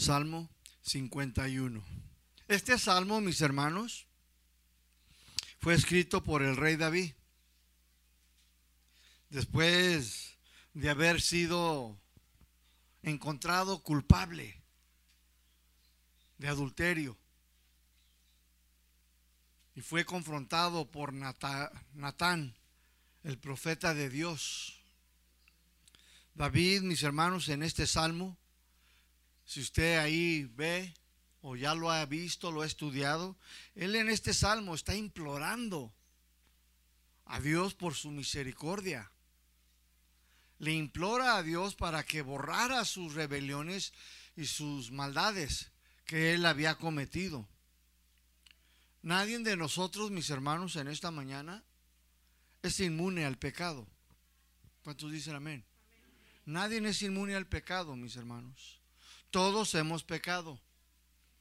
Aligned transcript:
Salmo 0.00 0.48
51. 0.80 1.84
Este 2.48 2.78
salmo, 2.78 3.20
mis 3.20 3.42
hermanos, 3.42 4.06
fue 5.58 5.74
escrito 5.74 6.24
por 6.24 6.40
el 6.42 6.56
rey 6.56 6.76
David. 6.76 7.12
Después 9.28 10.38
de 10.72 10.88
haber 10.88 11.20
sido 11.20 12.00
encontrado 13.02 13.82
culpable 13.82 14.62
de 16.38 16.48
adulterio 16.48 17.18
y 19.74 19.82
fue 19.82 20.06
confrontado 20.06 20.90
por 20.90 21.12
Natán, 21.12 22.56
el 23.22 23.38
profeta 23.38 23.92
de 23.92 24.08
Dios. 24.08 24.80
David, 26.34 26.80
mis 26.80 27.02
hermanos, 27.02 27.50
en 27.50 27.62
este 27.62 27.86
salmo, 27.86 28.38
si 29.50 29.58
usted 29.58 29.98
ahí 29.98 30.44
ve 30.44 30.94
o 31.40 31.56
ya 31.56 31.74
lo 31.74 31.90
ha 31.90 32.06
visto, 32.06 32.52
lo 32.52 32.62
ha 32.62 32.66
estudiado, 32.66 33.36
él 33.74 33.96
en 33.96 34.08
este 34.08 34.32
salmo 34.32 34.76
está 34.76 34.94
implorando 34.94 35.92
a 37.24 37.40
Dios 37.40 37.74
por 37.74 37.96
su 37.96 38.12
misericordia. 38.12 39.10
Le 40.60 40.72
implora 40.72 41.36
a 41.36 41.42
Dios 41.42 41.74
para 41.74 42.04
que 42.04 42.22
borrara 42.22 42.84
sus 42.84 43.14
rebeliones 43.14 43.92
y 44.36 44.46
sus 44.46 44.92
maldades 44.92 45.72
que 46.04 46.32
él 46.32 46.46
había 46.46 46.76
cometido. 46.76 47.48
Nadie 49.02 49.36
de 49.40 49.56
nosotros, 49.56 50.12
mis 50.12 50.30
hermanos, 50.30 50.76
en 50.76 50.86
esta 50.86 51.10
mañana 51.10 51.64
es 52.62 52.78
inmune 52.78 53.24
al 53.24 53.36
pecado. 53.36 53.88
¿Cuántos 54.84 55.10
dicen 55.10 55.34
amén? 55.34 55.64
Nadie 56.44 56.78
es 56.88 57.02
inmune 57.02 57.34
al 57.34 57.48
pecado, 57.48 57.96
mis 57.96 58.14
hermanos. 58.14 58.79
Todos 59.30 59.74
hemos 59.74 60.04
pecado. 60.04 60.60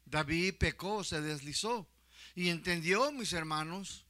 David 0.06 0.56
pecó, 0.58 1.04
se 1.04 1.22
deslizó 1.22 1.88
y 2.36 2.50
entendió, 2.50 3.12
mis 3.12 3.34
hermanos, 3.34 4.06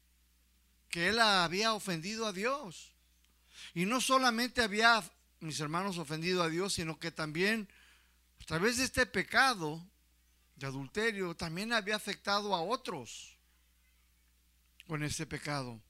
que 0.89 1.09
él 1.09 1.19
había 1.19 1.73
ofendido 1.73 2.25
a 2.25 2.33
Dios. 2.33 2.93
Y 3.73 3.85
no 3.85 4.01
solamente 4.01 4.61
había, 4.61 5.03
mis 5.39 5.59
hermanos, 5.59 5.97
ofendido 5.97 6.43
a 6.43 6.49
Dios, 6.49 6.73
sino 6.73 6.99
que 6.99 7.11
también 7.11 7.69
a 8.41 8.45
través 8.45 8.77
de 8.77 8.85
este 8.85 9.05
pecado 9.05 9.85
de 10.55 10.67
adulterio, 10.67 11.35
también 11.35 11.71
había 11.71 11.95
afectado 11.95 12.53
a 12.53 12.61
otros 12.61 13.37
con 14.87 15.03
este 15.03 15.25
pecado. 15.25 15.81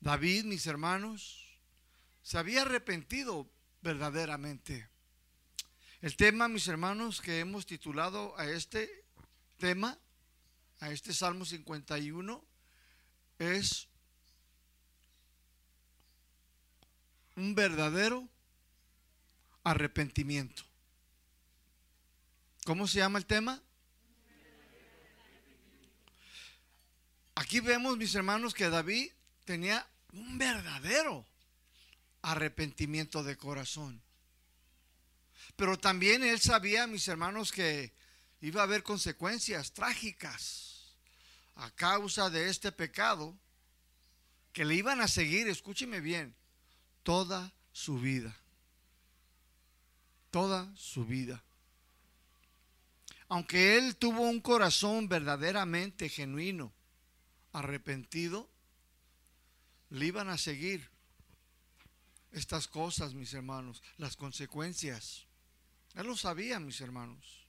David, 0.00 0.44
mis 0.44 0.66
hermanos, 0.66 1.46
se 2.22 2.38
había 2.38 2.62
arrepentido 2.62 3.48
verdaderamente. 3.82 4.88
El 6.02 6.14
tema, 6.14 6.46
mis 6.46 6.68
hermanos, 6.68 7.22
que 7.22 7.40
hemos 7.40 7.64
titulado 7.64 8.38
a 8.38 8.46
este 8.50 9.04
tema, 9.56 9.98
a 10.80 10.90
este 10.90 11.14
Salmo 11.14 11.46
51, 11.46 12.44
es 13.38 13.88
un 17.34 17.54
verdadero 17.54 18.28
arrepentimiento. 19.64 20.64
¿Cómo 22.66 22.86
se 22.86 22.98
llama 22.98 23.18
el 23.18 23.24
tema? 23.24 23.62
Aquí 27.36 27.60
vemos, 27.60 27.96
mis 27.96 28.14
hermanos, 28.14 28.52
que 28.52 28.68
David 28.68 29.12
tenía 29.46 29.88
un 30.12 30.36
verdadero 30.36 31.26
arrepentimiento 32.20 33.22
de 33.22 33.36
corazón. 33.36 34.05
Pero 35.56 35.78
también 35.78 36.22
él 36.22 36.40
sabía, 36.40 36.86
mis 36.86 37.08
hermanos, 37.08 37.50
que 37.50 37.92
iba 38.40 38.60
a 38.60 38.64
haber 38.64 38.82
consecuencias 38.82 39.72
trágicas 39.72 40.96
a 41.54 41.70
causa 41.70 42.28
de 42.28 42.50
este 42.50 42.70
pecado 42.70 43.36
que 44.52 44.64
le 44.64 44.74
iban 44.74 45.00
a 45.00 45.08
seguir, 45.08 45.48
escúcheme 45.48 46.00
bien, 46.00 46.34
toda 47.02 47.52
su 47.72 47.98
vida. 47.98 48.36
Toda 50.30 50.74
su 50.76 51.04
vida. 51.04 51.42
Aunque 53.28 53.76
él 53.76 53.96
tuvo 53.96 54.22
un 54.22 54.40
corazón 54.40 55.08
verdaderamente 55.08 56.08
genuino, 56.08 56.72
arrepentido, 57.52 58.48
le 59.90 60.06
iban 60.06 60.28
a 60.28 60.38
seguir 60.38 60.90
estas 62.32 62.68
cosas, 62.68 63.14
mis 63.14 63.32
hermanos, 63.34 63.82
las 63.96 64.16
consecuencias. 64.16 65.25
Él 65.96 66.06
lo 66.06 66.16
sabía, 66.16 66.60
mis 66.60 66.80
hermanos. 66.80 67.46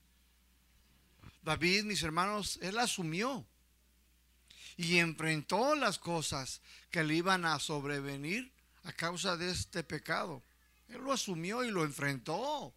David, 1.44 1.84
mis 1.84 2.02
hermanos, 2.02 2.58
él 2.62 2.80
asumió 2.80 3.46
y 4.78 4.98
enfrentó 4.98 5.76
las 5.76 6.00
cosas 6.00 6.62
que 6.90 7.04
le 7.04 7.16
iban 7.16 7.46
a 7.46 7.60
sobrevenir 7.60 8.52
a 8.84 8.94
causa 8.94 9.36
de 9.36 9.52
este 9.52 9.84
pecado. 9.84 10.44
Él 10.88 11.02
lo 11.02 11.12
asumió 11.12 11.64
y 11.64 11.72
lo 11.72 11.84
enfrentó. 11.84 12.74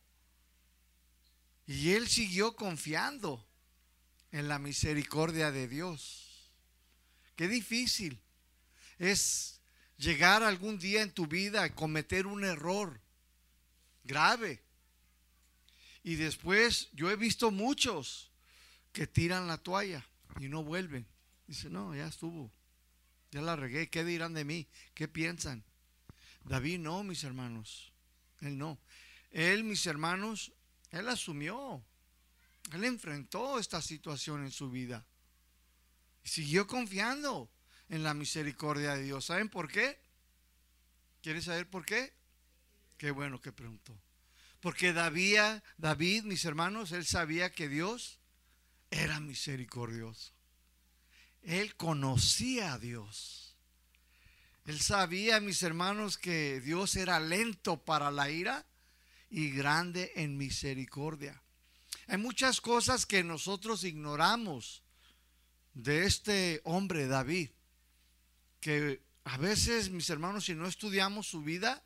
Y 1.66 1.92
él 1.92 2.08
siguió 2.08 2.56
confiando 2.56 3.46
en 4.32 4.48
la 4.48 4.58
misericordia 4.58 5.52
de 5.52 5.68
Dios. 5.68 6.50
Qué 7.36 7.46
difícil 7.46 8.20
es 8.98 9.60
llegar 9.98 10.42
algún 10.42 10.78
día 10.78 11.02
en 11.02 11.12
tu 11.12 11.26
vida 11.26 11.62
a 11.62 11.74
cometer 11.74 12.26
un 12.26 12.44
error 12.44 13.00
grave. 14.02 14.62
Y 16.02 16.16
después 16.16 16.88
yo 16.92 17.10
he 17.10 17.16
visto 17.16 17.50
muchos 17.50 18.30
que 18.92 19.06
tiran 19.06 19.46
la 19.46 19.58
toalla 19.58 20.06
y 20.38 20.48
no 20.48 20.64
vuelven. 20.64 21.06
Dice, 21.46 21.68
no, 21.68 21.94
ya 21.94 22.06
estuvo. 22.06 22.50
Ya 23.30 23.42
la 23.42 23.56
regué. 23.56 23.88
¿Qué 23.90 24.04
dirán 24.04 24.34
de 24.34 24.44
mí? 24.44 24.68
¿Qué 24.94 25.08
piensan? 25.08 25.64
David 26.44 26.78
no, 26.78 27.02
mis 27.04 27.24
hermanos. 27.24 27.92
Él 28.40 28.56
no. 28.56 28.80
Él, 29.30 29.64
mis 29.64 29.86
hermanos, 29.86 30.52
él 30.90 31.08
asumió. 31.08 31.84
Él 32.72 32.84
enfrentó 32.84 33.58
esta 33.58 33.82
situación 33.82 34.44
en 34.44 34.50
su 34.50 34.70
vida. 34.70 35.06
Siguió 36.22 36.66
confiando 36.66 37.50
en 37.88 38.02
la 38.02 38.14
misericordia 38.14 38.94
de 38.94 39.02
Dios. 39.02 39.26
¿Saben 39.26 39.48
por 39.48 39.70
qué? 39.70 40.00
¿Quieres 41.22 41.44
saber 41.44 41.68
por 41.68 41.84
qué? 41.84 42.12
Qué 42.96 43.10
bueno 43.10 43.40
que 43.40 43.52
preguntó. 43.52 44.00
Porque 44.60 44.92
David, 44.92 46.22
mis 46.24 46.44
hermanos, 46.44 46.92
él 46.92 47.06
sabía 47.06 47.50
que 47.50 47.68
Dios 47.68 48.20
era 48.90 49.18
misericordioso. 49.20 50.32
Él 51.42 51.74
conocía 51.76 52.74
a 52.74 52.78
Dios. 52.78 53.56
Él 54.66 54.80
sabía, 54.80 55.40
mis 55.40 55.62
hermanos, 55.62 56.18
que 56.18 56.60
Dios 56.60 56.96
era 56.96 57.18
lento 57.18 57.82
para 57.82 58.10
la 58.10 58.30
ira 58.30 58.66
y 59.30 59.50
grande 59.50 60.12
en 60.16 60.36
misericordia. 60.36 61.42
Hay 62.06 62.18
muchas 62.18 62.60
cosas 62.60 63.06
que 63.06 63.24
nosotros 63.24 63.84
ignoramos 63.84 64.82
de 65.72 66.04
este 66.04 66.60
hombre 66.64 67.06
David, 67.06 67.50
que 68.60 69.02
a 69.24 69.38
veces, 69.38 69.90
mis 69.90 70.10
hermanos, 70.10 70.44
si 70.44 70.54
no 70.54 70.66
estudiamos 70.66 71.26
su 71.28 71.42
vida, 71.42 71.82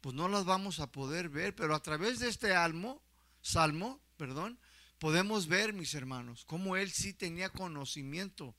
pues 0.00 0.14
no 0.14 0.28
las 0.28 0.44
vamos 0.44 0.80
a 0.80 0.90
poder 0.90 1.28
ver, 1.28 1.54
pero 1.54 1.74
a 1.74 1.82
través 1.82 2.18
de 2.18 2.28
este 2.28 2.54
almo, 2.54 3.02
salmo, 3.40 4.00
perdón, 4.16 4.58
podemos 4.98 5.46
ver, 5.46 5.72
mis 5.72 5.94
hermanos, 5.94 6.44
cómo 6.44 6.76
él 6.76 6.90
sí 6.90 7.12
tenía 7.12 7.50
conocimiento 7.50 8.54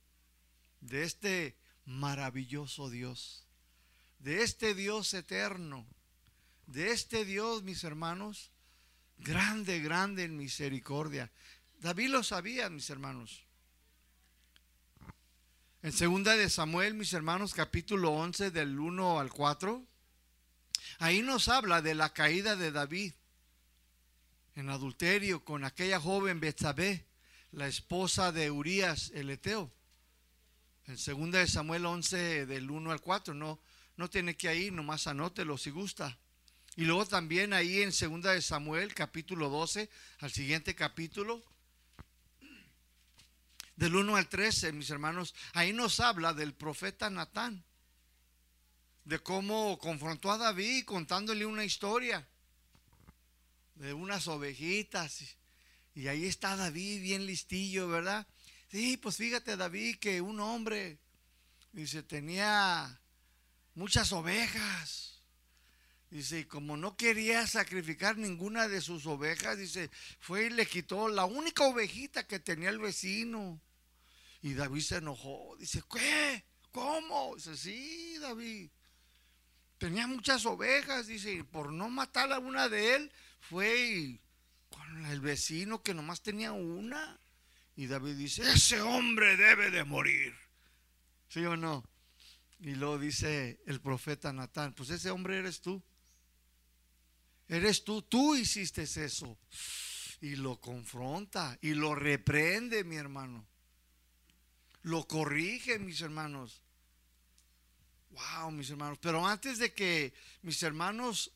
de 0.82 1.04
este 1.04 1.58
maravilloso 1.86 2.90
Dios, 2.90 3.48
de 4.20 4.44
este 4.44 4.76
Dios 4.76 5.14
eterno, 5.14 5.88
de 6.66 6.92
este 6.92 7.26
Dios, 7.26 7.64
mis 7.64 7.84
hermanos, 7.84 8.52
grande, 9.18 9.80
grande 9.80 10.24
en 10.24 10.38
misericordia. 10.38 11.32
David 11.80 12.10
lo 12.10 12.24
sabía, 12.24 12.70
mis 12.70 12.90
hermanos. 12.90 13.44
En 15.82 15.94
segunda 15.94 16.36
de 16.36 16.50
Samuel, 16.50 16.96
mis 16.96 17.14
hermanos, 17.14 17.54
capítulo 17.54 18.12
11 18.12 18.52
del 18.52 18.80
1 18.80 19.20
al 19.20 19.32
4, 19.32 19.86
ahí 21.00 21.22
nos 21.22 21.48
habla 21.48 21.82
de 21.82 21.96
la 21.96 22.14
caída 22.14 22.56
de 22.56 22.72
David 22.72 23.14
en 24.56 24.70
adulterio 24.70 25.44
con 25.44 25.64
aquella 25.64 26.00
joven 26.00 26.40
Betsabé, 26.40 27.06
la 27.52 27.68
esposa 27.68 28.32
de 28.32 28.50
Urías 28.50 29.12
el 29.14 29.30
Eteo. 29.30 29.72
En 30.86 30.98
segunda 30.98 31.40
de 31.40 31.48
Samuel 31.48 31.86
11 31.86 32.46
del 32.46 32.72
1 32.72 32.92
al 32.92 33.02
4, 33.02 33.34
no 33.34 33.60
no 33.98 34.10
tiene 34.10 34.38
que 34.38 34.56
ir, 34.56 34.72
nomás 34.72 35.08
anótelo 35.08 35.58
si 35.58 35.72
gusta. 35.72 36.18
Y 36.76 36.86
luego 36.86 37.06
también 37.08 37.54
ahí 37.54 37.82
en 37.82 37.92
segunda 37.92 38.32
de 38.32 38.42
Samuel 38.42 38.94
capítulo 38.94 39.50
12 39.50 39.90
al 40.20 40.32
siguiente 40.32 40.76
capítulo 40.76 41.44
del 43.76 43.96
1 43.96 44.16
al 44.16 44.28
13, 44.28 44.72
mis 44.72 44.90
hermanos, 44.90 45.36
ahí 45.54 45.74
nos 45.74 46.00
habla 46.00 46.34
del 46.34 46.54
profeta 46.54 47.10
Natán, 47.10 47.64
de 49.08 49.20
cómo 49.20 49.80
confrontó 49.80 50.32
a 50.32 50.38
David 50.38 50.84
contándole 50.84 51.46
una 51.46 51.64
historia 51.64 52.28
de 53.76 53.94
unas 53.94 54.28
ovejitas 54.28 55.24
Y 55.96 56.10
ahí 56.10 56.26
está 56.26 56.58
David 56.58 57.02
bien 57.02 57.26
listillo, 57.26 57.88
¿verdad? 57.88 58.28
Sí, 58.70 58.98
pues 58.98 59.16
fíjate 59.16 59.56
David 59.56 60.00
que 60.00 60.20
un 60.20 60.42
hombre, 60.42 61.00
dice, 61.72 62.04
tenía 62.04 63.00
muchas 63.76 64.12
ovejas. 64.12 65.24
Dice, 66.10 66.40
y 66.40 66.46
como 66.46 66.76
no 66.76 66.98
quería 66.98 67.48
sacrificar 67.48 68.18
ninguna 68.18 68.68
de 68.68 68.82
sus 68.82 69.06
ovejas, 69.06 69.58
dice, 69.58 69.90
fue 70.20 70.48
y 70.48 70.50
le 70.50 70.66
quitó 70.66 71.08
la 71.08 71.24
única 71.24 71.64
ovejita 71.64 72.28
que 72.28 72.40
tenía 72.40 72.70
el 72.70 72.80
vecino. 72.80 73.62
Y 74.42 74.54
David 74.54 74.82
se 74.82 74.98
enojó. 74.98 75.56
Dice, 75.58 75.82
¿qué? 75.90 76.44
¿Cómo? 76.72 77.36
Dice, 77.38 77.56
sí, 77.56 78.18
David. 78.20 78.70
Tenía 79.78 80.08
muchas 80.08 80.46
ovejas, 80.46 81.08
dice, 81.08 81.34
y 81.34 81.44
por 81.44 81.72
no 81.72 81.90
matar 81.90 82.32
a 82.34 82.40
una 82.40 82.68
de 82.68 82.96
él, 82.96 83.12
fue 83.40 83.90
y 83.90 84.22
con 84.70 85.06
el 85.06 85.22
vecino 85.22 85.84
que 85.84 85.94
nomás 85.94 86.22
tenía 86.22 86.52
una. 86.52 87.20
Y 87.76 87.86
David 87.86 88.16
dice, 88.16 88.42
ese 88.52 88.82
hombre 88.82 89.38
debe 89.38 89.70
de 89.70 89.84
morir. 89.84 90.34
¿Sí 91.30 91.46
o 91.46 91.56
no? 91.56 91.84
Y 92.60 92.74
luego 92.74 92.98
dice 92.98 93.62
el 93.68 93.80
profeta 93.82 94.34
Natán, 94.34 94.74
pues 94.74 94.90
ese 94.90 95.12
hombre 95.12 95.38
eres 95.38 95.62
tú. 95.62 95.84
Eres 97.48 97.84
tú, 97.84 98.02
tú 98.02 98.36
hiciste 98.36 98.84
eso. 98.84 99.38
Y 100.22 100.36
lo 100.36 100.60
confronta 100.60 101.58
y 101.62 101.76
lo 101.76 101.94
reprende, 101.94 102.84
mi 102.84 102.96
hermano. 102.96 103.48
Lo 104.82 105.08
corrige, 105.08 105.78
mis 105.78 106.02
hermanos. 106.02 106.64
Wow, 108.18 108.52
mis 108.52 108.70
hermanos. 108.70 108.98
Pero 109.00 109.26
antes 109.26 109.60
de 109.60 109.74
que 109.74 110.14
mis 110.42 110.62
hermanos 110.64 111.32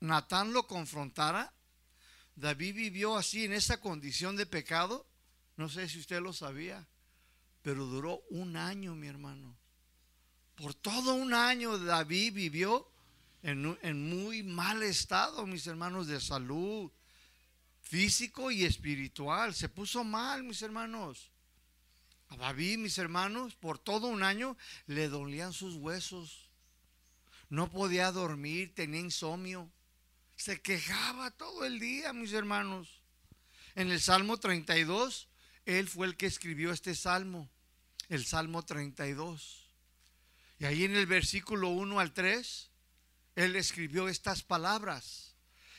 Natán 0.00 0.52
lo 0.52 0.66
confrontara, 0.66 1.52
David 2.34 2.74
vivió 2.74 3.16
así 3.16 3.44
en 3.44 3.52
esa 3.52 3.80
condición 3.80 4.36
de 4.36 4.46
pecado. 4.46 5.06
No 5.56 5.68
sé 5.68 5.88
si 5.88 6.00
usted 6.00 6.20
lo 6.20 6.32
sabía, 6.32 6.86
pero 7.62 7.86
duró 7.86 8.22
un 8.30 8.56
año, 8.56 8.94
mi 8.94 9.06
hermano. 9.06 9.56
Por 10.56 10.74
todo 10.74 11.14
un 11.14 11.34
año 11.34 11.78
David 11.78 12.34
vivió 12.34 12.88
en, 13.42 14.08
muy 14.08 14.42
mal 14.42 14.82
estado, 14.82 15.46
mis 15.46 15.66
hermanos, 15.66 16.06
de 16.06 16.20
salud 16.20 16.90
físico 17.80 18.50
y 18.50 18.64
espiritual. 18.64 19.54
Se 19.54 19.68
puso 19.68 20.02
mal, 20.04 20.42
mis 20.42 20.62
hermanos. 20.62 21.31
A 22.32 22.36
David, 22.36 22.78
mis 22.78 22.96
hermanos, 22.96 23.54
por 23.56 23.78
todo 23.78 24.06
un 24.06 24.22
año 24.22 24.56
le 24.86 25.10
dolían 25.10 25.52
sus 25.52 25.74
huesos. 25.74 26.48
No 27.50 27.70
podía 27.70 28.10
dormir, 28.10 28.74
tenía 28.74 29.00
insomnio. 29.00 29.70
Se 30.36 30.62
quejaba 30.62 31.30
todo 31.32 31.66
el 31.66 31.78
día, 31.78 32.14
mis 32.14 32.32
hermanos. 32.32 33.02
En 33.74 33.90
el 33.90 34.00
Salmo 34.00 34.38
32, 34.38 35.28
él 35.66 35.88
fue 35.90 36.06
el 36.06 36.16
que 36.16 36.24
escribió 36.24 36.72
este 36.72 36.94
salmo, 36.94 37.50
el 38.08 38.24
Salmo 38.24 38.64
32. 38.64 39.68
Y 40.58 40.64
ahí 40.64 40.84
en 40.84 40.96
el 40.96 41.04
versículo 41.04 41.68
1 41.68 42.00
al 42.00 42.14
3, 42.14 42.70
él 43.36 43.56
escribió 43.56 44.08
estas 44.08 44.42
palabras. 44.42 45.36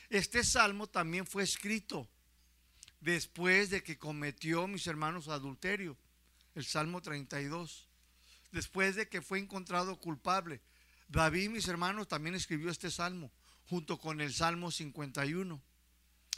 Este 0.07 0.44
salmo 0.44 0.85
también 0.85 1.25
fue 1.25 1.41
escrito 1.41 2.07
después 2.99 3.71
de 3.71 3.81
que 3.81 3.97
cometió, 3.97 4.67
mis 4.67 4.85
hermanos, 4.85 5.29
adulterio. 5.29 5.97
El 6.55 6.65
Salmo 6.65 7.01
32. 7.01 7.88
Después 8.51 8.95
de 8.95 9.09
que 9.09 9.21
fue 9.21 9.39
encontrado 9.39 9.97
culpable. 9.97 10.61
David, 11.07 11.50
mis 11.50 11.67
hermanos, 11.67 12.07
también 12.07 12.35
escribió 12.35 12.69
este 12.69 12.91
salmo 12.91 13.31
junto 13.65 14.00
con 14.00 14.21
el 14.21 14.33
Salmo 14.33 14.71
51. 14.71 15.61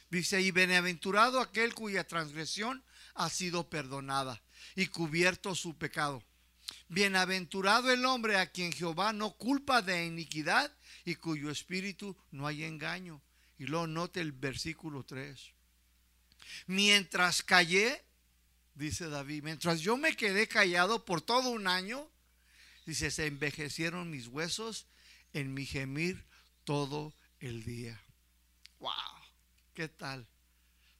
Dice, 0.09 0.41
y 0.41 0.51
bienaventurado 0.51 1.39
aquel 1.39 1.73
cuya 1.73 2.05
transgresión 2.05 2.83
ha 3.15 3.29
sido 3.29 3.69
perdonada 3.69 4.41
y 4.75 4.87
cubierto 4.87 5.55
su 5.55 5.77
pecado. 5.77 6.23
Bienaventurado 6.87 7.91
el 7.91 8.05
hombre 8.05 8.37
a 8.37 8.51
quien 8.51 8.71
Jehová 8.71 9.13
no 9.13 9.31
culpa 9.31 9.81
de 9.81 10.05
iniquidad 10.05 10.71
y 11.03 11.15
cuyo 11.15 11.49
espíritu 11.49 12.15
no 12.31 12.47
hay 12.47 12.63
engaño. 12.63 13.21
Y 13.57 13.65
luego 13.65 13.87
note 13.87 14.21
el 14.21 14.31
versículo 14.31 15.03
3. 15.03 15.53
Mientras 16.67 17.41
callé, 17.41 18.04
dice 18.75 19.09
David, 19.09 19.43
mientras 19.43 19.81
yo 19.81 19.97
me 19.97 20.15
quedé 20.15 20.47
callado 20.47 21.05
por 21.05 21.21
todo 21.21 21.49
un 21.49 21.67
año, 21.67 22.07
dice, 22.85 23.09
se 23.09 23.25
envejecieron 23.25 24.09
mis 24.09 24.27
huesos 24.27 24.85
en 25.33 25.53
mi 25.53 25.65
gemir 25.65 26.23
todo 26.63 27.13
el 27.39 27.63
día. 27.63 27.99
¡Wow! 28.79 28.91
¿Qué 29.73 29.87
tal? 29.87 30.27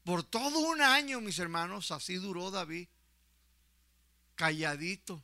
Por 0.03 0.23
todo 0.23 0.59
un 0.59 0.81
año, 0.81 1.21
mis 1.21 1.39
hermanos, 1.39 1.91
así 1.91 2.15
duró 2.15 2.51
David. 2.51 2.87
Calladito. 4.35 5.23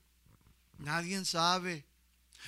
Nadie 0.77 1.23
sabe. 1.25 1.85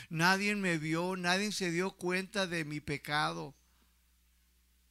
Nadie 0.10 0.56
me 0.56 0.78
vio. 0.78 1.16
Nadie 1.16 1.52
se 1.52 1.70
dio 1.72 1.92
cuenta 1.92 2.48
de 2.48 2.66
mi 2.66 2.80
pecado. 2.80 3.54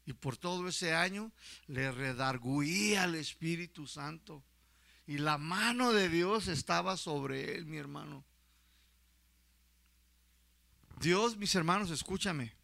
Y 0.07 0.13
por 0.13 0.37
todo 0.37 0.69
ese 0.69 0.95
año 0.95 1.33
le 1.67 1.91
redarguía 1.91 3.05
al 3.05 3.15
Espíritu 3.15 3.87
Santo. 3.87 4.45
Y 5.07 5.19
la 5.19 5.39
mano 5.39 5.93
de 5.93 6.09
Dios 6.09 6.49
estaba 6.49 6.97
sobre 6.97 7.55
él, 7.55 7.67
mi 7.67 7.77
hermano. 7.77 8.25
Dios, 11.01 11.37
mis 11.37 11.55
hermanos, 11.55 11.91
escúchame. 11.91 12.55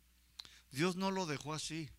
Dios 0.70 0.96
no 0.96 1.11
lo 1.11 1.26
dejó 1.26 1.55
así. 1.55 1.90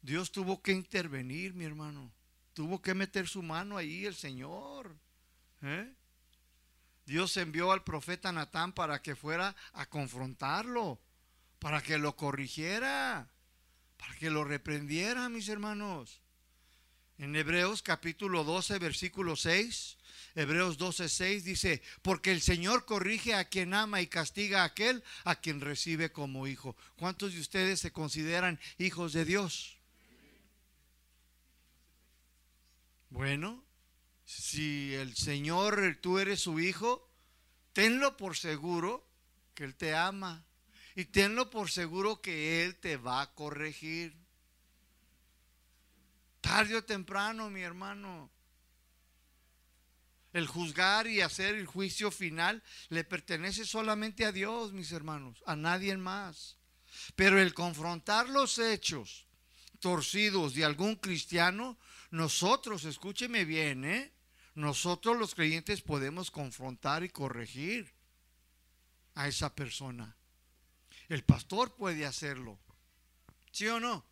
Dios 0.00 0.32
tuvo 0.32 0.62
que 0.62 0.72
intervenir, 0.72 1.52
mi 1.52 1.64
hermano. 1.64 2.10
Tuvo 2.54 2.80
que 2.80 2.94
meter 2.94 3.28
su 3.28 3.42
mano 3.42 3.76
ahí 3.76 4.06
el 4.06 4.14
Señor. 4.14 4.96
¿eh? 5.62 5.92
Dios 7.04 7.36
envió 7.36 7.72
al 7.72 7.84
profeta 7.84 8.32
Natán 8.32 8.72
para 8.72 9.02
que 9.02 9.14
fuera 9.14 9.54
a 9.74 9.86
confrontarlo, 9.86 10.98
para 11.58 11.82
que 11.82 11.98
lo 11.98 12.16
corrigiera, 12.16 13.28
para 13.98 14.16
que 14.16 14.30
lo 14.30 14.44
reprendiera, 14.44 15.28
mis 15.28 15.48
hermanos. 15.48 16.22
En 17.18 17.34
Hebreos 17.34 17.82
capítulo 17.82 18.44
12, 18.44 18.78
versículo 18.78 19.36
6, 19.36 19.96
Hebreos 20.34 20.76
12, 20.76 21.08
6 21.08 21.44
dice, 21.44 21.82
porque 22.02 22.30
el 22.30 22.42
Señor 22.42 22.84
corrige 22.84 23.34
a 23.34 23.48
quien 23.48 23.72
ama 23.72 24.02
y 24.02 24.06
castiga 24.06 24.62
a 24.62 24.66
aquel 24.66 25.02
a 25.24 25.36
quien 25.36 25.62
recibe 25.62 26.12
como 26.12 26.46
hijo. 26.46 26.76
¿Cuántos 26.96 27.32
de 27.32 27.40
ustedes 27.40 27.80
se 27.80 27.90
consideran 27.90 28.60
hijos 28.76 29.14
de 29.14 29.24
Dios? 29.24 29.78
Bueno, 33.08 33.64
si 34.26 34.92
el 34.94 35.16
Señor, 35.16 35.98
tú 36.02 36.18
eres 36.18 36.40
su 36.40 36.60
hijo, 36.60 37.10
tenlo 37.72 38.18
por 38.18 38.36
seguro 38.36 39.08
que 39.54 39.64
Él 39.64 39.74
te 39.74 39.94
ama. 39.94 40.44
Y 40.94 41.06
tenlo 41.06 41.48
por 41.48 41.70
seguro 41.70 42.20
que 42.20 42.64
Él 42.64 42.76
te 42.76 42.98
va 42.98 43.22
a 43.22 43.34
corregir. 43.34 44.25
Tarde 46.46 46.76
o 46.76 46.84
temprano, 46.84 47.50
mi 47.50 47.62
hermano. 47.62 48.30
El 50.32 50.46
juzgar 50.46 51.08
y 51.08 51.20
hacer 51.20 51.56
el 51.56 51.66
juicio 51.66 52.12
final 52.12 52.62
le 52.88 53.02
pertenece 53.02 53.64
solamente 53.64 54.24
a 54.24 54.30
Dios, 54.30 54.72
mis 54.72 54.92
hermanos, 54.92 55.42
a 55.44 55.56
nadie 55.56 55.96
más. 55.96 56.56
Pero 57.16 57.40
el 57.40 57.52
confrontar 57.52 58.28
los 58.28 58.58
hechos 58.58 59.26
torcidos 59.80 60.54
de 60.54 60.64
algún 60.64 60.94
cristiano, 60.94 61.78
nosotros, 62.10 62.84
escúcheme 62.84 63.44
bien, 63.44 63.84
¿eh? 63.84 64.12
nosotros 64.54 65.18
los 65.18 65.34
creyentes 65.34 65.82
podemos 65.82 66.30
confrontar 66.30 67.02
y 67.02 67.08
corregir 67.08 67.92
a 69.14 69.26
esa 69.26 69.52
persona. 69.52 70.16
El 71.08 71.24
pastor 71.24 71.74
puede 71.74 72.06
hacerlo. 72.06 72.58
¿Sí 73.50 73.66
o 73.66 73.80
no? 73.80 74.06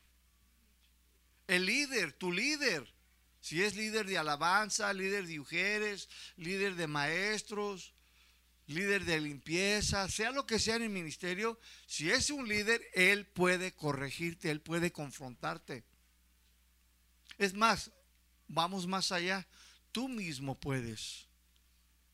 El 1.46 1.66
líder, 1.66 2.12
tu 2.12 2.32
líder, 2.32 2.92
si 3.40 3.62
es 3.62 3.76
líder 3.76 4.06
de 4.06 4.18
alabanza, 4.18 4.92
líder 4.92 5.26
de 5.26 5.38
mujeres, 5.38 6.08
líder 6.36 6.76
de 6.76 6.86
maestros, 6.86 7.94
líder 8.66 9.04
de 9.04 9.20
limpieza, 9.20 10.08
sea 10.08 10.30
lo 10.30 10.46
que 10.46 10.58
sea 10.58 10.76
en 10.76 10.84
el 10.84 10.90
ministerio, 10.90 11.58
si 11.86 12.10
es 12.10 12.30
un 12.30 12.48
líder, 12.48 12.82
él 12.94 13.26
puede 13.26 13.72
corregirte, 13.72 14.50
él 14.50 14.60
puede 14.60 14.92
confrontarte. 14.92 15.84
Es 17.36 17.52
más, 17.52 17.90
vamos 18.48 18.86
más 18.86 19.12
allá, 19.12 19.46
tú 19.92 20.08
mismo 20.08 20.58
puedes. 20.58 21.26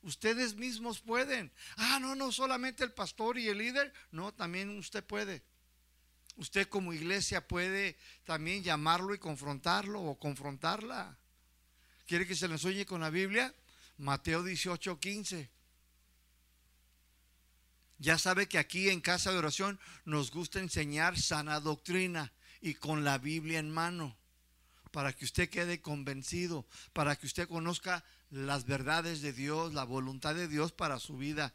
Ustedes 0.03 0.55
mismos 0.55 1.01
pueden. 1.01 1.53
Ah, 1.77 1.99
no, 2.01 2.15
no, 2.15 2.33
solamente 2.33 2.85
el 2.85 2.93
pastor 2.93 3.39
y 3.39 3.49
el 3.49 3.59
líder. 3.59 3.93
No, 4.11 4.33
también 4.33 4.71
usted 4.79 5.05
puede. 5.05 5.43
Usted 6.41 6.69
como 6.69 6.95
iglesia 6.95 7.47
puede 7.47 7.99
también 8.25 8.63
llamarlo 8.63 9.13
y 9.13 9.19
confrontarlo 9.19 10.01
o 10.01 10.19
confrontarla. 10.19 11.19
¿Quiere 12.07 12.27
que 12.27 12.35
se 12.35 12.49
le 12.49 12.55
oye 12.55 12.87
con 12.87 13.03
la 13.03 13.11
Biblia? 13.11 13.55
Mateo 13.99 14.43
18, 14.43 14.99
15. 14.99 15.51
Ya 17.99 18.17
sabe 18.17 18.49
que 18.49 18.57
aquí 18.57 18.89
en 18.89 19.03
casa 19.03 19.31
de 19.31 19.37
oración 19.37 19.79
nos 20.07 20.31
gusta 20.31 20.61
enseñar 20.61 21.19
sana 21.21 21.61
doctrina 21.61 22.33
y 22.63 22.73
con 22.73 23.05
la 23.05 23.19
Biblia 23.19 23.59
en 23.59 23.71
mano. 23.71 24.17
para 24.93 25.13
que 25.13 25.25
usted 25.25 25.49
quede 25.51 25.81
convencido, 25.81 26.67
para 26.93 27.15
que 27.15 27.27
usted 27.27 27.47
conozca 27.47 28.03
las 28.31 28.65
verdades 28.65 29.21
de 29.21 29.33
Dios, 29.33 29.73
la 29.73 29.85
voluntad 29.85 30.35
de 30.35 30.49
Dios 30.49 30.73
para 30.73 30.99
su 30.99 31.17
vida. 31.17 31.55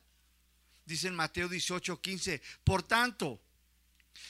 Dice 0.86 1.08
en 1.10 1.16
Mateo 1.16 1.50
18, 1.50 2.00
15, 2.00 2.42
por 2.64 2.84
tanto, 2.84 3.42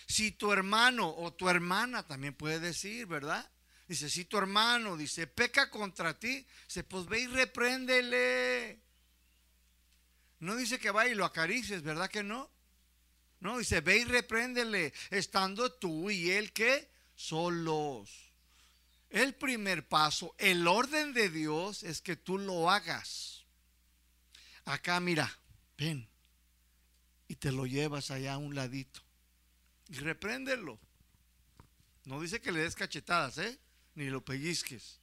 si 0.08 0.32
tu 0.32 0.52
hermano 0.52 1.10
o 1.10 1.34
tu 1.34 1.50
hermana 1.50 2.06
también 2.06 2.34
puede 2.34 2.60
decir, 2.60 3.06
¿verdad? 3.06 3.50
Dice, 3.88 4.10
si 4.10 4.26
tu 4.26 4.38
hermano 4.38 4.98
dice, 4.98 5.28
peca 5.28 5.70
contra 5.70 6.18
ti, 6.18 6.46
dice, 6.68 6.84
pues 6.84 7.06
ve 7.06 7.22
y 7.22 7.28
repréndele. 7.28 8.82
No 10.40 10.56
dice 10.56 10.80
que 10.80 10.92
vaya 10.92 11.12
y 11.12 11.16
lo 11.16 11.26
acaricies, 11.26 11.84
¿verdad 11.84 12.10
que 12.10 12.24
no? 12.24 12.52
No, 13.40 13.60
dice, 13.60 13.82
ve 13.82 14.00
y 14.00 14.06
repréndele, 14.06 14.94
estando 15.12 15.72
tú 15.72 16.10
y 16.10 16.32
él 16.32 16.52
que 16.52 16.90
solos. 17.14 18.10
El 19.10 19.36
primer 19.36 19.88
paso, 19.88 20.36
el 20.40 20.68
orden 20.68 21.14
de 21.14 21.30
Dios 21.30 21.84
es 21.84 22.02
que 22.02 22.16
tú 22.16 22.40
lo 22.40 22.72
hagas. 22.72 23.46
Acá 24.66 25.00
mira, 25.00 25.32
ven, 25.78 26.10
y 27.28 27.36
te 27.36 27.52
lo 27.52 27.68
llevas 27.68 28.10
allá 28.10 28.34
a 28.34 28.38
un 28.38 28.56
ladito. 28.56 29.05
Y 29.90 29.96
repréndelo. 30.00 30.80
No 32.06 32.22
dice 32.22 32.42
que 32.42 32.52
le 32.52 32.62
des 32.62 32.76
cachetadas, 32.76 33.38
¿eh? 33.40 33.60
Ni 33.96 34.10
lo 34.10 34.24
pellizques. 34.24 35.00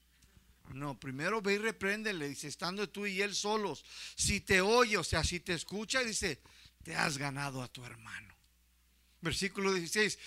No, 0.73 0.99
primero 0.99 1.43
ve 1.43 1.55
y 1.55 1.59
repréndele, 1.59 2.29
dice, 2.29 2.49
estando 2.49 2.89
tú 2.89 3.07
y 3.07 3.21
él 3.21 3.35
solos. 3.35 3.85
Si 4.15 4.41
te 4.41 4.61
oye, 4.61 4.97
o 4.97 5.05
sea, 5.05 5.25
si 5.25 5.41
te 5.41 5.55
escucha, 5.55 6.01
dice, 6.01 6.41
te 6.83 6.95
has 6.95 7.19
ganado 7.19 7.63
a 7.63 7.69
tu 7.69 7.85
hermano. 7.85 8.35
Versículo 9.21 9.73
16, 9.73 10.19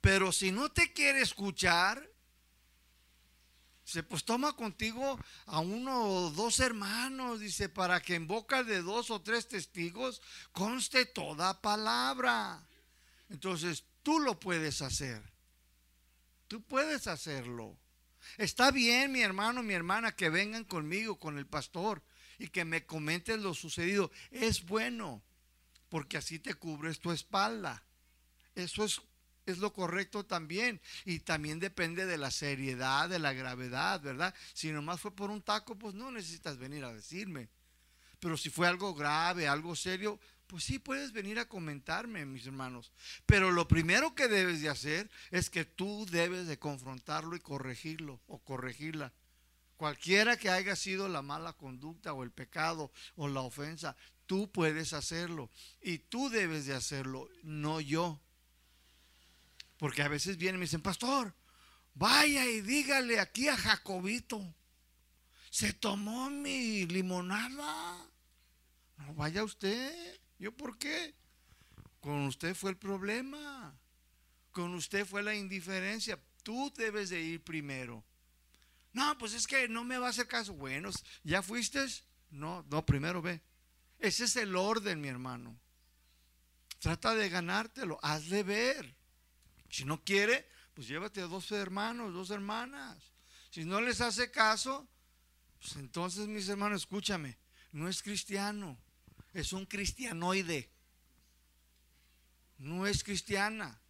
pero 0.00 0.32
si 0.32 0.50
no 0.50 0.70
te 0.70 0.92
quiere 0.92 1.20
escuchar, 1.20 2.12
Dice, 3.84 4.04
pues 4.04 4.24
toma 4.24 4.54
contigo 4.54 5.18
a 5.46 5.58
uno 5.58 6.04
o 6.04 6.30
dos 6.30 6.60
hermanos, 6.60 7.40
dice, 7.40 7.68
para 7.68 8.00
que 8.00 8.14
en 8.14 8.28
boca 8.28 8.62
de 8.62 8.80
dos 8.80 9.10
o 9.10 9.20
tres 9.20 9.48
testigos 9.48 10.22
conste 10.52 11.04
toda 11.04 11.60
palabra. 11.60 12.64
Entonces, 13.28 13.84
tú 14.02 14.20
lo 14.20 14.38
puedes 14.38 14.82
hacer. 14.82 15.22
Tú 16.48 16.62
puedes 16.62 17.06
hacerlo. 17.06 17.78
Está 18.36 18.70
bien, 18.70 19.12
mi 19.12 19.22
hermano, 19.22 19.62
mi 19.62 19.74
hermana, 19.74 20.14
que 20.14 20.30
vengan 20.30 20.64
conmigo, 20.64 21.18
con 21.18 21.38
el 21.38 21.46
pastor, 21.46 22.02
y 22.38 22.48
que 22.48 22.64
me 22.64 22.86
comenten 22.86 23.42
lo 23.42 23.54
sucedido. 23.54 24.10
Es 24.30 24.64
bueno, 24.64 25.22
porque 25.88 26.18
así 26.18 26.38
te 26.38 26.54
cubres 26.54 27.00
tu 27.00 27.10
espalda. 27.10 27.82
Eso 28.54 28.84
es 28.84 29.00
es 29.46 29.58
lo 29.58 29.72
correcto 29.72 30.24
también. 30.24 30.80
Y 31.04 31.20
también 31.20 31.58
depende 31.58 32.06
de 32.06 32.18
la 32.18 32.30
seriedad, 32.30 33.08
de 33.08 33.18
la 33.18 33.32
gravedad, 33.32 34.00
¿verdad? 34.00 34.34
Si 34.54 34.70
nomás 34.70 35.00
fue 35.00 35.14
por 35.14 35.30
un 35.30 35.42
taco, 35.42 35.76
pues 35.76 35.94
no 35.94 36.10
necesitas 36.10 36.58
venir 36.58 36.84
a 36.84 36.92
decirme. 36.92 37.48
Pero 38.20 38.36
si 38.36 38.50
fue 38.50 38.68
algo 38.68 38.94
grave, 38.94 39.48
algo 39.48 39.74
serio, 39.74 40.20
pues 40.52 40.64
sí 40.64 40.78
puedes 40.78 41.12
venir 41.12 41.38
a 41.38 41.48
comentarme, 41.48 42.26
mis 42.26 42.44
hermanos. 42.44 42.92
Pero 43.24 43.52
lo 43.52 43.66
primero 43.66 44.14
que 44.14 44.28
debes 44.28 44.60
de 44.60 44.68
hacer 44.68 45.10
es 45.30 45.48
que 45.48 45.64
tú 45.64 46.04
debes 46.10 46.46
de 46.46 46.58
confrontarlo 46.58 47.34
y 47.34 47.40
corregirlo 47.40 48.20
o 48.26 48.38
corregirla. 48.38 49.14
Cualquiera 49.78 50.36
que 50.36 50.50
haya 50.50 50.76
sido 50.76 51.08
la 51.08 51.22
mala 51.22 51.54
conducta 51.54 52.12
o 52.12 52.22
el 52.22 52.32
pecado 52.32 52.92
o 53.16 53.28
la 53.28 53.40
ofensa, 53.40 53.96
tú 54.26 54.52
puedes 54.52 54.92
hacerlo. 54.92 55.48
Y 55.80 56.00
tú 56.00 56.28
debes 56.28 56.66
de 56.66 56.74
hacerlo, 56.74 57.30
no 57.42 57.80
yo. 57.80 58.20
Porque 59.78 60.02
a 60.02 60.08
veces 60.08 60.36
vienen 60.36 60.56
y 60.56 60.58
me 60.58 60.64
dicen, 60.66 60.82
pastor, 60.82 61.34
vaya 61.94 62.44
y 62.44 62.60
dígale 62.60 63.20
aquí 63.20 63.48
a 63.48 63.56
Jacobito, 63.56 64.54
se 65.48 65.72
tomó 65.72 66.28
mi 66.28 66.84
limonada. 66.84 68.06
No 68.98 69.14
vaya 69.14 69.44
usted. 69.44 70.21
¿Yo 70.42 70.50
por 70.50 70.76
qué? 70.76 71.14
Con 72.00 72.26
usted 72.26 72.56
fue 72.56 72.72
el 72.72 72.76
problema. 72.76 73.78
Con 74.50 74.74
usted 74.74 75.06
fue 75.06 75.22
la 75.22 75.36
indiferencia. 75.36 76.18
Tú 76.42 76.72
debes 76.76 77.10
de 77.10 77.20
ir 77.20 77.44
primero. 77.44 78.04
No, 78.92 79.16
pues 79.18 79.34
es 79.34 79.46
que 79.46 79.68
no 79.68 79.84
me 79.84 79.98
va 79.98 80.08
a 80.08 80.10
hacer 80.10 80.26
caso. 80.26 80.52
Bueno, 80.52 80.90
¿ya 81.22 81.44
fuiste? 81.44 81.86
No, 82.30 82.66
no, 82.68 82.84
primero 82.84 83.22
ve. 83.22 83.40
Ese 84.00 84.24
es 84.24 84.34
el 84.34 84.56
orden, 84.56 85.00
mi 85.00 85.06
hermano. 85.06 85.56
Trata 86.80 87.14
de 87.14 87.28
ganártelo. 87.28 88.00
Hazle 88.02 88.42
ver. 88.42 88.96
Si 89.70 89.84
no 89.84 90.02
quiere, 90.02 90.48
pues 90.74 90.88
llévate 90.88 91.20
a 91.20 91.28
dos 91.28 91.52
hermanos, 91.52 92.12
dos 92.12 92.30
hermanas. 92.30 92.98
Si 93.50 93.64
no 93.64 93.80
les 93.80 94.00
hace 94.00 94.32
caso, 94.32 94.88
pues 95.60 95.76
entonces 95.76 96.26
mis 96.26 96.48
hermanos, 96.48 96.82
escúchame, 96.82 97.38
no 97.70 97.88
es 97.88 98.02
cristiano, 98.02 98.76
es 99.32 99.52
un 99.52 99.66
cristianoide. 99.66 100.70
No 102.58 102.86
es 102.86 103.02
cristiana. 103.02 103.80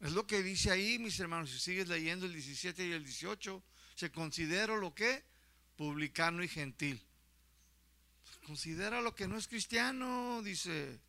Es 0.00 0.12
lo 0.12 0.26
que 0.26 0.42
dice 0.42 0.70
ahí, 0.70 0.98
mis 0.98 1.18
hermanos, 1.20 1.50
si 1.50 1.58
sigues 1.58 1.88
leyendo 1.88 2.26
el 2.26 2.32
17 2.32 2.86
y 2.86 2.92
el 2.92 3.04
18, 3.04 3.62
se 3.94 4.10
considera 4.10 4.76
lo 4.76 4.94
que 4.94 5.24
publicano 5.76 6.42
y 6.42 6.48
gentil. 6.48 7.02
Considera 8.46 9.00
lo 9.00 9.14
que 9.14 9.28
no 9.28 9.36
es 9.36 9.46
cristiano, 9.46 10.42
dice. 10.42 11.00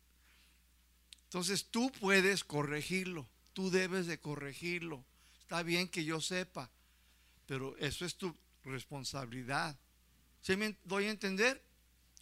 Entonces 1.24 1.66
tú 1.70 1.90
puedes 1.92 2.44
corregirlo 2.44 3.28
tú 3.52 3.70
debes 3.70 4.06
de 4.06 4.18
corregirlo. 4.18 5.04
Está 5.40 5.62
bien 5.62 5.88
que 5.88 6.04
yo 6.04 6.20
sepa, 6.20 6.70
pero 7.46 7.76
eso 7.78 8.04
es 8.04 8.16
tu 8.16 8.34
responsabilidad. 8.64 9.78
¿Sí 10.40 10.56
me 10.56 10.76
doy 10.84 11.06
a 11.06 11.10
entender? 11.10 11.62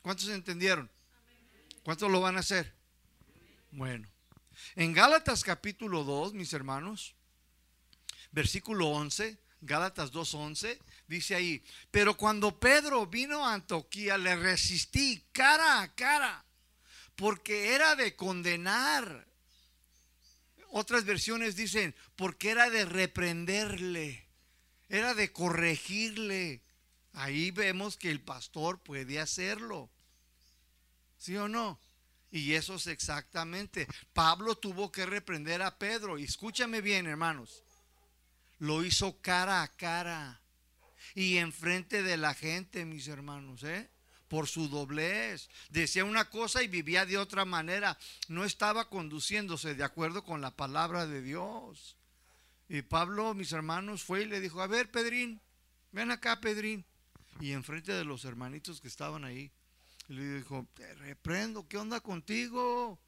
¿Cuántos 0.02 0.28
entendieron? 0.28 0.90
¿Cuántos 1.82 2.10
lo 2.10 2.20
van 2.20 2.36
a 2.36 2.40
hacer? 2.40 2.74
Bueno, 3.72 4.08
en 4.74 4.92
Gálatas 4.92 5.44
capítulo 5.44 6.04
2, 6.04 6.34
mis 6.34 6.52
hermanos, 6.52 7.14
versículo 8.30 8.88
11, 8.88 9.38
Gálatas 9.60 10.12
2.11, 10.12 10.78
dice 11.06 11.34
ahí, 11.34 11.62
pero 11.90 12.16
cuando 12.16 12.58
Pedro 12.58 13.06
vino 13.06 13.46
a 13.46 13.54
Antioquía, 13.54 14.16
le 14.16 14.36
resistí 14.36 15.22
cara 15.32 15.82
a 15.82 15.94
cara, 15.94 16.44
porque 17.14 17.74
era 17.74 17.94
de 17.94 18.16
condenar 18.16 19.26
otras 20.70 21.04
versiones 21.04 21.56
dicen, 21.56 21.94
porque 22.16 22.50
era 22.50 22.70
de 22.70 22.84
reprenderle, 22.84 24.26
era 24.88 25.14
de 25.14 25.32
corregirle. 25.32 26.62
Ahí 27.12 27.50
vemos 27.50 27.96
que 27.96 28.10
el 28.10 28.20
pastor 28.20 28.78
puede 28.80 29.20
hacerlo. 29.20 29.90
¿Sí 31.18 31.36
o 31.36 31.48
no? 31.48 31.78
Y 32.30 32.54
eso 32.54 32.76
es 32.76 32.86
exactamente. 32.86 33.86
Pablo 34.12 34.56
tuvo 34.56 34.92
que 34.92 35.06
reprender 35.06 35.62
a 35.62 35.76
Pedro. 35.76 36.18
Y 36.18 36.24
escúchame 36.24 36.80
bien, 36.80 37.06
hermanos. 37.06 37.62
Lo 38.58 38.84
hizo 38.84 39.20
cara 39.20 39.62
a 39.62 39.68
cara. 39.68 40.40
Y 41.14 41.38
enfrente 41.38 42.02
de 42.02 42.16
la 42.16 42.34
gente, 42.34 42.84
mis 42.84 43.08
hermanos, 43.08 43.64
¿eh? 43.64 43.90
por 44.30 44.46
su 44.46 44.68
doblez. 44.68 45.50
Decía 45.70 46.04
una 46.04 46.30
cosa 46.30 46.62
y 46.62 46.68
vivía 46.68 47.04
de 47.04 47.18
otra 47.18 47.44
manera. 47.44 47.98
No 48.28 48.44
estaba 48.44 48.88
conduciéndose 48.88 49.74
de 49.74 49.82
acuerdo 49.82 50.24
con 50.24 50.40
la 50.40 50.52
palabra 50.52 51.06
de 51.06 51.20
Dios. 51.20 51.96
Y 52.68 52.82
Pablo, 52.82 53.34
mis 53.34 53.50
hermanos, 53.50 54.04
fue 54.04 54.22
y 54.22 54.26
le 54.26 54.40
dijo, 54.40 54.62
a 54.62 54.68
ver, 54.68 54.88
Pedrín, 54.88 55.40
ven 55.90 56.12
acá, 56.12 56.40
Pedrín. 56.40 56.86
Y 57.40 57.52
enfrente 57.52 57.92
de 57.92 58.04
los 58.04 58.24
hermanitos 58.24 58.80
que 58.80 58.88
estaban 58.88 59.24
ahí, 59.24 59.50
le 60.08 60.38
dijo, 60.38 60.66
te 60.74 60.94
reprendo, 60.94 61.66
¿qué 61.68 61.78
onda 61.78 62.00
contigo? 62.00 63.00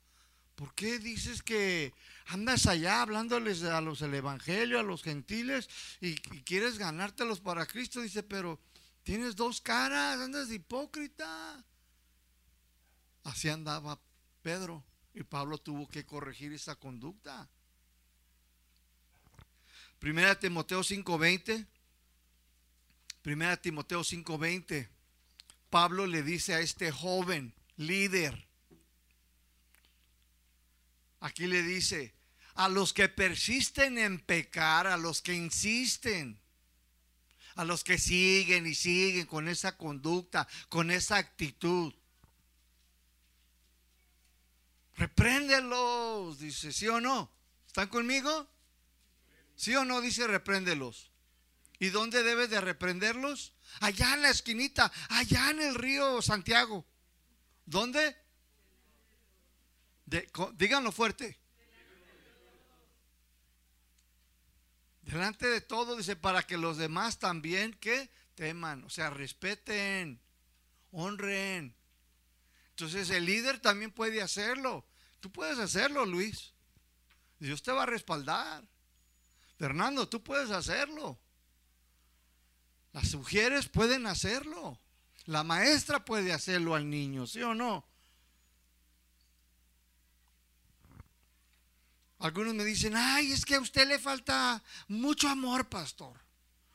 ¿Por 0.55 0.75
qué 0.75 0.99
dices 0.99 1.43
que 1.43 1.93
andas 2.27 2.67
allá 2.67 3.03
hablándoles 3.03 3.63
a 3.65 3.81
los 3.81 4.03
el 4.03 4.15
evangelio, 4.15 4.79
a 4.79 4.83
los 4.83 5.03
gentiles, 5.03 5.69
y, 6.01 6.11
y 6.35 6.43
quieres 6.43 6.79
ganártelos 6.79 7.41
para 7.41 7.67
Cristo? 7.67 8.01
Dice, 8.01 8.23
pero 8.23 8.61
Tienes 9.03 9.35
dos 9.35 9.61
caras, 9.61 10.21
andas 10.21 10.49
de 10.49 10.57
hipócrita. 10.57 11.65
Así 13.25 13.49
andaba 13.49 14.01
Pedro 14.43 14.85
y 15.15 15.23
Pablo 15.25 15.59
tuvo 15.59 15.89
que 15.89 16.07
corregir 16.07 16.53
esa 16.53 16.77
conducta. 16.77 17.49
Primera 19.99 20.39
Timoteo 20.39 20.83
5:20. 20.83 21.67
Primera 23.23 23.57
Timoteo 23.57 24.03
5:20. 24.03 24.89
Pablo 25.71 26.07
le 26.07 26.23
dice 26.23 26.55
a 26.55 26.61
este 26.61 26.91
joven 26.91 27.55
líder. 27.77 28.49
Aquí 31.21 31.47
le 31.47 31.63
dice, 31.63 32.15
a 32.55 32.69
los 32.69 32.93
que 32.93 33.09
persisten 33.09 33.97
en 33.97 34.19
pecar, 34.19 34.89
a 34.89 34.97
los 34.97 35.23
que 35.23 35.35
insisten, 35.35 36.41
a 37.55 37.65
los 37.65 37.85
que 37.85 37.97
siguen 37.97 38.67
y 38.67 38.75
siguen 38.75 39.27
con 39.27 39.49
esa 39.49 39.77
conducta, 39.77 40.49
con 40.69 40.91
esa 40.91 41.17
actitud. 41.17 41.95
Repréndelos, 44.97 46.41
dice, 46.41 46.73
¿sí 46.73 46.89
o 46.89 47.01
no? 47.01 47.31
¿Están 47.69 47.89
conmigo? 47.89 48.49
¿Sí 49.55 49.75
o 49.77 49.85
no? 49.85 50.01
Dice, 50.01 50.27
repréndelos. 50.27 51.12
¿Y 51.83 51.91
dónde 51.91 52.23
debes 52.23 52.49
de 52.49 52.61
reprenderlos? 52.61 53.55
Allá 53.81 54.15
en 54.15 54.23
la 54.23 54.31
esquinita, 54.31 54.93
allá 55.09 55.51
en 55.51 55.61
el 55.61 55.75
río 55.75 56.23
Santiago. 56.23 56.87
¿Dónde? 57.67 58.17
díganlo 60.07 60.93
fuerte. 60.93 61.41
Delante 65.01 65.49
de 65.49 65.61
todo, 65.61 65.97
dice, 65.97 66.15
para 66.15 66.45
que 66.45 66.57
los 66.57 66.77
demás 66.77 67.19
también 67.19 67.75
que 67.75 68.13
teman, 68.37 68.85
o 68.85 68.89
sea, 68.89 69.11
respeten, 69.11 70.21
honren. 70.93 71.75
Entonces 72.71 73.11
el 73.11 73.25
líder 73.25 73.59
también 73.59 73.91
puede 73.91 74.23
hacerlo. 74.23 74.87
Tú 75.19 75.33
puedes 75.33 75.59
hacerlo, 75.59 76.07
Luis. 76.07 76.55
Dios 77.41 77.61
te 77.61 77.73
va 77.73 77.83
a 77.83 77.87
respaldar. 77.87 78.63
Fernando, 79.59 80.09
tú 80.09 80.23
puedes 80.23 80.53
hacerlo. 80.53 81.19
Las 82.93 83.15
mujeres 83.15 83.69
pueden 83.69 84.07
hacerlo. 84.07 84.79
La 85.27 85.45
maestra 85.45 86.05
puede 86.05 86.33
hacerlo 86.33 86.75
al 86.75 86.89
niño, 86.89 87.27
¿sí 87.27 87.41
o 87.43 87.55
no? 87.55 87.85
Algunos 92.19 92.55
me 92.55 92.65
dicen, 92.65 92.95
ay, 92.95 93.33
es 93.33 93.45
que 93.45 93.57
a 93.57 93.61
usted 93.61 93.89
le 93.89 93.99
falta 93.99 94.63
mucho 94.87 95.29
amor, 95.29 95.69
pastor. 95.69 96.21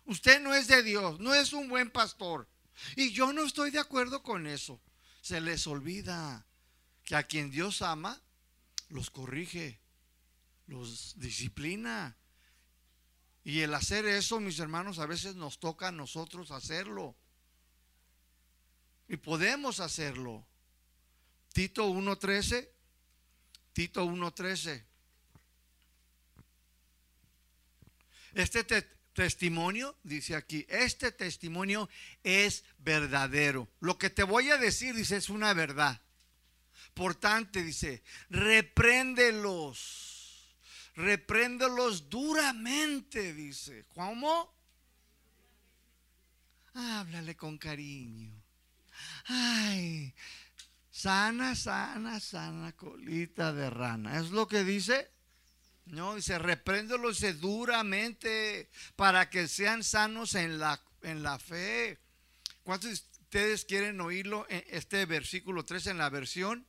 Usted 0.05 0.41
no 0.41 0.53
es 0.53 0.67
de 0.67 0.83
Dios, 0.83 1.19
no 1.19 1.33
es 1.33 1.53
un 1.53 1.69
buen 1.69 1.89
pastor. 1.89 2.49
Y 2.95 3.11
yo 3.11 3.31
no 3.33 3.45
estoy 3.45 3.71
de 3.71 3.79
acuerdo 3.79 4.23
con 4.23 4.47
eso. 4.47 4.81
Se 5.21 5.39
les 5.39 5.67
olvida 5.67 6.45
que 7.03 7.15
a 7.15 7.23
quien 7.23 7.49
Dios 7.49 7.81
ama, 7.81 8.21
los 8.89 9.09
corrige, 9.09 9.79
los 10.67 11.17
disciplina. 11.17 12.17
Y 13.47 13.61
el 13.61 13.73
hacer 13.73 14.05
eso, 14.05 14.41
mis 14.41 14.59
hermanos, 14.59 14.99
a 14.99 15.05
veces 15.05 15.35
nos 15.35 15.57
toca 15.57 15.87
a 15.87 15.91
nosotros 15.93 16.51
hacerlo. 16.51 17.15
Y 19.07 19.15
podemos 19.15 19.79
hacerlo. 19.79 20.45
Tito 21.53 21.89
1.13. 21.89 22.67
Tito 23.71 24.05
1.13. 24.05 24.83
Este 28.33 28.65
testimonio, 29.13 29.97
dice 30.03 30.35
aquí, 30.35 30.65
este 30.67 31.13
testimonio 31.13 31.87
es 32.23 32.65
verdadero. 32.79 33.69
Lo 33.79 33.97
que 33.97 34.09
te 34.09 34.23
voy 34.23 34.49
a 34.49 34.57
decir, 34.57 34.93
dice, 34.93 35.15
es 35.15 35.29
una 35.29 35.53
verdad. 35.53 36.01
Por 36.93 37.15
tanto, 37.15 37.59
dice, 37.59 38.03
repréndelos, 38.29 40.06
repréndelos 40.97 42.09
duramente, 42.09 43.33
dice. 43.33 43.85
¿Cómo? 43.93 44.51
Háblale 46.73 47.37
con 47.37 47.57
cariño. 47.57 48.33
Ay, 49.25 50.13
sana, 50.89 51.55
sana, 51.55 52.19
sana 52.19 52.71
colita 52.75 53.53
de 53.53 53.69
rana. 53.69 54.19
¿Es 54.19 54.31
lo 54.31 54.47
que 54.47 54.63
dice? 54.63 55.11
No, 55.85 56.15
dice, 56.15 56.39
repréndelos 56.39 57.23
duramente 57.39 58.69
para 58.95 59.29
que 59.29 59.47
sean 59.47 59.83
sanos 59.83 60.33
en 60.33 60.57
la, 60.57 60.81
en 61.03 61.21
la 61.21 61.37
fe. 61.37 61.99
¿Cuántos 62.63 62.89
de 62.89 63.21
ustedes 63.21 63.65
quieren 63.65 64.01
oírlo 64.01 64.47
en 64.49 64.63
este 64.67 65.05
versículo 65.05 65.63
3 65.63 65.87
en 65.87 65.99
la 65.99 66.09
versión? 66.09 66.65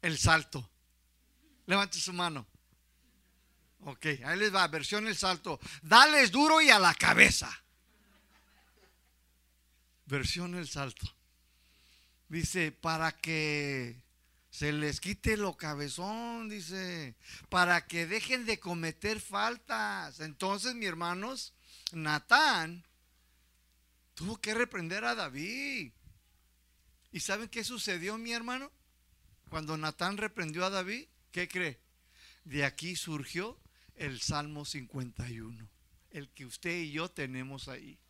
El 0.00 0.16
salto. 0.16 0.70
Levante 1.66 1.98
su 1.98 2.12
mano. 2.12 2.46
Ok, 3.84 4.06
ahí 4.24 4.38
les 4.38 4.54
va, 4.54 4.66
versión 4.68 5.08
el 5.08 5.16
salto. 5.16 5.58
Dales 5.82 6.30
duro 6.30 6.60
y 6.60 6.70
a 6.70 6.78
la 6.78 6.94
cabeza. 6.94 7.50
Versión 10.06 10.54
el 10.54 10.68
salto. 10.68 11.06
Dice, 12.28 12.70
para 12.70 13.12
que 13.12 14.04
se 14.50 14.72
les 14.72 15.00
quite 15.00 15.36
lo 15.36 15.56
cabezón, 15.56 16.48
dice, 16.48 17.16
para 17.48 17.86
que 17.86 18.06
dejen 18.06 18.46
de 18.46 18.60
cometer 18.60 19.20
faltas. 19.20 20.20
Entonces, 20.20 20.74
mis 20.76 20.88
hermanos, 20.88 21.52
Natán 21.92 22.86
tuvo 24.14 24.40
que 24.40 24.54
reprender 24.54 25.04
a 25.04 25.16
David. 25.16 25.92
¿Y 27.10 27.20
saben 27.20 27.48
qué 27.48 27.64
sucedió, 27.64 28.16
mi 28.16 28.32
hermano? 28.32 28.70
Cuando 29.48 29.76
Natán 29.76 30.18
reprendió 30.18 30.64
a 30.64 30.70
David, 30.70 31.08
¿qué 31.32 31.48
cree? 31.48 31.80
De 32.44 32.64
aquí 32.64 32.96
surgió 32.96 33.61
el 34.02 34.20
Salmo 34.20 34.64
51, 34.64 35.68
el 36.10 36.28
que 36.30 36.44
usted 36.44 36.76
y 36.76 36.90
yo 36.90 37.08
tenemos 37.08 37.68
ahí. 37.68 38.00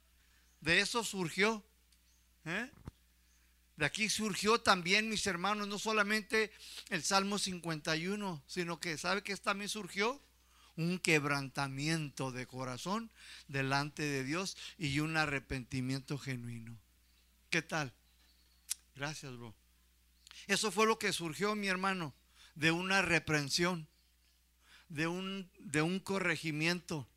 De 0.61 0.81
eso 0.81 1.05
surgió. 1.05 1.63
¿eh? 2.47 2.71
De 3.77 3.85
aquí 3.85 4.09
surgió 4.09 4.59
también, 4.59 5.11
mis 5.11 5.27
hermanos, 5.27 5.69
no 5.69 5.79
solamente 5.79 6.51
el 6.89 7.03
Salmo 7.03 7.39
51, 7.39 8.43
sino 8.47 8.81
que, 8.81 8.97
¿sabe 8.97 9.23
que 9.23 9.37
también 9.37 9.69
surgió? 9.69 10.23
Un 10.77 10.99
quebrantamiento 10.99 12.33
de 12.33 12.47
corazón 12.47 13.11
delante 13.49 14.03
de 14.03 14.25
Dios 14.25 14.57
y 14.79 15.01
un 15.01 15.19
arrepentimiento 15.19 16.17
genuino. 16.17 16.79
¿Qué 17.51 17.61
tal? 17.61 17.93
Gracias, 18.95 19.37
bro. 19.37 19.55
Eso 20.47 20.73
fue 20.73 20.87
lo 20.87 20.99
que 20.99 21.13
surgió, 21.13 21.55
mi 21.55 21.69
hermano, 21.69 22.15
de 22.55 22.71
una 22.71 23.03
reprensión, 23.03 23.89
de 24.93 25.07
un, 25.07 25.51
de 25.59 25.81
un 25.81 25.99
corregimiento, 25.99 27.09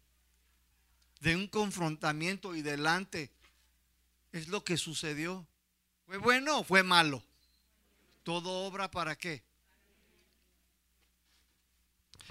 de 1.19 1.35
un 1.35 1.47
confrontamiento 1.47 2.55
y 2.55 2.61
delante. 2.61 3.31
Es 4.31 4.47
lo 4.47 4.63
que 4.63 4.77
sucedió. 4.77 5.45
¿Fue 6.05 6.17
bueno 6.17 6.59
o 6.59 6.63
fue 6.63 6.83
malo? 6.83 7.21
Todo 8.23 8.65
obra 8.65 8.89
para 8.89 9.17
qué? 9.17 9.43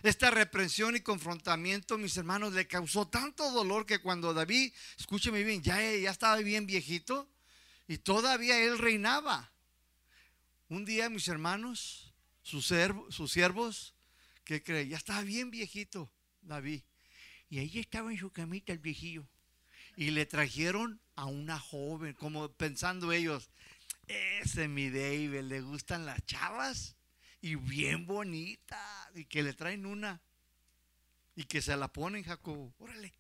Esta 0.03 0.31
reprensión 0.31 0.97
y 0.97 1.01
confrontamiento, 1.01 1.99
mis 1.99 2.17
hermanos, 2.17 2.53
le 2.55 2.67
causó 2.67 3.07
tanto 3.07 3.51
dolor 3.53 3.87
que 3.87 4.01
cuando 4.01 4.35
David, 4.35 4.73
escúcheme 4.99 5.43
bien, 5.45 5.63
ya, 5.63 5.79
ya 5.97 6.11
estaba 6.11 6.37
bien 6.37 6.67
viejito 6.67 7.29
y 7.87 7.99
todavía 7.99 8.59
él 8.61 8.79
reinaba. 8.79 9.51
Un 10.69 10.85
día, 10.85 11.11
mis 11.11 11.29
hermanos, 11.29 12.13
sus, 12.43 12.73
sus 13.11 13.33
siervos, 13.33 13.94
¿qué 14.45 14.63
creen? 14.63 14.89
Ya 14.89 14.97
estaba 14.97 15.23
bien 15.23 15.51
viejito 15.51 16.11
David. 16.43 16.83
Y 17.49 17.59
ahí 17.59 17.79
estaba 17.79 18.13
en 18.13 18.19
su 18.19 18.31
camita 18.31 18.73
el 18.73 18.79
viejillo. 18.79 19.29
Y 19.97 20.11
le 20.11 20.27
trajeron 20.27 21.01
a 21.15 21.27
una 21.27 21.59
joven, 21.59 22.15
como 22.15 22.51
pensando 22.53 23.13
ellos, 23.13 23.51
ese 24.07 24.69
mi 24.69 24.91
David, 24.91 25.41
le 25.43 25.61
gustan 25.61 26.05
las 26.05 26.25
chavas 26.27 26.97
y 27.41 27.55
bien 27.55 28.07
bonita, 28.07 29.11
y 29.15 29.25
que 29.27 29.43
le 29.43 29.53
traen 29.53 29.87
una 29.87 30.21
y 31.37 31.45
que 31.45 31.61
se 31.61 31.77
la 31.77 31.93
ponen, 31.93 32.23
Jacobo. 32.23 32.75
Órale, 32.79 33.13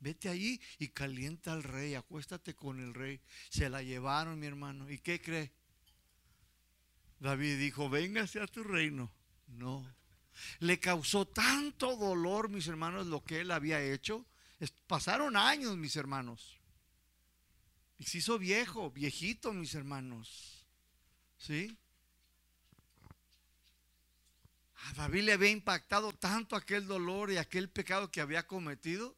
vete 0.00 0.28
allí 0.28 0.60
y 0.78 0.88
calienta 0.88 1.52
al 1.52 1.62
rey, 1.62 1.94
acuéstate 1.94 2.54
con 2.54 2.80
el 2.80 2.94
rey. 2.94 3.20
Se 3.50 3.68
la 3.68 3.82
llevaron, 3.82 4.38
mi 4.38 4.46
hermano. 4.46 4.90
¿Y 4.90 4.98
qué 4.98 5.20
cree? 5.20 5.52
David 7.20 7.58
dijo, 7.58 7.88
véngase 7.88 8.40
a 8.40 8.46
tu 8.46 8.62
reino. 8.62 9.12
No. 9.48 9.86
Le 10.60 10.78
causó 10.80 11.26
tanto 11.26 11.96
dolor, 11.96 12.48
mis 12.48 12.66
hermanos, 12.68 13.06
lo 13.06 13.22
que 13.24 13.40
él 13.40 13.50
había 13.50 13.82
hecho. 13.82 14.26
Pasaron 14.86 15.36
años, 15.36 15.76
mis 15.76 15.96
hermanos. 15.96 16.58
Y 17.98 18.04
se 18.04 18.18
hizo 18.18 18.38
viejo, 18.38 18.90
viejito, 18.90 19.52
mis 19.52 19.74
hermanos. 19.74 20.64
¿Sí? 21.36 21.76
A 24.76 24.92
David 24.92 25.24
le 25.24 25.32
había 25.32 25.50
impactado 25.50 26.12
tanto 26.12 26.54
aquel 26.56 26.86
dolor 26.86 27.30
y 27.30 27.36
aquel 27.36 27.68
pecado 27.68 28.10
que 28.10 28.20
había 28.20 28.46
cometido 28.46 29.16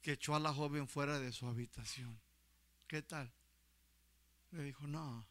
que 0.00 0.12
echó 0.12 0.36
a 0.36 0.40
la 0.40 0.54
joven 0.54 0.86
fuera 0.86 1.18
de 1.18 1.32
su 1.32 1.48
habitación. 1.48 2.20
¿Qué 2.86 3.02
tal? 3.02 3.32
Le 4.52 4.62
dijo, 4.62 4.86
no, 4.86 5.26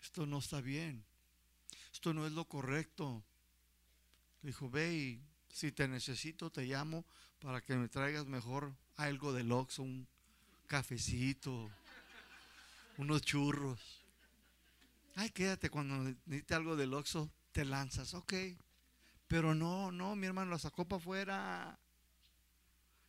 esto 0.00 0.26
no 0.26 0.38
está 0.38 0.60
bien. 0.60 1.04
Esto 1.92 2.14
no 2.14 2.26
es 2.26 2.32
lo 2.32 2.44
correcto. 2.44 3.24
Dijo, 4.44 4.68
ve 4.68 4.92
y 4.92 5.20
si 5.50 5.72
te 5.72 5.88
necesito 5.88 6.50
te 6.50 6.66
llamo 6.66 7.02
para 7.40 7.62
que 7.62 7.76
me 7.76 7.88
traigas 7.88 8.26
mejor 8.26 8.74
algo 8.96 9.32
del 9.32 9.50
Oxxo, 9.50 9.82
un 9.82 10.06
cafecito, 10.66 11.70
unos 12.98 13.22
churros. 13.22 13.80
Ay, 15.14 15.30
quédate 15.30 15.70
cuando 15.70 15.96
necesite 16.26 16.54
algo 16.54 16.76
del 16.76 16.92
Oxxo, 16.92 17.30
te 17.52 17.64
lanzas, 17.64 18.12
ok. 18.12 18.34
Pero 19.28 19.54
no, 19.54 19.90
no, 19.90 20.14
mi 20.14 20.26
hermano, 20.26 20.50
la 20.50 20.58
sacó 20.58 20.84
para 20.86 21.00
afuera. 21.00 21.78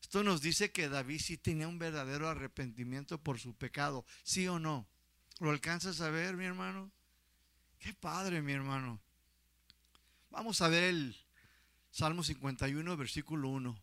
Esto 0.01 0.23
nos 0.23 0.41
dice 0.41 0.71
que 0.71 0.87
David 0.87 1.19
sí 1.19 1.37
tenía 1.37 1.67
un 1.67 1.79
verdadero 1.79 2.29
arrepentimiento 2.29 3.17
por 3.17 3.39
su 3.39 3.53
pecado, 3.53 4.05
¿sí 4.23 4.47
o 4.47 4.57
no? 4.57 4.87
¿Lo 5.39 5.49
alcanzas 5.49 5.99
a 5.99 6.09
ver, 6.09 6.37
mi 6.37 6.45
hermano? 6.45 6.89
Qué 7.77 7.93
padre, 7.93 8.41
mi 8.41 8.53
hermano. 8.53 9.01
Vamos 10.29 10.61
a 10.61 10.69
ver 10.69 10.83
el 10.83 11.24
Salmo 11.95 12.25
51, 12.25 12.97
versículo 12.97 13.47
1. 13.47 13.73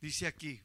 Dice 0.00 0.26
aquí, 0.26 0.58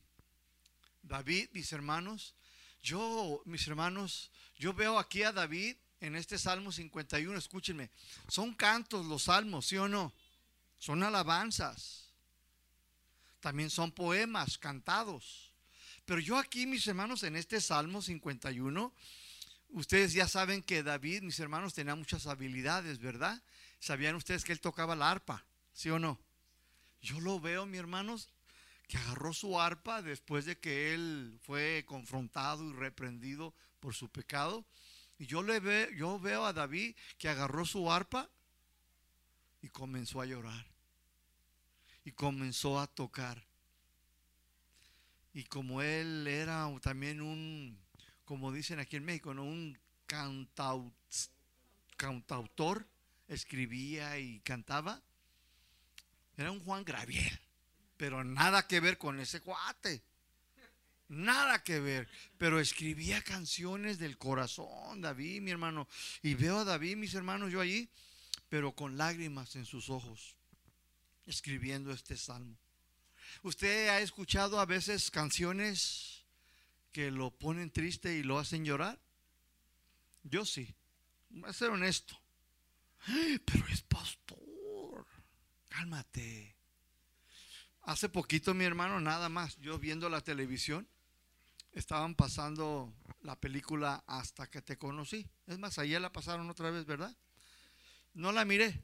David, 1.03 1.49
mis 1.51 1.73
hermanos, 1.73 2.33
yo, 2.81 3.41
mis 3.43 3.67
hermanos, 3.67 4.31
yo 4.57 4.73
veo 4.73 4.97
aquí 4.97 5.23
a 5.23 5.33
David 5.33 5.75
en 5.99 6.15
este 6.15 6.37
Salmo 6.37 6.71
51, 6.71 7.37
escúchenme, 7.37 7.89
son 8.29 8.53
cantos 8.53 9.05
los 9.05 9.23
salmos, 9.23 9.65
¿sí 9.65 9.75
o 9.75 9.89
no? 9.89 10.13
Son 10.79 11.03
alabanzas. 11.03 12.05
También 13.41 13.69
son 13.69 13.91
poemas 13.91 14.57
cantados. 14.57 15.51
Pero 16.05 16.21
yo 16.21 16.37
aquí, 16.37 16.65
mis 16.65 16.87
hermanos, 16.87 17.23
en 17.23 17.35
este 17.35 17.59
Salmo 17.59 18.01
51, 18.01 18.93
ustedes 19.71 20.13
ya 20.13 20.29
saben 20.29 20.63
que 20.63 20.81
David, 20.81 21.23
mis 21.23 21.41
hermanos, 21.41 21.73
tenía 21.73 21.95
muchas 21.95 22.25
habilidades, 22.25 22.99
¿verdad? 22.99 23.43
¿Sabían 23.81 24.15
ustedes 24.15 24.45
que 24.45 24.53
él 24.53 24.61
tocaba 24.61 24.95
la 24.95 25.11
arpa? 25.11 25.43
¿Sí 25.75 25.89
o 25.89 25.99
no? 25.99 26.17
Yo 27.01 27.19
lo 27.19 27.41
veo, 27.41 27.65
mis 27.65 27.81
hermanos, 27.81 28.29
que 28.87 28.97
agarró 28.97 29.33
su 29.33 29.59
arpa 29.59 30.01
después 30.01 30.45
de 30.45 30.57
que 30.57 30.93
él 30.93 31.37
fue 31.43 31.83
confrontado 31.85 32.63
y 32.69 32.73
reprendido 32.73 33.53
por 33.81 33.93
su 33.93 34.07
pecado. 34.09 34.65
Y 35.19 35.25
yo, 35.27 35.43
le 35.43 35.59
ve, 35.59 35.93
yo 35.97 36.17
veo 36.17 36.45
a 36.45 36.53
David 36.53 36.95
que 37.17 37.27
agarró 37.27 37.65
su 37.65 37.91
arpa 37.91 38.29
y 39.61 39.67
comenzó 39.67 40.21
a 40.21 40.25
llorar. 40.25 40.65
Y 42.05 42.11
comenzó 42.11 42.79
a 42.79 42.87
tocar. 42.87 43.43
Y 45.33 45.43
como 45.43 45.81
él 45.81 46.25
era 46.25 46.69
también 46.81 47.21
un, 47.21 47.77
como 48.23 48.53
dicen 48.53 48.79
aquí 48.79 48.95
en 48.95 49.03
México, 49.03 49.33
¿no? 49.33 49.43
un 49.43 49.77
cantautor, 51.97 52.87
escribía 53.27 54.17
y 54.19 54.39
cantaba, 54.39 55.01
era 56.37 56.51
un 56.51 56.59
Juan 56.63 56.83
Graviel, 56.83 57.39
pero 57.97 58.23
nada 58.23 58.67
que 58.67 58.79
ver 58.79 58.97
con 58.97 59.19
ese 59.19 59.41
cuate. 59.41 60.01
Nada 61.07 61.61
que 61.63 61.79
ver, 61.79 62.09
pero 62.39 62.59
escribía 62.59 63.21
canciones 63.21 63.99
del 63.99 64.17
corazón, 64.17 65.01
David, 65.01 65.41
mi 65.41 65.51
hermano. 65.51 65.87
Y 66.23 66.33
veo 66.33 66.59
a 66.59 66.63
David, 66.63 66.97
mis 66.97 67.13
hermanos, 67.13 67.51
yo 67.51 67.61
allí, 67.61 67.87
pero 68.49 68.71
con 68.71 68.97
lágrimas 68.97 69.55
en 69.55 69.65
sus 69.65 69.91
ojos, 69.91 70.35
escribiendo 71.27 71.91
este 71.91 72.17
salmo. 72.17 72.57
¿Usted 73.43 73.89
ha 73.89 73.99
escuchado 73.99 74.59
a 74.59 74.65
veces 74.65 75.11
canciones 75.11 76.23
que 76.91 77.11
lo 77.11 77.29
ponen 77.29 77.69
triste 77.69 78.15
y 78.15 78.23
lo 78.23 78.39
hacen 78.39 78.65
llorar? 78.65 78.99
Yo 80.23 80.43
sí, 80.43 80.73
voy 81.29 81.49
a 81.49 81.53
ser 81.53 81.69
honesto. 81.69 82.19
Pero 83.45 83.67
es 83.67 83.81
pastor, 83.81 84.39
cálmate. 85.75 86.55
Hace 87.81 88.07
poquito 88.09 88.53
mi 88.53 88.63
hermano, 88.63 88.99
nada 88.99 89.29
más, 89.29 89.57
yo 89.57 89.77
viendo 89.77 90.09
la 90.09 90.21
televisión, 90.21 90.87
estaban 91.73 92.15
pasando 92.15 92.93
la 93.21 93.35
película 93.35 94.03
Hasta 94.07 94.47
que 94.49 94.61
te 94.61 94.77
conocí. 94.77 95.27
Es 95.45 95.59
más, 95.59 95.77
ayer 95.77 95.99
la 95.99 96.11
pasaron 96.11 96.49
otra 96.49 96.71
vez, 96.71 96.85
¿verdad? 96.85 97.15
No 98.13 98.31
la 98.31 98.45
miré, 98.45 98.81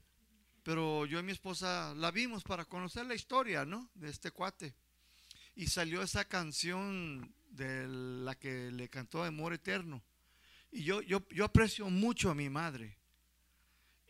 pero 0.63 1.05
yo 1.05 1.19
y 1.19 1.23
mi 1.23 1.31
esposa 1.31 1.93
la 1.95 2.11
vimos 2.11 2.43
para 2.43 2.65
conocer 2.65 3.05
la 3.05 3.15
historia, 3.15 3.65
¿no? 3.65 3.89
De 3.93 4.09
este 4.09 4.31
cuate. 4.31 4.75
Y 5.55 5.67
salió 5.67 6.01
esa 6.01 6.25
canción 6.25 7.33
de 7.49 7.87
la 7.87 8.35
que 8.35 8.69
le 8.71 8.89
cantó 8.89 9.23
Amor 9.23 9.53
Eterno. 9.53 10.03
Y 10.71 10.83
yo, 10.83 11.01
yo, 11.01 11.25
yo 11.29 11.45
aprecio 11.45 11.89
mucho 11.89 12.29
a 12.29 12.35
mi 12.35 12.49
madre. 12.49 13.00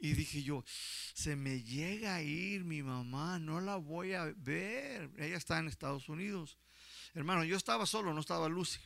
Y 0.04 0.14
dije 0.14 0.42
yo, 0.42 0.66
se 1.14 1.36
me 1.36 1.62
llega 1.62 2.16
a 2.16 2.24
ir 2.24 2.64
mi 2.64 2.82
mamá, 2.82 3.38
no 3.38 3.62
la 3.62 3.76
voy 3.76 4.14
a 4.14 4.34
ver. 4.36 5.12
Ella 5.16 5.38
está 5.38 5.60
en 5.60 5.68
Estados 5.68 6.10
Unidos. 6.10 6.58
Hermano, 7.14 7.44
yo 7.44 7.56
estaba 7.56 7.86
solo, 7.86 8.12
no 8.12 8.20
estaba 8.20 8.50
Lucy. 8.50 8.80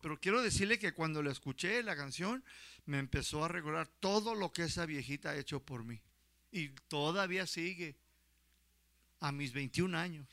Pero 0.00 0.18
quiero 0.18 0.40
decirle 0.40 0.78
que 0.78 0.94
cuando 0.94 1.22
le 1.22 1.30
escuché 1.30 1.82
la 1.82 1.94
canción, 1.94 2.42
me 2.86 2.98
empezó 2.98 3.44
a 3.44 3.48
recordar 3.48 3.86
todo 4.00 4.34
lo 4.34 4.50
que 4.50 4.62
esa 4.62 4.86
viejita 4.86 5.30
ha 5.30 5.36
hecho 5.36 5.60
por 5.60 5.84
mí. 5.84 6.00
Y 6.50 6.70
todavía 6.88 7.46
sigue 7.46 7.94
a 9.20 9.32
mis 9.32 9.52
21 9.52 9.98
años. 9.98 10.26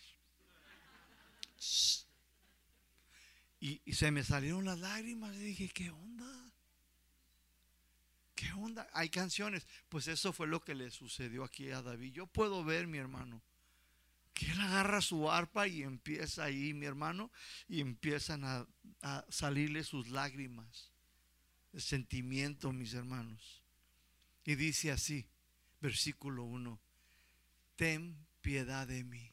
Y, 3.59 3.81
y, 3.83 3.93
se 3.93 4.09
me 4.11 4.23
salieron 4.23 4.63
las 4.63 4.79
lágrimas 4.79 5.35
y 5.35 5.39
dije, 5.39 5.69
¿qué 5.69 5.89
onda? 5.89 6.42
¿Qué 8.43 8.51
onda? 8.53 8.89
Hay 8.91 9.09
canciones. 9.09 9.65
Pues 9.87 10.07
eso 10.07 10.33
fue 10.33 10.47
lo 10.47 10.61
que 10.61 10.75
le 10.75 10.91
sucedió 10.91 11.45
aquí 11.45 11.71
a 11.71 11.81
David. 11.81 12.11
Yo 12.11 12.27
puedo 12.27 12.63
ver, 12.63 12.87
mi 12.87 12.97
hermano, 12.97 13.41
que 14.33 14.51
él 14.51 14.59
agarra 14.59 14.99
su 14.99 15.31
arpa 15.31 15.67
y 15.67 15.83
empieza 15.83 16.43
ahí, 16.43 16.73
mi 16.73 16.85
hermano, 16.85 17.31
y 17.69 17.79
empiezan 17.79 18.43
a, 18.43 18.67
salirle 19.29 19.83
sus 19.83 20.09
lágrimas 20.09 20.91
de 21.71 21.79
sentimiento, 21.79 22.73
mis 22.73 22.93
hermanos. 22.93 23.61
Y 24.43 24.55
dice 24.55 24.91
así, 24.91 25.25
versículo 25.79 26.43
1, 26.43 26.77
ten 27.77 28.17
piedad 28.41 28.87
de 28.87 29.05
mí. 29.05 29.31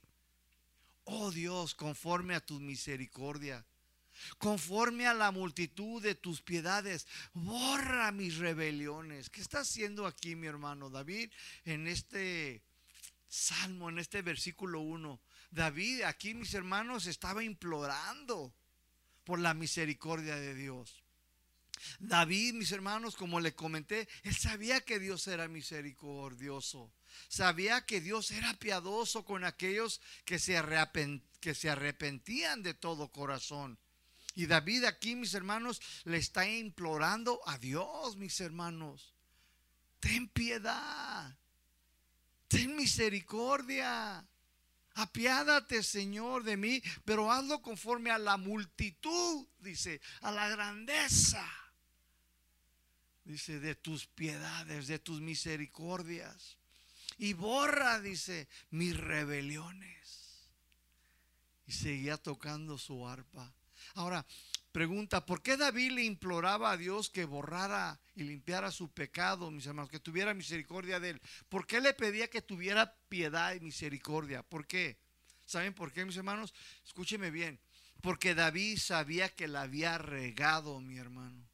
Oh 1.05 1.33
Dios, 1.33 1.75
conforme 1.75 2.37
a 2.37 2.47
tu 2.47 2.61
misericordia, 2.61 3.65
conforme 4.39 5.07
a 5.07 5.15
la 5.15 5.31
multitud 5.31 6.03
de 6.03 6.15
tus 6.15 6.43
piedades, 6.43 7.07
borra 7.33 8.13
mis 8.13 8.39
rebeliones. 8.39 9.31
¿Qué 9.31 9.41
está 9.41 9.61
haciendo 9.61 10.07
aquí 10.07 10.37
mi 10.37 10.47
hermano 10.47 10.91
David 10.91 11.31
en 11.65 11.87
este 11.87 12.63
salmo, 13.31 13.89
en 13.89 13.99
este 13.99 14.23
versículo 14.23 14.81
1. 14.81 15.21
David, 15.51 16.03
aquí 16.03 16.35
mis 16.35 16.53
hermanos, 16.53 17.07
estaba 17.07 17.43
implorando 17.43 18.53
por 19.25 19.39
la 19.39 19.55
misericordia 19.55 20.37
de 20.37 20.55
Dios. 20.55 21.03
David, 21.99 22.55
mis 22.55 22.73
hermanos, 22.73 23.17
como 23.17 23.41
le 23.41 23.55
comenté, 23.55 24.07
él 24.23 24.37
sabía 24.37 24.83
que 24.83 24.99
Dios 24.99 25.27
era 25.29 25.49
misericordioso. 25.49 26.93
Sabía 27.29 27.87
que 27.87 28.01
Dios 28.01 28.31
era 28.33 28.55
piadoso 28.55 29.25
con 29.25 29.45
aquellos 29.45 30.01
que 30.25 30.39
se, 30.39 30.63
que 31.41 31.55
se 31.55 31.71
arrepentían 31.71 32.63
de 32.63 32.75
todo 32.75 33.11
corazón. 33.11 33.79
Y 34.41 34.47
David 34.47 34.85
aquí, 34.85 35.17
mis 35.17 35.35
hermanos, 35.35 35.83
le 36.05 36.17
está 36.17 36.49
implorando 36.49 37.41
a 37.47 37.59
Dios, 37.59 38.17
mis 38.17 38.41
hermanos. 38.41 39.15
Ten 40.01 40.29
piedad 40.29 41.37
ten 42.51 42.75
misericordia. 42.75 44.27
Apiádate, 44.95 45.83
Señor, 45.85 46.43
de 46.43 46.57
mí, 46.57 46.83
pero 47.05 47.31
hazlo 47.31 47.63
conforme 47.63 48.11
a 48.11 48.19
la 48.19 48.37
multitud, 48.37 49.47
dice, 49.61 50.01
a 50.21 50.33
la 50.33 50.49
grandeza, 50.49 51.47
dice, 53.25 53.61
de 53.61 53.77
tus 53.77 54.09
piedades, 54.09 54.89
de 54.89 54.99
tus 54.99 55.21
misericordias. 55.21 56.59
Y 57.19 57.35
borra, 57.35 58.01
dice, 58.01 58.49
mis 58.71 58.97
rebeliones. 58.97 60.51
Y 61.67 61.73
seguía 61.73 62.17
tocando 62.17 62.77
su 62.77 63.07
arpa. 63.07 63.55
Ahora, 63.95 64.25
Pregunta, 64.73 65.27
¿por 65.27 65.43
qué 65.43 65.57
David 65.57 65.93
le 65.93 66.05
imploraba 66.05 66.71
a 66.71 66.77
Dios 66.77 67.11
que 67.11 67.25
borrara 67.25 67.99
y 68.15 68.23
limpiara 68.23 68.71
su 68.71 68.89
pecado, 68.89 69.51
mis 69.51 69.67
hermanos, 69.67 69.91
que 69.91 69.99
tuviera 69.99 70.33
misericordia 70.33 71.01
de 71.01 71.11
él? 71.11 71.21
¿Por 71.49 71.67
qué 71.67 71.81
le 71.81 71.93
pedía 71.93 72.31
que 72.31 72.41
tuviera 72.41 72.95
piedad 73.09 73.53
y 73.55 73.61
misericordia? 73.61 74.45
¿Por 74.45 74.69
qué? 74.69 74.97
¿Saben 75.45 75.75
por 75.75 75.93
qué, 75.93 76.05
mis 76.05 76.17
hermanos? 76.17 76.55
Escúcheme 76.87 77.33
bien. 77.33 77.59
Porque 78.01 78.37
David 78.37 78.79
sabía 78.79 79.29
que 79.29 79.49
la 79.49 79.63
había 79.63 79.99
regado, 79.99 80.81
mi 80.81 80.99
hermano. 80.99 81.45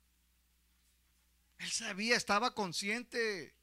Él 1.58 1.70
sabía, 1.70 2.16
estaba 2.16 2.54
consciente 2.54 3.54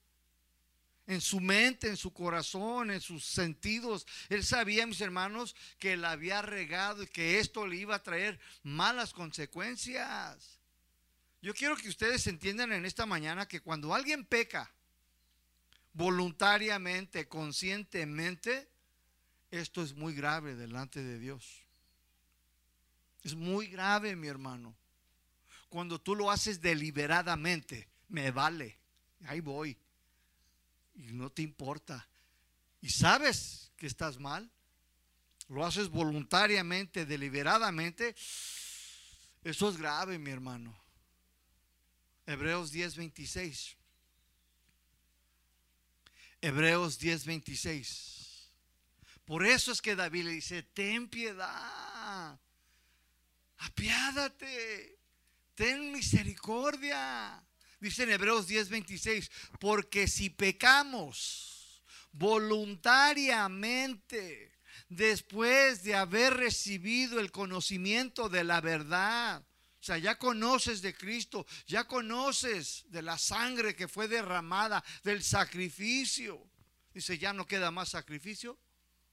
en 1.08 1.22
su 1.22 1.40
mente, 1.40 1.90
en 1.90 1.98
su 1.98 2.14
corazón, 2.14 2.92
en 2.92 3.02
sus 3.02 3.26
sentidos. 3.26 4.08
Él 4.30 4.44
sabía, 4.44 4.88
mis 4.88 5.02
hermanos, 5.02 5.56
que 5.80 5.98
la 5.98 6.12
había 6.12 6.42
regado 6.42 7.04
y 7.04 7.08
que 7.08 7.40
esto 7.40 7.68
le 7.68 7.78
iba 7.78 7.96
a 7.96 8.04
traer 8.04 8.40
malas 8.64 9.14
consecuencias. 9.14 10.60
Yo 11.42 11.54
quiero 11.54 11.76
que 11.76 11.90
ustedes 11.90 12.26
entiendan 12.28 12.72
en 12.72 12.86
esta 12.86 13.06
mañana 13.06 13.48
que 13.48 13.60
cuando 13.60 13.94
alguien 13.94 14.24
peca 14.26 14.72
voluntariamente, 15.92 17.28
conscientemente, 17.28 18.70
esto 19.52 19.84
es 19.84 19.94
muy 19.94 20.14
grave 20.16 20.56
delante 20.56 21.04
de 21.04 21.20
Dios. 21.20 21.64
Es 23.24 23.36
muy 23.36 23.68
grave, 23.68 24.16
mi 24.16 24.28
hermano. 24.28 24.76
Cuando 25.70 26.00
tú 26.00 26.16
lo 26.16 26.32
haces 26.32 26.62
deliberadamente, 26.62 27.90
me 28.08 28.32
vale. 28.32 28.78
Ahí 29.26 29.42
voy 29.42 29.78
y 30.96 31.14
no 31.14 31.30
te 31.30 31.42
importa. 31.42 32.08
Y 32.82 32.90
sabes 32.90 33.72
que 33.78 33.88
estás 33.88 34.20
mal, 34.20 34.50
lo 35.50 35.66
haces 35.66 35.90
voluntariamente, 35.90 37.06
deliberadamente, 37.06 38.16
eso 39.44 39.70
es 39.70 39.78
grave, 39.78 40.18
mi 40.18 40.32
hermano. 40.32 40.76
Hebreos 42.26 42.72
10:26. 42.72 43.76
Hebreos 46.42 47.00
10:26. 47.00 48.50
Por 49.26 49.46
eso 49.46 49.72
es 49.72 49.82
que 49.82 49.96
David 49.96 50.26
le 50.26 50.32
dice, 50.32 50.64
ten 50.64 51.08
piedad. 51.10 52.40
apiádate, 53.58 55.00
ten 55.56 55.92
misericordia. 55.92 57.43
Dice 57.84 58.04
en 58.04 58.12
Hebreos 58.12 58.48
10:26, 58.48 59.30
porque 59.60 60.08
si 60.08 60.30
pecamos 60.30 61.84
voluntariamente, 62.14 64.54
después 64.88 65.84
de 65.84 65.96
haber 65.96 66.36
recibido 66.36 67.20
el 67.20 67.30
conocimiento 67.30 68.30
de 68.30 68.46
la 68.46 68.62
verdad, 68.62 69.42
o 69.42 69.84
sea, 69.84 69.98
ya 69.98 70.18
conoces 70.18 70.82
de 70.82 70.96
Cristo, 70.96 71.46
ya 71.68 71.84
conoces 71.84 72.86
de 72.88 73.02
la 73.02 73.18
sangre 73.18 73.76
que 73.76 73.90
fue 73.90 74.08
derramada, 74.08 74.82
del 75.04 75.22
sacrificio. 75.22 76.42
Dice, 76.94 77.18
ya 77.18 77.34
no 77.34 77.46
queda 77.46 77.70
más 77.70 77.90
sacrificio 77.90 78.58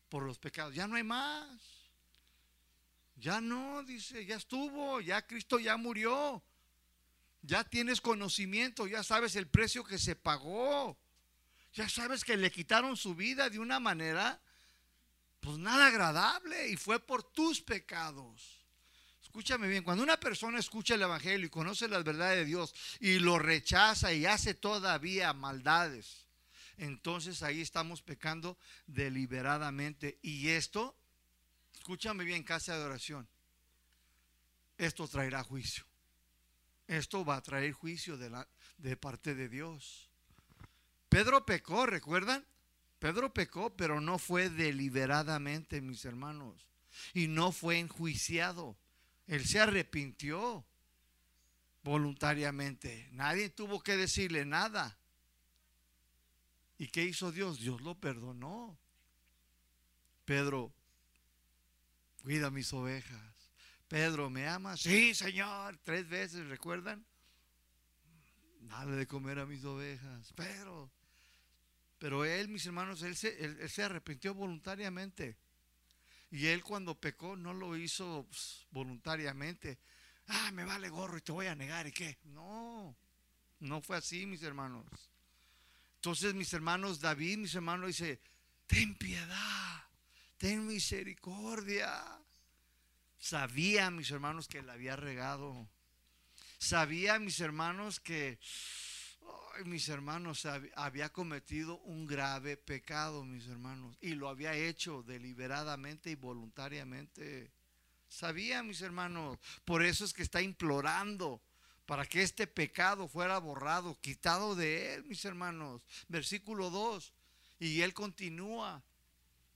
por 0.08 0.22
los 0.22 0.38
pecados, 0.38 0.76
ya 0.76 0.86
no 0.86 0.94
hay 0.94 1.02
más. 1.02 1.60
Ya 3.16 3.40
no, 3.40 3.82
dice, 3.82 4.24
ya 4.24 4.36
estuvo, 4.36 5.00
ya 5.00 5.26
Cristo 5.26 5.58
ya 5.58 5.76
murió. 5.76 6.44
Ya 7.42 7.64
tienes 7.64 8.00
conocimiento, 8.00 8.86
ya 8.86 9.02
sabes 9.02 9.36
el 9.36 9.46
precio 9.46 9.84
que 9.84 9.98
se 9.98 10.16
pagó. 10.16 10.98
Ya 11.74 11.88
sabes 11.88 12.24
que 12.24 12.36
le 12.36 12.50
quitaron 12.50 12.96
su 12.96 13.14
vida 13.14 13.48
de 13.48 13.58
una 13.58 13.78
manera, 13.78 14.40
pues 15.40 15.58
nada 15.58 15.86
agradable 15.86 16.68
y 16.68 16.76
fue 16.76 16.98
por 16.98 17.22
tus 17.22 17.60
pecados. 17.60 18.60
Escúchame 19.22 19.68
bien, 19.68 19.84
cuando 19.84 20.02
una 20.02 20.18
persona 20.18 20.58
escucha 20.58 20.96
el 20.96 21.02
Evangelio 21.02 21.46
y 21.46 21.50
conoce 21.50 21.86
las 21.86 22.02
verdades 22.02 22.38
de 22.38 22.44
Dios 22.44 22.74
y 22.98 23.20
lo 23.20 23.38
rechaza 23.38 24.12
y 24.12 24.26
hace 24.26 24.54
todavía 24.54 25.32
maldades, 25.32 26.26
entonces 26.76 27.44
ahí 27.44 27.60
estamos 27.60 28.02
pecando 28.02 28.58
deliberadamente. 28.88 30.18
Y 30.20 30.48
esto, 30.48 30.96
escúchame 31.74 32.24
bien, 32.24 32.42
casa 32.42 32.76
de 32.76 32.82
oración, 32.82 33.28
esto 34.76 35.06
traerá 35.06 35.44
juicio. 35.44 35.89
Esto 36.90 37.24
va 37.24 37.36
a 37.36 37.40
traer 37.40 37.70
juicio 37.70 38.18
de, 38.18 38.30
la, 38.30 38.48
de 38.78 38.96
parte 38.96 39.36
de 39.36 39.48
Dios. 39.48 40.10
Pedro 41.08 41.46
pecó, 41.46 41.86
¿recuerdan? 41.86 42.44
Pedro 42.98 43.32
pecó, 43.32 43.70
pero 43.76 44.00
no 44.00 44.18
fue 44.18 44.50
deliberadamente, 44.50 45.80
mis 45.80 46.04
hermanos. 46.04 46.66
Y 47.14 47.28
no 47.28 47.52
fue 47.52 47.78
enjuiciado. 47.78 48.76
Él 49.28 49.46
se 49.46 49.60
arrepintió 49.60 50.64
voluntariamente. 51.84 53.08
Nadie 53.12 53.50
tuvo 53.50 53.80
que 53.80 53.96
decirle 53.96 54.44
nada. 54.44 54.98
¿Y 56.76 56.88
qué 56.88 57.04
hizo 57.04 57.30
Dios? 57.30 57.60
Dios 57.60 57.80
lo 57.82 57.94
perdonó. 57.94 58.76
Pedro, 60.24 60.72
cuida 62.24 62.50
mis 62.50 62.72
ovejas. 62.72 63.39
Pedro, 63.90 64.30
¿me 64.30 64.46
amas? 64.46 64.82
Sí, 64.82 65.16
Señor. 65.16 65.76
Tres 65.82 66.08
veces, 66.08 66.46
¿recuerdan? 66.46 67.04
Dale 68.60 68.92
de 68.92 69.04
comer 69.08 69.40
a 69.40 69.46
mis 69.46 69.64
ovejas. 69.64 70.32
Pedro. 70.34 70.92
Pero 71.98 72.24
él, 72.24 72.46
mis 72.46 72.64
hermanos, 72.66 73.02
él 73.02 73.16
se, 73.16 73.82
arrepintió 73.82 74.32
voluntariamente. 74.32 75.36
Y 76.30 76.46
él 76.46 76.62
cuando 76.62 77.00
pecó 77.00 77.34
no 77.34 77.52
lo 77.52 77.76
hizo 77.76 78.26
pues, 78.28 78.64
voluntariamente. 78.70 79.80
Ah, 80.28 80.52
me 80.52 80.64
vale 80.64 80.88
gorro 80.88 81.18
y 81.18 81.22
te 81.22 81.32
voy 81.32 81.46
a 81.46 81.56
negar 81.56 81.88
y 81.88 81.90
qué. 81.90 82.16
No, 82.26 82.96
no 83.58 83.82
fue 83.82 83.96
así, 83.96 84.24
mis 84.24 84.44
hermanos. 84.44 84.86
Entonces, 85.96 86.32
mis 86.32 86.52
hermanos, 86.52 87.00
David, 87.00 87.38
mis 87.38 87.56
hermanos, 87.56 87.88
dice, 87.88 88.20
ten 88.68 88.94
piedad, 88.94 89.82
ten 90.38 90.64
misericordia. 90.64 92.20
Sabía, 93.20 93.90
mis 93.90 94.10
hermanos, 94.10 94.48
que 94.48 94.62
le 94.62 94.72
había 94.72 94.96
regado. 94.96 95.68
Sabía, 96.58 97.18
mis 97.18 97.38
hermanos, 97.38 98.00
que 98.00 98.38
mis 99.64 99.88
hermanos, 99.88 100.46
había 100.74 101.10
cometido 101.10 101.78
un 101.80 102.06
grave 102.06 102.56
pecado, 102.56 103.24
mis 103.24 103.46
hermanos, 103.46 103.96
y 104.00 104.14
lo 104.14 104.28
había 104.28 104.54
hecho 104.54 105.02
deliberadamente 105.02 106.10
y 106.10 106.14
voluntariamente. 106.14 107.52
Sabía, 108.08 108.62
mis 108.62 108.80
hermanos, 108.80 109.38
por 109.64 109.84
eso 109.84 110.04
es 110.04 110.12
que 110.12 110.22
está 110.22 110.40
implorando 110.40 111.42
para 111.86 112.06
que 112.06 112.22
este 112.22 112.46
pecado 112.46 113.06
fuera 113.08 113.38
borrado, 113.38 114.00
quitado 114.00 114.54
de 114.54 114.94
él, 114.94 115.04
mis 115.04 115.24
hermanos. 115.24 115.82
Versículo 116.08 116.70
2. 116.70 117.12
Y 117.58 117.82
él 117.82 117.92
continúa 117.92 118.82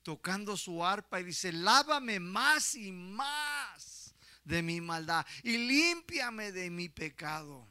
tocando 0.05 0.57
su 0.57 0.85
arpa 0.85 1.21
y 1.21 1.25
dice, 1.25 1.53
lávame 1.53 2.21
más 2.21 2.77
y 2.77 2.93
más 2.93 4.15
de 4.45 4.63
mi 4.63 4.81
maldad 4.81 5.27
y 5.43 5.57
límpiame 5.57 6.53
de 6.53 6.71
mi 6.71 6.89
pecado. 6.89 7.67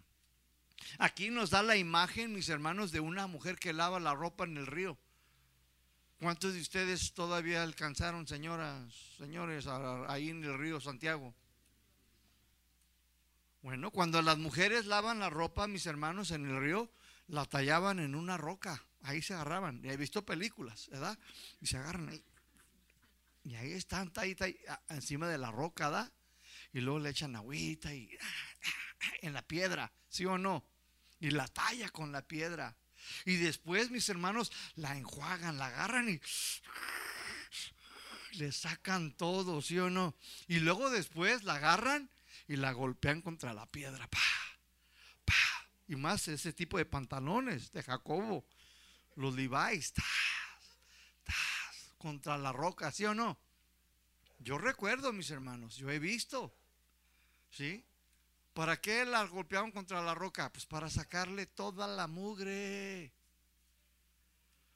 Aquí 0.98 1.30
nos 1.30 1.52
da 1.52 1.64
la 1.64 1.78
imagen, 1.78 2.34
mis 2.34 2.50
hermanos, 2.50 2.92
de 2.92 3.00
una 3.00 3.28
mujer 3.28 3.58
que 3.58 3.72
lava 3.72 4.00
la 4.00 4.14
ropa 4.14 4.44
en 4.44 4.58
el 4.58 4.68
río. 4.68 4.98
¿Cuántos 6.20 6.54
de 6.54 6.62
ustedes 6.62 7.14
todavía 7.14 7.64
alcanzaron, 7.64 8.28
señoras, 8.28 8.94
señores, 9.18 9.68
ahí 10.08 10.30
en 10.30 10.44
el 10.44 10.58
río 10.58 10.80
Santiago? 10.80 11.34
Bueno, 13.62 13.92
cuando 13.92 14.22
las 14.22 14.38
mujeres 14.38 14.86
lavan 14.86 15.20
la 15.20 15.30
ropa, 15.30 15.68
mis 15.68 15.86
hermanos, 15.86 16.32
en 16.32 16.46
el 16.46 16.60
río, 16.60 16.92
la 17.28 17.46
tallaban 17.46 18.00
en 18.00 18.16
una 18.16 18.38
roca. 18.38 18.84
Ahí 19.04 19.22
se 19.22 19.34
agarraban. 19.34 19.84
He 19.86 19.96
visto 19.96 20.26
películas, 20.26 20.90
¿verdad? 20.90 21.18
Y 21.62 21.68
se 21.68 21.78
agarran 21.78 22.10
ahí. 22.10 22.24
Y 23.46 23.56
ahí 23.56 23.74
están, 23.74 24.12
ahí, 24.16 24.36
ahí, 24.40 24.58
encima 24.90 25.28
de 25.28 25.38
la 25.38 25.52
roca, 25.52 25.90
¿verdad? 25.90 26.12
Y 26.74 26.80
luego 26.80 27.00
le 27.00 27.10
echan 27.10 27.36
agüita 27.36 27.94
y 27.94 28.10
en 29.22 29.34
la 29.34 29.42
piedra, 29.42 29.92
¿sí 30.10 30.26
o 30.26 30.38
no? 30.38 30.66
y 31.24 31.32
la 31.32 31.48
talla 31.48 31.90
con 31.90 32.12
la 32.12 32.22
piedra. 32.22 32.76
Y 33.24 33.38
después, 33.38 33.90
mis 33.90 34.10
hermanos, 34.10 34.52
la 34.76 34.98
enjuagan, 34.98 35.58
la 35.58 35.68
agarran 35.68 36.10
y 36.10 36.20
le 38.34 38.52
sacan 38.52 39.14
todo, 39.14 39.62
¿sí 39.62 39.80
o 39.80 39.90
no? 39.90 40.18
Y 40.48 40.60
luego 40.60 40.90
después 40.90 41.44
la 41.44 41.56
agarran 41.56 42.10
y 42.48 42.58
la 42.58 42.74
golpean 42.74 43.22
contra 43.22 43.54
la 43.54 43.66
piedra. 43.68 44.06
Pa, 44.10 44.20
pa. 45.24 45.34
Y 45.88 45.96
más 45.96 46.28
ese 46.28 46.52
tipo 46.52 46.78
de 46.78 46.86
pantalones 46.86 47.72
de 47.72 47.84
Jacobo, 47.84 48.46
los 49.16 49.36
Levi's, 49.36 49.94
contra 51.98 52.38
la 52.38 52.52
roca, 52.52 52.92
¿sí 52.92 53.06
o 53.06 53.14
no? 53.14 53.38
Yo 54.40 54.58
recuerdo, 54.58 55.14
mis 55.14 55.30
hermanos, 55.32 55.78
yo 55.78 55.90
he 55.90 56.00
visto, 56.00 56.54
¿sí? 57.50 57.84
¿Para 58.54 58.80
qué 58.80 59.06
la 59.06 59.24
golpeaban 59.26 59.72
contra 59.72 60.02
la 60.02 60.14
roca? 60.14 60.52
Pues 60.52 60.66
para 60.66 60.90
sacarle 60.90 61.46
toda 61.46 61.88
la 61.88 62.08
mugre. 62.08 63.12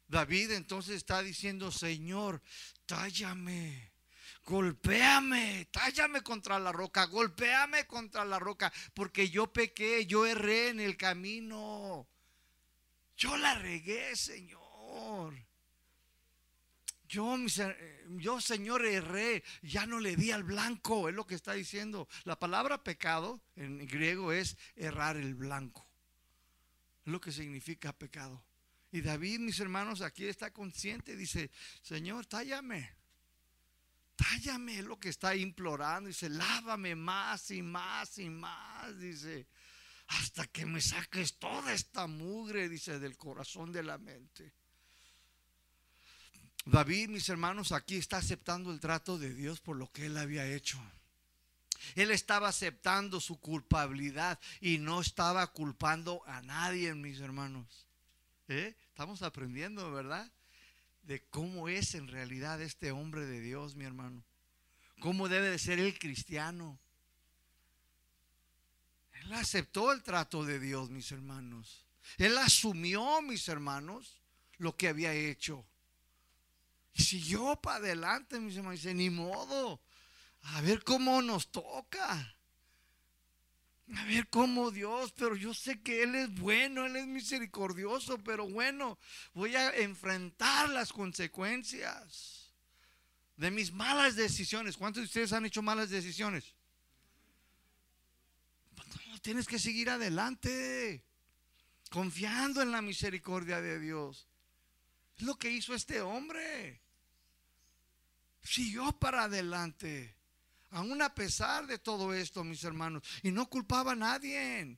David 0.07 0.51
entonces 0.51 0.95
está 0.95 1.21
diciendo, 1.21 1.69
Señor, 1.71 2.41
tállame, 2.85 3.91
golpéame, 4.45 5.67
tállame 5.69 6.21
contra 6.21 6.57
la 6.59 6.71
roca, 6.71 7.05
golpéame 7.05 7.85
contra 7.85 8.23
la 8.23 8.39
roca, 8.39 8.71
porque 8.93 9.29
yo 9.29 9.51
pequé, 9.51 10.05
yo 10.05 10.25
erré 10.25 10.69
en 10.69 10.79
el 10.79 10.95
camino. 10.95 12.07
Yo 13.17 13.35
la 13.35 13.55
regué, 13.55 14.15
Señor. 14.15 15.33
Yo, 17.07 17.37
yo, 18.17 18.41
Señor, 18.41 18.85
erré, 18.85 19.43
ya 19.61 19.85
no 19.85 19.99
le 19.99 20.15
di 20.15 20.31
al 20.31 20.43
blanco, 20.43 21.07
es 21.07 21.15
lo 21.15 21.25
que 21.25 21.35
está 21.35 21.53
diciendo. 21.53 22.07
La 22.25 22.37
palabra 22.37 22.83
pecado 22.83 23.41
en 23.55 23.87
griego 23.87 24.33
es 24.33 24.57
errar 24.75 25.15
el 25.15 25.33
blanco. 25.33 25.87
Es 27.05 27.11
lo 27.11 27.21
que 27.21 27.31
significa 27.31 27.93
pecado. 27.93 28.43
Y 28.91 29.01
David, 29.01 29.39
mis 29.39 29.59
hermanos, 29.59 30.01
aquí 30.01 30.25
está 30.25 30.51
consciente, 30.51 31.15
dice, 31.15 31.49
Señor, 31.81 32.25
tállame. 32.25 32.91
Tállame, 34.17 34.79
es 34.79 34.85
lo 34.85 34.99
que 34.99 35.09
está 35.09 35.35
implorando. 35.35 36.07
Dice, 36.09 36.29
lávame 36.29 36.95
más 36.95 37.51
y 37.51 37.61
más 37.61 38.17
y 38.17 38.29
más. 38.29 38.99
Dice, 38.99 39.47
hasta 40.07 40.47
que 40.47 40.65
me 40.65 40.81
saques 40.81 41.37
toda 41.37 41.73
esta 41.73 42.07
mugre, 42.07 42.69
dice, 42.69 42.99
del 42.99 43.17
corazón 43.17 43.71
de 43.71 43.83
la 43.83 43.97
mente. 43.97 44.53
David, 46.65 47.09
mis 47.09 47.29
hermanos, 47.29 47.71
aquí 47.71 47.95
está 47.95 48.17
aceptando 48.17 48.71
el 48.71 48.79
trato 48.79 49.17
de 49.17 49.33
Dios 49.33 49.61
por 49.61 49.77
lo 49.77 49.91
que 49.91 50.07
él 50.07 50.17
había 50.17 50.45
hecho. 50.45 50.79
Él 51.95 52.11
estaba 52.11 52.49
aceptando 52.49 53.21
su 53.21 53.39
culpabilidad 53.39 54.39
y 54.59 54.77
no 54.77 54.99
estaba 54.99 55.47
culpando 55.47 56.21
a 56.27 56.41
nadie, 56.41 56.93
mis 56.93 57.19
hermanos. 57.19 57.87
¿Eh? 58.49 58.75
Estamos 58.89 59.21
aprendiendo, 59.21 59.91
¿verdad? 59.91 60.29
De 61.03 61.23
cómo 61.29 61.69
es 61.69 61.95
en 61.95 62.07
realidad 62.07 62.61
este 62.61 62.91
hombre 62.91 63.25
de 63.25 63.39
Dios, 63.39 63.75
mi 63.75 63.85
hermano. 63.85 64.23
Cómo 64.99 65.29
debe 65.29 65.49
de 65.49 65.59
ser 65.59 65.79
el 65.79 65.97
cristiano. 65.97 66.79
Él 69.27 69.33
aceptó 69.33 69.91
el 69.91 70.03
trato 70.03 70.45
de 70.45 70.57
Dios, 70.57 70.89
mis 70.89 71.11
hermanos. 71.11 71.85
Él 72.17 72.37
asumió, 72.37 73.21
mis 73.21 73.49
hermanos, 73.49 74.21
lo 74.57 74.77
que 74.77 74.87
había 74.87 75.13
hecho. 75.13 75.65
Y 76.93 77.03
siguió 77.03 77.57
para 77.57 77.77
adelante, 77.77 78.39
mis 78.39 78.55
hermanos. 78.55 78.79
Dice, 78.79 78.93
ni 78.93 79.09
modo. 79.09 79.81
A 80.43 80.61
ver 80.61 80.81
cómo 80.85 81.21
nos 81.21 81.51
toca. 81.51 82.35
A 83.95 84.05
ver 84.05 84.29
cómo 84.29 84.71
Dios, 84.71 85.13
pero 85.17 85.35
yo 85.35 85.53
sé 85.53 85.81
que 85.81 86.03
Él 86.03 86.15
es 86.15 86.33
bueno, 86.39 86.85
Él 86.85 86.95
es 86.95 87.07
misericordioso, 87.07 88.17
pero 88.19 88.47
bueno, 88.47 88.97
voy 89.33 89.55
a 89.57 89.75
enfrentar 89.75 90.69
las 90.69 90.93
consecuencias 90.93 92.53
de 93.35 93.51
mis 93.51 93.73
malas 93.73 94.15
decisiones. 94.15 94.77
¿Cuántos 94.77 95.01
de 95.01 95.07
ustedes 95.07 95.33
han 95.33 95.45
hecho 95.45 95.61
malas 95.61 95.89
decisiones? 95.89 96.56
Tienes 99.19 99.47
que 99.47 99.59
seguir 99.59 99.89
adelante, 99.89 101.03
confiando 101.89 102.61
en 102.61 102.71
la 102.71 102.81
misericordia 102.81 103.61
de 103.61 103.79
Dios. 103.79 104.27
Es 105.17 105.23
lo 105.23 105.35
que 105.35 105.49
hizo 105.49 105.73
este 105.73 106.01
hombre. 106.01 106.81
Siguió 108.43 108.91
para 108.93 109.23
adelante, 109.23 110.15
aún 110.69 111.01
a 111.01 111.13
pesar 111.13 111.67
de 111.67 111.79
todo 111.79 112.13
esto, 112.13 112.43
mis 112.43 112.63
hermanos, 112.63 113.03
y 113.23 113.31
no 113.31 113.49
culpaba 113.49 113.93
a 113.93 113.95
nadie. 113.95 114.77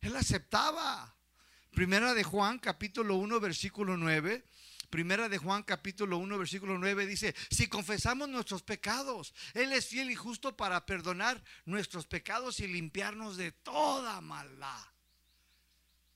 Él 0.00 0.16
aceptaba. 0.16 1.16
Primera 1.72 2.14
de 2.14 2.24
Juan, 2.24 2.58
capítulo 2.58 3.16
1, 3.16 3.40
versículo 3.40 3.96
9. 3.96 4.44
Primera 4.90 5.28
de 5.28 5.38
Juan 5.38 5.62
capítulo 5.62 6.18
1 6.18 6.36
versículo 6.36 6.76
9 6.76 7.06
dice, 7.06 7.34
si 7.48 7.68
confesamos 7.68 8.28
nuestros 8.28 8.62
pecados, 8.62 9.32
Él 9.54 9.72
es 9.72 9.86
fiel 9.86 10.10
y 10.10 10.16
justo 10.16 10.56
para 10.56 10.84
perdonar 10.84 11.42
nuestros 11.64 12.06
pecados 12.06 12.58
y 12.58 12.66
limpiarnos 12.66 13.36
de 13.36 13.52
toda 13.52 14.20
maldad. 14.20 14.84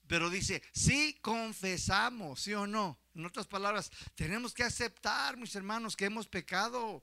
Pero 0.07 0.29
dice, 0.29 0.61
si 0.73 1.13
confesamos, 1.21 2.41
sí 2.41 2.53
o 2.53 2.67
no. 2.67 2.99
En 3.15 3.25
otras 3.25 3.47
palabras, 3.47 3.89
tenemos 4.13 4.53
que 4.53 4.63
aceptar, 4.63 5.37
mis 5.37 5.55
hermanos, 5.55 5.95
que 5.95 6.05
hemos 6.05 6.27
pecado. 6.27 7.01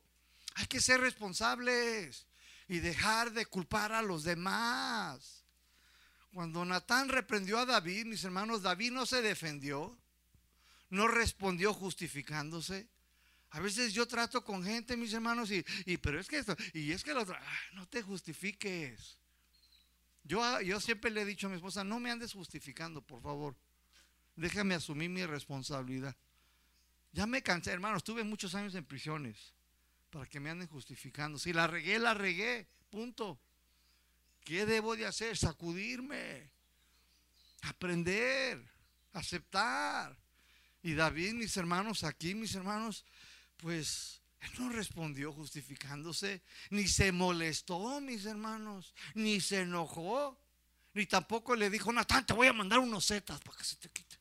Hay 0.54 0.66
que 0.66 0.80
ser 0.80 1.00
responsables 1.00 2.26
y 2.68 2.80
dejar 2.80 3.32
de 3.32 3.46
culpar 3.46 3.92
a 3.92 4.02
los 4.02 4.24
demás. 4.24 5.42
Cuando 6.34 6.64
Natán 6.66 7.08
reprendió 7.08 7.58
a 7.58 7.66
David, 7.66 8.06
mis 8.06 8.24
hermanos, 8.24 8.62
David 8.62 8.92
no 8.92 9.06
se 9.06 9.22
defendió 9.22 9.98
no 10.92 11.08
respondió 11.08 11.72
justificándose. 11.72 12.86
A 13.50 13.60
veces 13.60 13.94
yo 13.94 14.06
trato 14.06 14.44
con 14.44 14.62
gente, 14.62 14.94
mis 14.94 15.12
hermanos, 15.14 15.50
y, 15.50 15.64
pero 15.96 16.20
es 16.20 16.28
que 16.28 16.36
esto, 16.38 16.54
y 16.74 16.92
es 16.92 17.02
que 17.02 17.14
lo 17.14 17.22
otro, 17.22 17.34
ah, 17.34 17.60
no 17.72 17.88
te 17.88 18.02
justifiques. 18.02 19.16
Yo, 20.22 20.44
ah, 20.44 20.60
yo 20.60 20.80
siempre 20.80 21.10
le 21.10 21.22
he 21.22 21.24
dicho 21.24 21.46
a 21.46 21.50
mi 21.50 21.56
esposa, 21.56 21.82
no 21.82 21.98
me 21.98 22.10
andes 22.10 22.34
justificando, 22.34 23.00
por 23.00 23.22
favor. 23.22 23.56
Déjame 24.36 24.74
asumir 24.74 25.08
mi 25.08 25.24
responsabilidad. 25.24 26.14
Ya 27.12 27.26
me 27.26 27.42
cansé, 27.42 27.70
hermanos, 27.70 27.98
estuve 27.98 28.22
muchos 28.22 28.54
años 28.54 28.74
en 28.74 28.84
prisiones 28.84 29.54
para 30.10 30.26
que 30.26 30.40
me 30.40 30.50
anden 30.50 30.68
justificando. 30.68 31.38
Si 31.38 31.54
la 31.54 31.66
regué, 31.66 31.98
la 31.98 32.12
regué, 32.12 32.66
punto. 32.90 33.40
¿Qué 34.44 34.66
debo 34.66 34.94
de 34.94 35.06
hacer? 35.06 35.38
Sacudirme, 35.38 36.50
aprender, 37.62 38.62
aceptar. 39.14 40.21
Y 40.82 40.94
David, 40.94 41.34
mis 41.34 41.56
hermanos, 41.56 42.02
aquí, 42.02 42.34
mis 42.34 42.54
hermanos, 42.54 43.04
pues 43.58 44.20
no 44.58 44.68
respondió 44.70 45.32
justificándose, 45.32 46.42
ni 46.70 46.88
se 46.88 47.12
molestó, 47.12 48.00
mis 48.00 48.26
hermanos, 48.26 48.92
ni 49.14 49.40
se 49.40 49.60
enojó, 49.60 50.36
ni 50.94 51.06
tampoco 51.06 51.54
le 51.54 51.70
dijo, 51.70 51.92
Natán, 51.92 52.26
te 52.26 52.32
voy 52.32 52.48
a 52.48 52.52
mandar 52.52 52.80
unos 52.80 53.06
zetas 53.06 53.40
para 53.40 53.56
que 53.56 53.64
se 53.64 53.76
te 53.76 53.88
quite. 53.88 54.16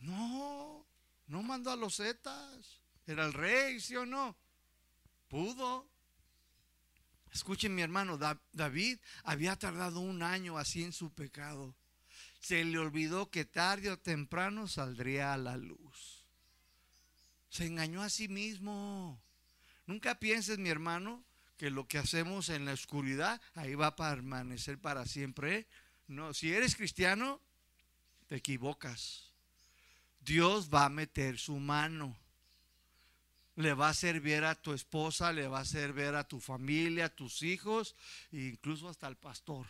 No, 0.00 0.84
no 1.26 1.42
mandó 1.42 1.70
a 1.70 1.76
los 1.76 1.96
zetas. 1.96 2.80
Era 3.06 3.24
el 3.26 3.32
rey, 3.32 3.80
¿sí 3.80 3.94
o 3.96 4.06
no? 4.06 4.36
Pudo. 5.28 5.88
Escuchen, 7.32 7.74
mi 7.74 7.82
hermano, 7.82 8.18
David 8.52 8.98
había 9.24 9.56
tardado 9.56 10.00
un 10.00 10.22
año 10.22 10.58
así 10.58 10.82
en 10.82 10.92
su 10.92 11.12
pecado 11.12 11.74
se 12.42 12.64
le 12.64 12.78
olvidó 12.78 13.30
que 13.30 13.44
tarde 13.44 13.90
o 13.90 13.98
temprano 13.98 14.66
saldría 14.66 15.32
a 15.32 15.38
la 15.38 15.56
luz. 15.56 16.26
Se 17.48 17.66
engañó 17.66 18.02
a 18.02 18.10
sí 18.10 18.26
mismo. 18.26 19.20
Nunca 19.86 20.18
pienses, 20.18 20.58
mi 20.58 20.68
hermano, 20.68 21.22
que 21.56 21.70
lo 21.70 21.86
que 21.86 21.98
hacemos 21.98 22.48
en 22.48 22.64
la 22.64 22.72
oscuridad 22.72 23.40
ahí 23.54 23.76
va 23.76 23.88
a 23.88 23.96
permanecer 23.96 24.78
para 24.78 25.06
siempre. 25.06 25.66
No, 26.08 26.34
si 26.34 26.52
eres 26.52 26.74
cristiano, 26.74 27.40
te 28.26 28.36
equivocas. 28.36 29.30
Dios 30.20 30.68
va 30.68 30.86
a 30.86 30.88
meter 30.88 31.38
su 31.38 31.56
mano. 31.56 32.16
Le 33.54 33.72
va 33.72 33.90
a 33.90 33.94
servir 33.94 34.42
a 34.44 34.56
tu 34.56 34.72
esposa, 34.72 35.32
le 35.32 35.46
va 35.46 35.60
a 35.60 35.64
servir 35.64 36.14
a 36.16 36.26
tu 36.26 36.40
familia, 36.40 37.04
a 37.04 37.14
tus 37.14 37.42
hijos, 37.42 37.94
e 38.32 38.46
incluso 38.46 38.88
hasta 38.88 39.06
al 39.06 39.16
pastor 39.16 39.68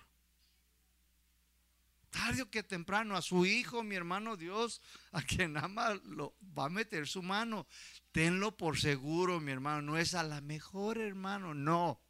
tarde 2.13 2.43
o 2.43 2.51
que 2.51 2.63
temprano, 2.63 3.17
a 3.17 3.23
su 3.23 3.45
hijo, 3.45 3.83
mi 3.83 3.97
hermano 3.97 4.37
Dios, 4.37 4.81
a 5.11 5.23
quien 5.23 5.57
ama, 5.57 5.95
lo 6.05 6.37
va 6.57 6.67
a 6.67 6.69
meter 6.69 7.09
su 7.09 7.23
mano. 7.23 7.67
Tenlo 8.13 8.57
por 8.57 8.79
seguro, 8.79 9.41
mi 9.41 9.51
hermano. 9.51 9.83
No 9.83 9.99
es 9.99 10.15
a 10.15 10.23
la 10.23 10.41
mejor, 10.41 10.99
hermano, 10.99 11.55
no. 11.55 12.01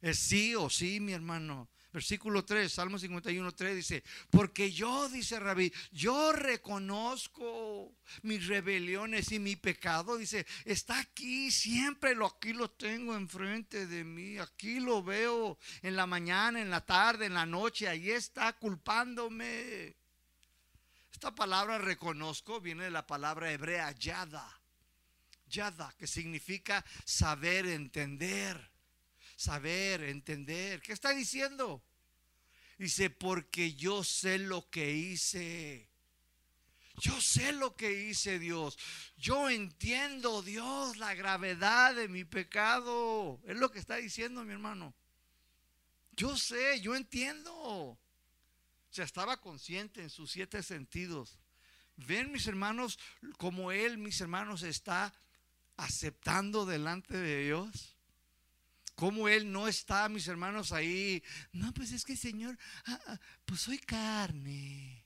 Es 0.00 0.18
sí 0.18 0.54
o 0.54 0.70
sí, 0.70 0.98
mi 0.98 1.12
hermano. 1.12 1.68
Versículo 1.90 2.44
3, 2.44 2.70
Salmo 2.70 2.98
51, 2.98 3.52
3 3.52 3.76
dice, 3.76 4.04
porque 4.28 4.70
yo, 4.70 5.08
dice 5.08 5.40
Rabí, 5.40 5.72
yo 5.90 6.32
reconozco 6.32 7.94
mis 8.22 8.46
rebeliones 8.46 9.32
y 9.32 9.38
mi 9.38 9.56
pecado, 9.56 10.18
dice, 10.18 10.46
está 10.66 10.98
aquí, 10.98 11.50
siempre 11.50 12.14
lo, 12.14 12.26
aquí 12.26 12.52
lo 12.52 12.70
tengo 12.70 13.16
enfrente 13.16 13.86
de 13.86 14.04
mí, 14.04 14.36
aquí 14.36 14.80
lo 14.80 15.02
veo 15.02 15.58
en 15.80 15.96
la 15.96 16.06
mañana, 16.06 16.60
en 16.60 16.68
la 16.68 16.84
tarde, 16.84 17.24
en 17.24 17.34
la 17.34 17.46
noche, 17.46 17.88
ahí 17.88 18.10
está 18.10 18.52
culpándome. 18.52 19.96
Esta 21.10 21.34
palabra 21.34 21.78
reconozco 21.78 22.60
viene 22.60 22.84
de 22.84 22.90
la 22.90 23.06
palabra 23.06 23.50
hebrea 23.50 23.92
yada, 23.92 24.60
yada, 25.46 25.94
que 25.98 26.06
significa 26.06 26.84
saber 27.06 27.66
entender 27.66 28.77
saber, 29.38 30.02
entender. 30.02 30.82
¿Qué 30.82 30.92
está 30.92 31.10
diciendo? 31.10 31.80
Dice, 32.76 33.08
porque 33.08 33.74
yo 33.74 34.02
sé 34.02 34.38
lo 34.38 34.68
que 34.68 34.92
hice. 34.92 35.88
Yo 37.00 37.20
sé 37.20 37.52
lo 37.52 37.76
que 37.76 38.08
hice 38.08 38.40
Dios. 38.40 38.76
Yo 39.16 39.48
entiendo 39.48 40.42
Dios 40.42 40.96
la 40.96 41.14
gravedad 41.14 41.94
de 41.94 42.08
mi 42.08 42.24
pecado. 42.24 43.40
Es 43.46 43.56
lo 43.56 43.70
que 43.70 43.78
está 43.78 43.96
diciendo 43.96 44.44
mi 44.44 44.52
hermano. 44.52 44.92
Yo 46.16 46.36
sé, 46.36 46.80
yo 46.80 46.96
entiendo. 46.96 47.54
O 47.54 47.98
sea, 48.90 49.04
estaba 49.04 49.40
consciente 49.40 50.02
en 50.02 50.10
sus 50.10 50.32
siete 50.32 50.64
sentidos. 50.64 51.38
Ven 51.94 52.32
mis 52.32 52.48
hermanos 52.48 52.98
como 53.36 53.70
él, 53.70 53.98
mis 53.98 54.20
hermanos, 54.20 54.64
está 54.64 55.14
aceptando 55.76 56.66
delante 56.66 57.16
de 57.16 57.44
Dios 57.44 57.97
cómo 58.98 59.28
Él 59.28 59.52
no 59.52 59.68
está, 59.68 60.08
mis 60.08 60.26
hermanos, 60.26 60.72
ahí. 60.72 61.22
No, 61.52 61.72
pues 61.72 61.92
es 61.92 62.04
que 62.04 62.16
Señor, 62.16 62.58
ah, 62.84 63.00
ah, 63.06 63.20
pues 63.44 63.60
soy 63.60 63.78
carne. 63.78 65.04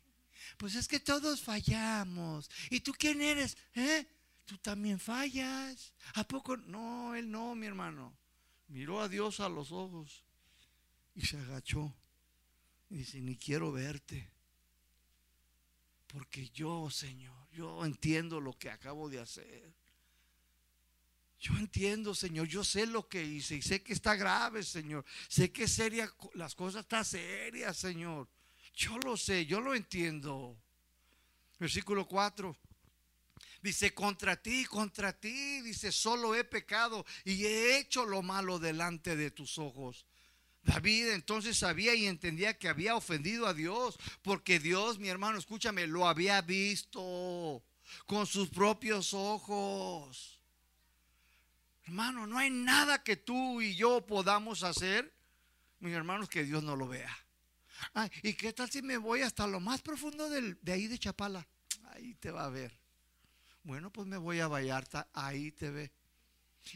Pues 0.56 0.76
es 0.76 0.88
que 0.88 0.98
todos 0.98 1.42
fallamos. 1.42 2.50
¿Y 2.70 2.80
tú 2.80 2.94
quién 2.96 3.20
eres? 3.20 3.54
¿Eh? 3.74 4.06
Tú 4.46 4.56
también 4.56 4.98
fallas. 4.98 5.92
¿A 6.14 6.24
poco? 6.26 6.56
No, 6.56 7.14
Él 7.14 7.30
no, 7.30 7.54
mi 7.54 7.66
hermano. 7.66 8.16
Miró 8.68 9.02
a 9.02 9.10
Dios 9.10 9.40
a 9.40 9.50
los 9.50 9.72
ojos 9.72 10.24
y 11.14 11.26
se 11.26 11.36
agachó. 11.36 11.94
Y 12.88 12.96
dice, 12.96 13.20
ni 13.20 13.36
quiero 13.36 13.72
verte. 13.72 14.30
Porque 16.06 16.48
yo, 16.48 16.88
Señor, 16.88 17.46
yo 17.52 17.84
entiendo 17.84 18.40
lo 18.40 18.58
que 18.58 18.70
acabo 18.70 19.10
de 19.10 19.20
hacer. 19.20 19.74
Yo 21.42 21.54
entiendo, 21.56 22.14
Señor, 22.14 22.46
yo 22.46 22.62
sé 22.62 22.86
lo 22.86 23.08
que 23.08 23.20
hice 23.20 23.56
y 23.56 23.62
sé 23.62 23.82
que 23.82 23.94
está 23.94 24.14
grave, 24.14 24.62
Señor. 24.62 25.04
Sé 25.28 25.50
que 25.50 25.66
seria, 25.66 26.08
las 26.34 26.54
cosas 26.54 26.82
están 26.82 27.04
serias, 27.04 27.76
Señor. 27.76 28.28
Yo 28.76 28.96
lo 28.98 29.16
sé, 29.16 29.44
yo 29.44 29.60
lo 29.60 29.74
entiendo. 29.74 30.56
Versículo 31.58 32.06
4. 32.06 32.56
Dice, 33.60 33.92
contra 33.92 34.40
ti, 34.40 34.64
contra 34.66 35.12
ti, 35.12 35.62
dice, 35.62 35.90
solo 35.90 36.36
he 36.36 36.44
pecado 36.44 37.04
y 37.24 37.44
he 37.44 37.76
hecho 37.76 38.06
lo 38.06 38.22
malo 38.22 38.60
delante 38.60 39.16
de 39.16 39.32
tus 39.32 39.58
ojos. 39.58 40.06
David 40.62 41.08
entonces 41.08 41.58
sabía 41.58 41.92
y 41.96 42.06
entendía 42.06 42.56
que 42.56 42.68
había 42.68 42.94
ofendido 42.94 43.48
a 43.48 43.54
Dios, 43.54 43.98
porque 44.22 44.60
Dios, 44.60 45.00
mi 45.00 45.08
hermano, 45.08 45.38
escúchame, 45.38 45.88
lo 45.88 46.06
había 46.06 46.40
visto 46.40 47.64
con 48.06 48.28
sus 48.28 48.48
propios 48.48 49.12
ojos. 49.12 50.38
Hermano, 51.84 52.26
no 52.26 52.38
hay 52.38 52.50
nada 52.50 53.02
que 53.02 53.16
tú 53.16 53.60
y 53.60 53.74
yo 53.74 54.06
podamos 54.06 54.62
hacer, 54.62 55.12
mis 55.80 55.92
hermanos, 55.92 56.28
que 56.28 56.44
Dios 56.44 56.62
no 56.62 56.76
lo 56.76 56.88
vea. 56.88 57.16
¿Y 58.22 58.34
qué 58.34 58.52
tal 58.52 58.70
si 58.70 58.82
me 58.82 58.96
voy 58.96 59.22
hasta 59.22 59.46
lo 59.46 59.58
más 59.60 59.82
profundo 59.82 60.28
de 60.28 60.72
ahí 60.72 60.86
de 60.86 60.98
Chapala? 60.98 61.46
Ahí 61.90 62.14
te 62.14 62.30
va 62.30 62.44
a 62.44 62.50
ver. 62.50 62.72
Bueno, 63.64 63.90
pues 63.90 64.06
me 64.06 64.16
voy 64.16 64.40
a 64.40 64.48
Vallarta, 64.48 65.08
ahí 65.12 65.52
te 65.52 65.70
ve. 65.70 65.92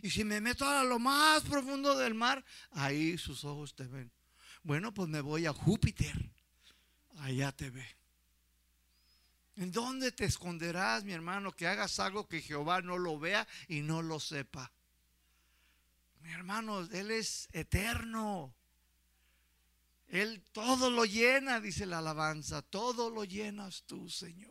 Y 0.03 0.11
si 0.11 0.25
me 0.25 0.41
meto 0.41 0.69
a 0.69 0.83
lo 0.83 0.99
más 0.99 1.43
profundo 1.45 1.97
del 1.97 2.15
mar, 2.15 2.45
ahí 2.73 3.17
sus 3.17 3.45
ojos 3.45 3.75
te 3.75 3.87
ven. 3.87 4.11
Bueno, 4.63 4.93
pues 4.93 5.09
me 5.09 5.21
voy 5.21 5.47
a 5.47 5.53
Júpiter. 5.53 6.31
Allá 7.19 7.53
te 7.53 7.71
ve. 7.71 7.87
¿En 9.57 9.73
dónde 9.73 10.13
te 10.13 10.25
esconderás, 10.25 11.05
mi 11.05 11.13
hermano, 11.13 11.53
que 11.53 11.67
hagas 11.67 11.99
algo 11.99 12.29
que 12.29 12.43
Jehová 12.43 12.83
no 12.83 12.99
lo 12.99 13.19
vea 13.19 13.47
y 13.69 13.81
no 13.81 14.03
lo 14.03 14.21
sepa? 14.21 14.71
Mi 16.27 16.33
hermano, 16.33 16.81
Él 16.81 17.13
es 17.13 17.49
eterno. 17.53 18.53
Él 20.09 20.43
todo 20.53 20.91
lo 20.91 21.05
llena, 21.05 21.61
dice 21.61 21.87
la 21.87 21.99
alabanza. 21.99 22.63
Todo 22.63 23.11
lo 23.11 23.23
llenas 23.23 23.85
tú, 23.87 24.11
Señor. 24.11 24.51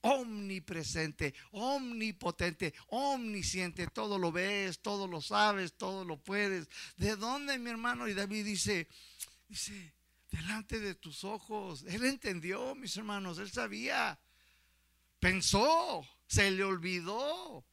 Omnipresente, 0.00 1.32
omnipotente, 1.52 2.74
omnisciente. 2.88 3.86
Todo 3.86 4.18
lo 4.18 4.32
ves, 4.32 4.80
todo 4.80 5.06
lo 5.06 5.20
sabes, 5.20 5.74
todo 5.74 6.04
lo 6.04 6.16
puedes. 6.16 6.68
¿De 6.96 7.14
dónde, 7.14 7.56
mi 7.58 7.70
hermano? 7.70 8.08
Y 8.08 8.14
David 8.14 8.44
dice, 8.44 8.88
dice, 9.48 9.94
delante 10.32 10.80
de 10.80 10.96
tus 10.96 11.22
ojos. 11.22 11.84
Él 11.86 12.04
entendió, 12.04 12.74
mis 12.74 12.96
hermanos, 12.96 13.38
él 13.38 13.50
sabía. 13.52 14.18
Pensó, 15.20 16.04
se 16.26 16.50
le 16.50 16.64
olvidó 16.64 17.64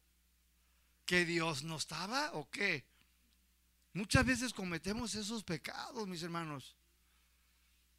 que 1.05 1.25
Dios 1.25 1.63
no 1.63 1.77
estaba 1.77 2.31
o 2.33 2.47
qué. 2.49 2.90
Muchas 3.93 4.25
veces 4.25 4.53
cometemos 4.53 5.15
esos 5.15 5.43
pecados, 5.43 6.07
mis 6.07 6.23
hermanos. 6.23 6.75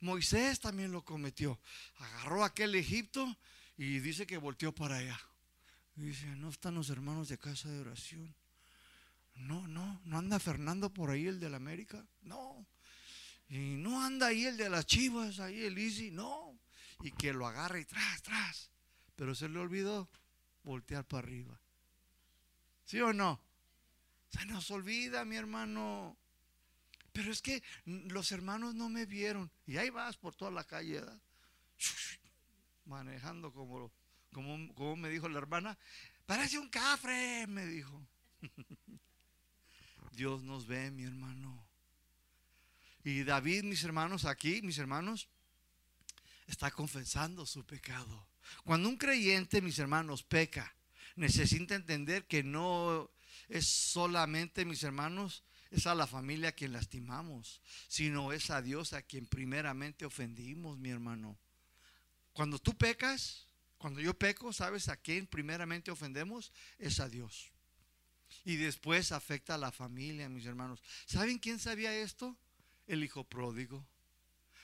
Moisés 0.00 0.58
también 0.58 0.90
lo 0.90 1.04
cometió. 1.04 1.60
Agarró 1.98 2.44
aquel 2.44 2.74
Egipto 2.74 3.36
y 3.76 4.00
dice 4.00 4.26
que 4.26 4.36
volteó 4.36 4.74
para 4.74 4.96
allá. 4.96 5.20
dice, 5.94 6.26
no 6.36 6.48
están 6.48 6.74
los 6.74 6.90
hermanos 6.90 7.28
de 7.28 7.38
casa 7.38 7.68
de 7.68 7.80
oración. 7.80 8.34
No, 9.34 9.66
no, 9.68 10.00
no 10.04 10.18
anda 10.18 10.38
Fernando 10.38 10.92
por 10.92 11.10
ahí, 11.10 11.26
el 11.26 11.40
de 11.40 11.50
la 11.50 11.56
América. 11.56 12.04
No, 12.22 12.66
y 13.48 13.76
no 13.76 14.02
anda 14.02 14.28
ahí 14.28 14.46
el 14.46 14.56
de 14.56 14.70
las 14.70 14.86
chivas, 14.86 15.38
ahí 15.38 15.62
el 15.62 15.76
Easy, 15.76 16.10
no. 16.10 16.58
Y 17.02 17.10
que 17.12 17.34
lo 17.34 17.46
agarre 17.46 17.80
y 17.80 17.84
tras, 17.84 18.22
tras. 18.22 18.70
Pero 19.14 19.34
se 19.34 19.48
le 19.48 19.58
olvidó 19.58 20.08
voltear 20.62 21.04
para 21.04 21.26
arriba. 21.26 21.60
¿Sí 22.84 22.98
o 23.00 23.12
no? 23.12 23.40
Se 24.32 24.46
nos 24.46 24.70
olvida, 24.70 25.24
mi 25.24 25.36
hermano. 25.36 26.16
Pero 27.12 27.30
es 27.30 27.42
que 27.42 27.62
los 27.84 28.32
hermanos 28.32 28.74
no 28.74 28.88
me 28.88 29.04
vieron. 29.04 29.50
Y 29.66 29.76
ahí 29.76 29.90
vas 29.90 30.16
por 30.16 30.34
toda 30.34 30.50
la 30.50 30.64
calle, 30.64 31.02
manejando 32.86 33.52
como, 33.52 33.92
como, 34.32 34.96
me 34.96 35.10
dijo 35.10 35.28
la 35.28 35.38
hermana. 35.38 35.76
Parece 36.24 36.58
un 36.58 36.68
cafre, 36.68 37.46
me 37.46 37.66
dijo. 37.66 38.06
Dios 40.12 40.42
nos 40.42 40.66
ve, 40.66 40.90
mi 40.90 41.04
hermano. 41.04 41.66
Y 43.04 43.24
David, 43.24 43.64
mis 43.64 43.84
hermanos, 43.84 44.24
aquí, 44.24 44.62
mis 44.62 44.78
hermanos, 44.78 45.28
está 46.46 46.70
confesando 46.70 47.44
su 47.44 47.64
pecado. 47.64 48.26
Cuando 48.64 48.88
un 48.88 48.96
creyente, 48.96 49.60
mis 49.60 49.78
hermanos, 49.78 50.22
peca, 50.22 50.74
necesita 51.16 51.74
entender 51.74 52.26
que 52.26 52.42
no 52.42 53.10
es 53.52 53.66
solamente, 53.66 54.64
mis 54.64 54.82
hermanos, 54.82 55.42
es 55.70 55.86
a 55.86 55.94
la 55.94 56.06
familia 56.06 56.50
a 56.50 56.52
quien 56.52 56.72
lastimamos, 56.72 57.60
sino 57.88 58.32
es 58.32 58.50
a 58.50 58.62
Dios 58.62 58.92
a 58.92 59.02
quien 59.02 59.26
primeramente 59.26 60.04
ofendimos, 60.04 60.78
mi 60.78 60.90
hermano. 60.90 61.38
Cuando 62.32 62.58
tú 62.58 62.76
pecas, 62.76 63.46
cuando 63.78 64.00
yo 64.00 64.14
peco, 64.14 64.52
¿sabes 64.52 64.88
a 64.88 64.96
quién 64.96 65.26
primeramente 65.26 65.90
ofendemos? 65.90 66.52
Es 66.78 67.00
a 67.00 67.08
Dios. 67.08 67.50
Y 68.44 68.56
después 68.56 69.12
afecta 69.12 69.54
a 69.54 69.58
la 69.58 69.72
familia, 69.72 70.28
mis 70.28 70.46
hermanos. 70.46 70.82
¿Saben 71.06 71.38
quién 71.38 71.58
sabía 71.58 71.94
esto? 71.94 72.36
el 72.86 73.04
hijo 73.04 73.24
pródigo. 73.24 73.86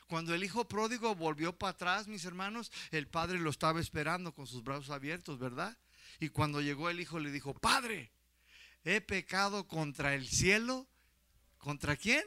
Cuando 0.07 0.35
el 0.35 0.43
hijo 0.43 0.67
pródigo 0.67 1.15
volvió 1.15 1.57
para 1.57 1.73
atrás, 1.73 2.09
mis 2.09 2.25
hermanos, 2.25 2.73
el 2.91 3.09
padre 3.09 3.39
lo 3.39 3.51
estaba 3.51 3.81
esperando 3.81 4.35
con 4.35 4.47
sus 4.47 4.65
brazos 4.65 4.91
abiertos, 4.91 5.39
¿verdad? 5.39 5.77
Y 6.19 6.31
cuando 6.31 6.61
llegó 6.61 6.89
el 6.89 7.01
hijo 7.01 7.19
le 7.19 7.31
dijo, 7.31 7.55
Padre, 7.55 8.11
he 8.85 9.01
pecado 9.01 9.67
contra 9.67 10.15
el 10.15 10.27
cielo. 10.27 10.87
¿Contra 11.59 11.97
quién? 11.97 12.25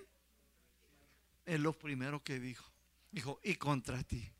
Es 1.45 1.60
lo 1.60 1.74
primero 1.74 2.24
que 2.24 2.39
dijo. 2.39 2.70
Dijo, 3.12 3.39
y 3.43 3.56
contra 3.56 4.04
ti. 4.04 4.32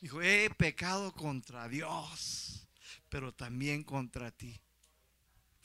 Dijo, 0.00 0.20
he 0.20 0.50
pecado 0.50 1.12
contra 1.12 1.68
Dios, 1.68 2.66
pero 3.08 3.32
también 3.32 3.82
contra 3.82 4.30
ti. 4.30 4.60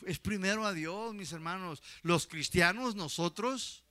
Es 0.05 0.19
primero 0.19 0.65
a 0.65 0.73
Dios, 0.73 1.13
mis 1.13 1.31
hermanos. 1.31 1.83
Los 2.01 2.27
cristianos, 2.27 2.95
nosotros, 2.95 3.83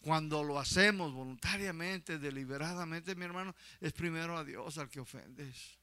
cuando 0.00 0.44
lo 0.44 0.60
hacemos 0.60 1.12
voluntariamente, 1.12 2.18
deliberadamente, 2.18 3.14
mi 3.16 3.24
hermano, 3.24 3.54
es 3.80 3.92
primero 3.92 4.36
a 4.36 4.44
Dios 4.44 4.78
al 4.78 4.88
que 4.88 5.00
ofendes. 5.00 5.78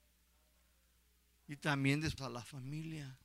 Y 1.47 1.57
también 1.57 2.01
a 2.19 2.29
la 2.29 2.43
familia. 2.43 3.19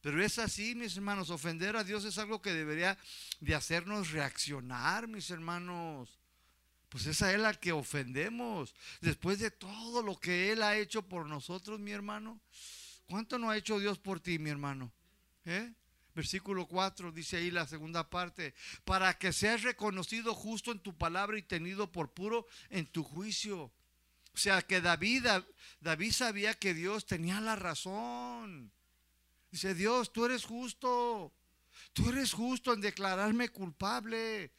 Pero 0.00 0.22
es 0.22 0.38
así, 0.38 0.74
mis 0.74 0.96
hermanos, 0.96 1.30
ofender 1.30 1.76
a 1.76 1.84
Dios 1.84 2.04
es 2.04 2.18
algo 2.18 2.40
que 2.40 2.52
debería 2.52 2.96
de 3.40 3.54
hacernos 3.54 4.12
reaccionar, 4.12 5.08
mis 5.08 5.30
hermanos. 5.30 6.18
Pues 6.88 7.06
es 7.06 7.20
a 7.22 7.32
Él 7.34 7.44
al 7.44 7.58
que 7.58 7.72
ofendemos. 7.72 8.74
Después 9.00 9.40
de 9.40 9.50
todo 9.50 10.02
lo 10.02 10.18
que 10.18 10.52
Él 10.52 10.62
ha 10.62 10.76
hecho 10.76 11.02
por 11.02 11.26
nosotros, 11.26 11.80
mi 11.80 11.90
hermano. 11.90 12.40
¿Cuánto 13.06 13.38
no 13.38 13.50
ha 13.50 13.56
hecho 13.56 13.78
Dios 13.78 13.98
por 13.98 14.20
ti, 14.20 14.38
mi 14.38 14.50
hermano? 14.50 14.92
¿Eh? 15.44 15.72
Versículo 16.14 16.66
4 16.66 17.12
dice 17.12 17.36
ahí 17.36 17.50
la 17.50 17.66
segunda 17.66 18.10
parte, 18.10 18.54
para 18.84 19.16
que 19.18 19.32
seas 19.32 19.62
reconocido 19.62 20.34
justo 20.34 20.72
en 20.72 20.80
tu 20.80 20.96
palabra 20.96 21.38
y 21.38 21.42
tenido 21.42 21.92
por 21.92 22.12
puro 22.12 22.46
en 22.70 22.86
tu 22.86 23.04
juicio. 23.04 23.72
O 24.34 24.36
sea 24.36 24.62
que 24.62 24.80
David, 24.80 25.26
David 25.80 26.12
sabía 26.12 26.54
que 26.54 26.74
Dios 26.74 27.06
tenía 27.06 27.40
la 27.40 27.56
razón. 27.56 28.72
Dice, 29.50 29.74
Dios, 29.74 30.12
tú 30.12 30.24
eres 30.24 30.44
justo. 30.44 31.32
Tú 31.92 32.08
eres 32.10 32.32
justo 32.32 32.72
en 32.72 32.80
declararme 32.80 33.48
culpable. 33.48 34.52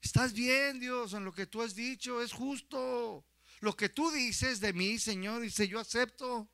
Estás 0.00 0.32
bien, 0.32 0.80
Dios, 0.80 1.14
en 1.14 1.24
lo 1.24 1.32
que 1.32 1.46
tú 1.46 1.62
has 1.62 1.74
dicho. 1.74 2.20
Es 2.20 2.32
justo. 2.32 3.24
Lo 3.60 3.76
que 3.76 3.88
tú 3.88 4.10
dices 4.10 4.60
de 4.60 4.72
mí, 4.72 4.98
Señor, 4.98 5.40
dice, 5.40 5.66
yo 5.66 5.80
acepto. 5.80 6.48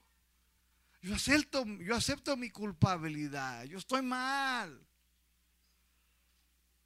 Yo 1.03 1.15
acepto, 1.15 1.65
yo 1.65 1.97
acepto 1.97 2.37
mi 2.37 2.51
culpabilidad. 2.51 3.65
Yo 3.65 3.79
estoy 3.79 4.03
mal. 4.03 4.87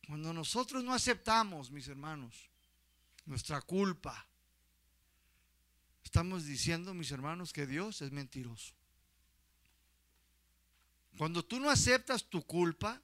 Cuando 0.07 0.33
nosotros 0.33 0.85
no 0.85 0.93
aceptamos, 0.93 1.71
mis 1.71 1.89
hermanos, 1.89 2.49
nuestra 3.25 3.61
culpa, 3.63 4.27
estamos 6.05 6.45
diciendo, 6.45 6.95
mis 6.95 7.11
hermanos, 7.11 7.53
que 7.53 7.67
Dios 7.67 8.03
es 8.03 8.13
mentiroso. 8.13 8.75
Cuando 11.19 11.45
tú 11.45 11.61
no 11.61 11.71
aceptas 11.71 12.25
tu 12.25 12.45
culpa 12.45 13.01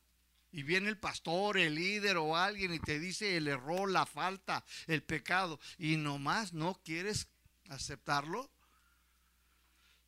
y 0.52 0.62
viene 0.62 0.88
el 0.88 0.98
pastor, 0.98 1.58
el 1.58 1.76
líder 1.76 2.16
o 2.16 2.36
alguien 2.36 2.74
y 2.74 2.80
te 2.80 2.98
dice 2.98 3.36
el 3.36 3.46
error, 3.46 3.90
la 3.90 4.06
falta, 4.06 4.64
el 4.86 5.02
pecado 5.02 5.61
y 5.78 5.96
nomás 5.96 6.52
no 6.52 6.80
quieres 6.84 7.28
aceptarlo, 7.68 8.50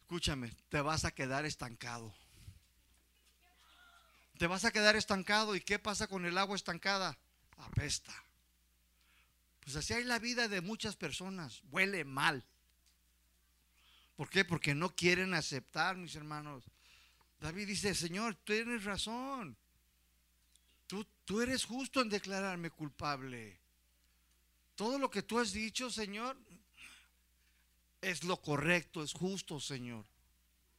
escúchame, 0.01 0.53
te 0.69 0.81
vas 0.81 1.05
a 1.05 1.13
quedar 1.13 1.45
estancado. 1.45 2.13
Te 4.39 4.49
vas 4.49 4.65
a 4.65 4.73
quedar 4.73 4.97
estancado. 4.97 5.55
¿Y 5.55 5.61
qué 5.61 5.79
pasa 5.79 6.09
con 6.09 6.27
el 6.27 6.37
agua 6.37 6.57
estancada? 6.57 7.17
Apesta. 7.59 8.13
Pues 9.61 9.77
así 9.77 9.95
hay 9.95 10.03
la 10.03 10.19
vida 10.19 10.49
de 10.49 10.61
muchas 10.61 10.97
personas. 10.97 11.63
Huele 11.71 12.05
mal. 12.05 12.45
¿Por 14.17 14.29
qué? 14.29 14.45
Porque 14.45 14.75
no 14.75 14.97
quieren 14.97 15.35
aceptar, 15.35 15.97
mis 15.97 16.17
hermanos. 16.17 16.65
David 17.43 17.67
dice, 17.67 17.93
Señor, 17.93 18.37
tienes 18.45 18.85
razón. 18.85 19.57
Tú, 20.87 21.05
tú 21.25 21.41
eres 21.41 21.65
justo 21.65 22.01
en 22.01 22.09
declararme 22.09 22.71
culpable. 22.71 23.59
Todo 24.77 24.97
lo 24.97 25.11
que 25.11 25.25
tú 25.25 25.41
has 25.41 25.53
dicho, 25.53 25.91
Señor, 25.91 26.37
es 28.01 28.23
lo 28.23 28.37
correcto, 28.37 29.03
es 29.03 29.13
justo, 29.13 29.59
Señor. 29.59 30.05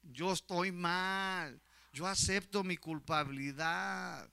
Yo 0.03 0.31
estoy 0.31 0.71
mal. 0.71 1.59
Yo 1.91 2.07
acepto 2.07 2.63
mi 2.63 2.77
culpabilidad. 2.77 4.29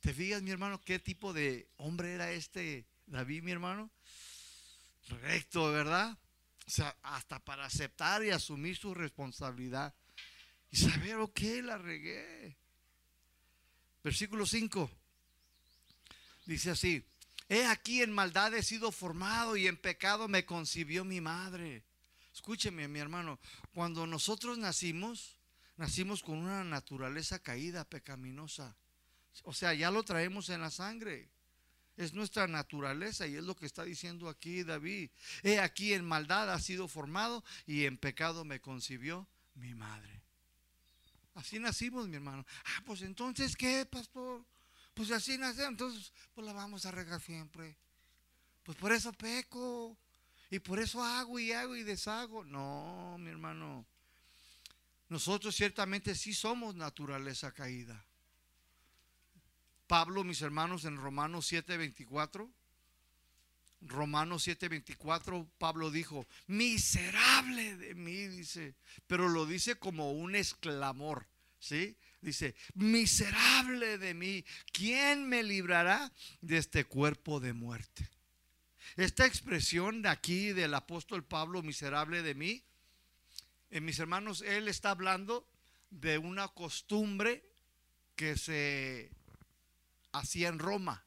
¿Te 0.00 0.12
fijas, 0.12 0.42
mi 0.42 0.50
hermano, 0.50 0.78
qué 0.82 0.98
tipo 0.98 1.32
de 1.32 1.66
hombre 1.78 2.12
era 2.12 2.32
este 2.32 2.84
David, 3.06 3.42
mi 3.42 3.52
hermano? 3.52 3.90
Recto, 5.08 5.72
¿verdad? 5.72 6.18
O 6.66 6.70
sea, 6.70 6.94
hasta 7.02 7.38
para 7.38 7.64
aceptar 7.64 8.22
y 8.22 8.30
asumir 8.30 8.76
su 8.76 8.92
responsabilidad. 8.92 9.94
Y 10.72 10.76
saber, 10.76 11.16
ok, 11.16 11.40
la 11.62 11.78
regué. 11.78 12.56
Versículo 14.02 14.44
5. 14.44 14.90
Dice 16.46 16.70
así, 16.70 17.04
He 17.48 17.66
aquí 17.66 18.02
en 18.02 18.12
maldad 18.12 18.54
he 18.54 18.62
sido 18.64 18.90
formado 18.90 19.56
y 19.56 19.68
en 19.68 19.76
pecado 19.76 20.26
me 20.26 20.44
concibió 20.44 21.04
mi 21.04 21.20
madre. 21.20 21.84
Escúcheme, 22.34 22.88
mi 22.88 22.98
hermano, 22.98 23.38
cuando 23.72 24.06
nosotros 24.06 24.58
nacimos, 24.58 25.36
Nacimos 25.76 26.22
con 26.22 26.38
una 26.38 26.64
naturaleza 26.64 27.38
caída, 27.38 27.84
pecaminosa. 27.84 28.76
O 29.44 29.52
sea, 29.52 29.72
ya 29.74 29.90
lo 29.90 30.02
traemos 30.02 30.48
en 30.50 30.60
la 30.60 30.70
sangre. 30.70 31.30
Es 31.96 32.12
nuestra 32.14 32.46
naturaleza 32.46 33.26
y 33.26 33.34
es 33.34 33.44
lo 33.44 33.56
que 33.56 33.66
está 33.66 33.84
diciendo 33.84 34.28
aquí 34.28 34.62
David. 34.62 35.10
He 35.42 35.58
aquí 35.58 35.92
en 35.92 36.04
maldad 36.04 36.52
ha 36.52 36.60
sido 36.60 36.88
formado 36.88 37.42
y 37.66 37.84
en 37.84 37.98
pecado 37.98 38.44
me 38.44 38.60
concibió 38.60 39.26
mi 39.54 39.74
madre. 39.74 40.21
Así 41.34 41.58
nacimos, 41.58 42.08
mi 42.08 42.16
hermano. 42.16 42.44
Ah, 42.64 42.82
pues 42.84 43.02
entonces, 43.02 43.56
¿qué, 43.56 43.86
pastor? 43.86 44.44
Pues 44.94 45.10
así 45.10 45.38
nacemos, 45.38 45.70
entonces, 45.70 46.12
pues 46.34 46.46
la 46.46 46.52
vamos 46.52 46.84
a 46.84 46.90
regar 46.90 47.20
siempre. 47.20 47.76
Pues 48.64 48.76
por 48.76 48.92
eso 48.92 49.12
peco. 49.12 49.96
Y 50.50 50.58
por 50.58 50.78
eso 50.78 51.02
hago 51.02 51.38
y 51.38 51.50
hago 51.52 51.74
y 51.74 51.82
deshago. 51.82 52.44
No, 52.44 53.16
mi 53.18 53.30
hermano. 53.30 53.86
Nosotros 55.08 55.56
ciertamente 55.56 56.14
sí 56.14 56.34
somos 56.34 56.74
naturaleza 56.74 57.52
caída. 57.52 58.04
Pablo, 59.86 60.24
mis 60.24 60.42
hermanos, 60.42 60.84
en 60.84 60.98
Romanos 60.98 61.50
7:24. 61.50 62.50
Romanos 63.86 64.46
7:24, 64.46 65.48
Pablo 65.58 65.90
dijo, 65.90 66.26
miserable 66.46 67.76
de 67.76 67.94
mí, 67.94 68.28
dice, 68.28 68.74
pero 69.06 69.28
lo 69.28 69.46
dice 69.46 69.76
como 69.76 70.12
un 70.12 70.34
exclamor, 70.34 71.26
¿sí? 71.58 71.96
Dice, 72.20 72.54
miserable 72.74 73.98
de 73.98 74.14
mí, 74.14 74.44
¿quién 74.72 75.28
me 75.28 75.42
librará 75.42 76.12
de 76.40 76.58
este 76.58 76.84
cuerpo 76.84 77.40
de 77.40 77.52
muerte? 77.52 78.08
Esta 78.96 79.26
expresión 79.26 80.02
de 80.02 80.10
aquí 80.10 80.52
del 80.52 80.74
apóstol 80.74 81.24
Pablo, 81.24 81.62
miserable 81.62 82.22
de 82.22 82.34
mí, 82.34 82.62
en 83.70 83.78
eh, 83.78 83.80
mis 83.80 83.98
hermanos, 83.98 84.42
él 84.42 84.68
está 84.68 84.90
hablando 84.90 85.48
de 85.90 86.18
una 86.18 86.48
costumbre 86.48 87.42
que 88.16 88.36
se 88.36 89.10
hacía 90.12 90.48
en 90.48 90.58
Roma. 90.58 91.02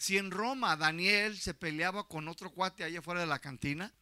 Si 0.00 0.16
en 0.16 0.30
Roma 0.30 0.78
Daniel 0.78 1.38
se 1.38 1.52
peleaba 1.52 2.08
con 2.08 2.26
otro 2.26 2.50
cuate 2.50 2.84
allá 2.84 3.00
afuera 3.00 3.20
de 3.20 3.26
la 3.26 3.38
cantina 3.38 3.92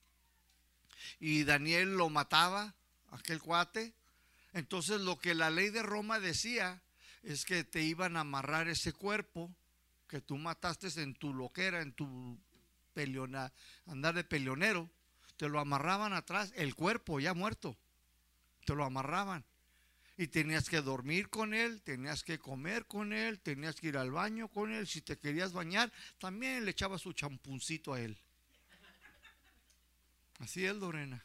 y 1.19 1.43
Daniel 1.43 1.97
lo 1.97 2.09
mataba, 2.09 2.73
aquel 3.11 3.43
cuate, 3.43 3.93
entonces 4.53 5.01
lo 5.01 5.19
que 5.19 5.35
la 5.35 5.51
ley 5.51 5.71
de 5.71 5.83
Roma 5.83 6.21
decía 6.21 6.81
es 7.25 7.45
que 7.45 7.65
te 7.65 7.83
iban 7.83 8.17
a 8.17 8.21
amarrar 8.21 8.69
ese 8.69 8.93
cuerpo 8.93 9.53
que 10.09 10.21
tú 10.21 10.39
mataste 10.39 10.87
en 11.03 11.17
tu 11.17 11.35
loquera, 11.35 11.83
en 11.83 11.93
tu 11.93 12.39
peleona, 12.95 13.53
andar 13.87 14.15
de 14.15 14.23
peleonero, 14.23 14.89
te 15.37 15.49
lo 15.49 15.59
amarraban 15.59 16.13
atrás, 16.13 16.53
el 16.55 16.77
cuerpo 16.77 17.19
ya 17.19 17.35
muerto, 17.35 17.77
te 18.65 18.73
lo 18.77 18.85
amarraban. 18.85 19.45
Y 20.19 20.27
tenías 20.27 20.69
que 20.69 20.83
dormir 20.83 21.31
con 21.31 21.55
él, 21.55 21.81
tenías 21.83 22.25
que 22.25 22.41
comer 22.41 22.87
con 22.87 23.13
él, 23.13 23.39
tenías 23.39 23.77
que 23.77 23.87
ir 23.87 23.97
al 23.97 24.11
baño 24.11 24.49
con 24.49 24.73
él. 24.73 24.89
Si 24.89 25.01
te 25.01 25.17
querías 25.17 25.53
bañar, 25.53 25.93
también 26.19 26.65
le 26.65 26.73
echabas 26.73 27.03
su 27.03 27.13
champuncito 27.13 27.95
a 27.95 28.01
él. 28.01 28.19
Así 30.41 30.67
es, 30.67 30.75
Lorena. 30.75 31.25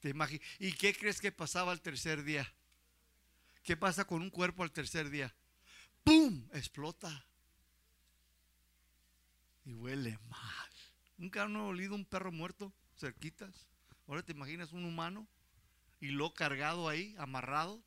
¿Te 0.00 0.14
¿Y 0.58 0.72
qué 0.72 0.94
crees 0.94 1.20
que 1.20 1.30
pasaba 1.30 1.70
al 1.70 1.82
tercer 1.82 2.24
día? 2.24 2.50
¿Qué 3.62 3.76
pasa 3.76 4.06
con 4.06 4.22
un 4.22 4.30
cuerpo 4.30 4.62
al 4.62 4.72
tercer 4.72 5.10
día? 5.10 5.34
¡Pum! 6.04 6.48
Explota. 6.54 7.26
Y 9.66 9.74
huele 9.74 10.18
mal. 10.30 10.70
¿Nunca 11.18 11.42
han 11.42 11.54
olido 11.56 11.94
un 11.94 12.06
perro 12.06 12.32
muerto 12.32 12.72
cerquitas? 12.96 13.66
Ahora 14.06 14.22
te 14.22 14.32
imaginas 14.32 14.72
un 14.72 14.86
humano 14.86 15.26
y 16.00 16.08
lo 16.08 16.32
cargado 16.34 16.88
ahí, 16.88 17.14
amarrado. 17.18 17.82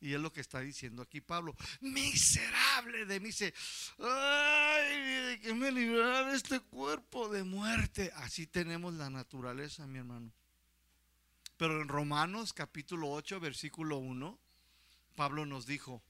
Y 0.00 0.14
es 0.14 0.20
lo 0.20 0.32
que 0.32 0.40
está 0.40 0.58
diciendo 0.58 1.02
aquí 1.02 1.20
Pablo. 1.20 1.54
Miserable 1.80 3.06
de 3.06 3.20
mí. 3.20 3.26
Dice, 3.26 3.54
ay, 4.00 5.38
que 5.40 5.54
me 5.54 5.70
librará 5.70 6.24
de 6.24 6.36
este 6.36 6.58
cuerpo 6.58 7.28
de 7.28 7.44
muerte. 7.44 8.10
Así 8.16 8.48
tenemos 8.48 8.94
la 8.94 9.10
naturaleza, 9.10 9.86
mi 9.86 10.00
hermano. 10.00 10.32
Pero 11.56 11.80
en 11.80 11.86
Romanos 11.86 12.52
capítulo 12.52 13.10
8, 13.12 13.38
versículo 13.38 13.98
1, 13.98 14.36
Pablo 15.14 15.46
nos 15.46 15.66
dijo, 15.66 16.02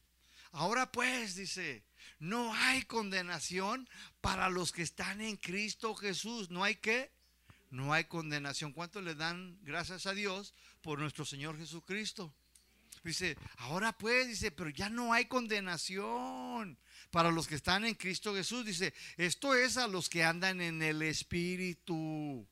ahora 0.53 0.91
pues, 0.91 1.35
dice, 1.35 1.85
no 2.19 2.55
hay 2.55 2.83
condenación 2.85 3.87
para 4.23 4.49
los 4.49 4.73
que 4.73 4.81
están 4.81 5.21
en 5.21 5.37
Cristo 5.37 5.95
Jesús. 5.95 6.49
No 6.49 6.65
hay 6.65 6.77
qué? 6.77 7.11
No 7.73 7.95
hay 7.95 8.05
condenación. 8.05 8.75
¿Cuánto 8.75 9.01
le 9.01 9.15
dan 9.15 9.59
gracias 9.63 10.05
a 10.05 10.13
Dios 10.13 10.53
por 10.83 10.99
nuestro 10.99 11.25
Señor 11.25 11.57
Jesucristo? 11.57 12.35
Dice, 13.03 13.35
ahora 13.57 13.97
pues, 13.97 14.29
dice, 14.29 14.51
pero 14.51 14.69
ya 14.69 14.91
no 14.91 15.15
hay 15.15 15.25
condenación 15.25 16.79
para 17.11 17.31
los 17.31 17.49
que 17.49 17.55
están 17.55 17.87
en 17.87 17.95
Cristo 17.95 18.35
Jesús. 18.35 18.67
Dice, 18.67 18.93
esto 19.17 19.55
es 19.55 19.79
a 19.79 19.87
los 19.87 20.11
que 20.11 20.23
andan 20.23 20.61
en 20.61 20.83
el 20.83 21.01
Espíritu. 21.01 22.47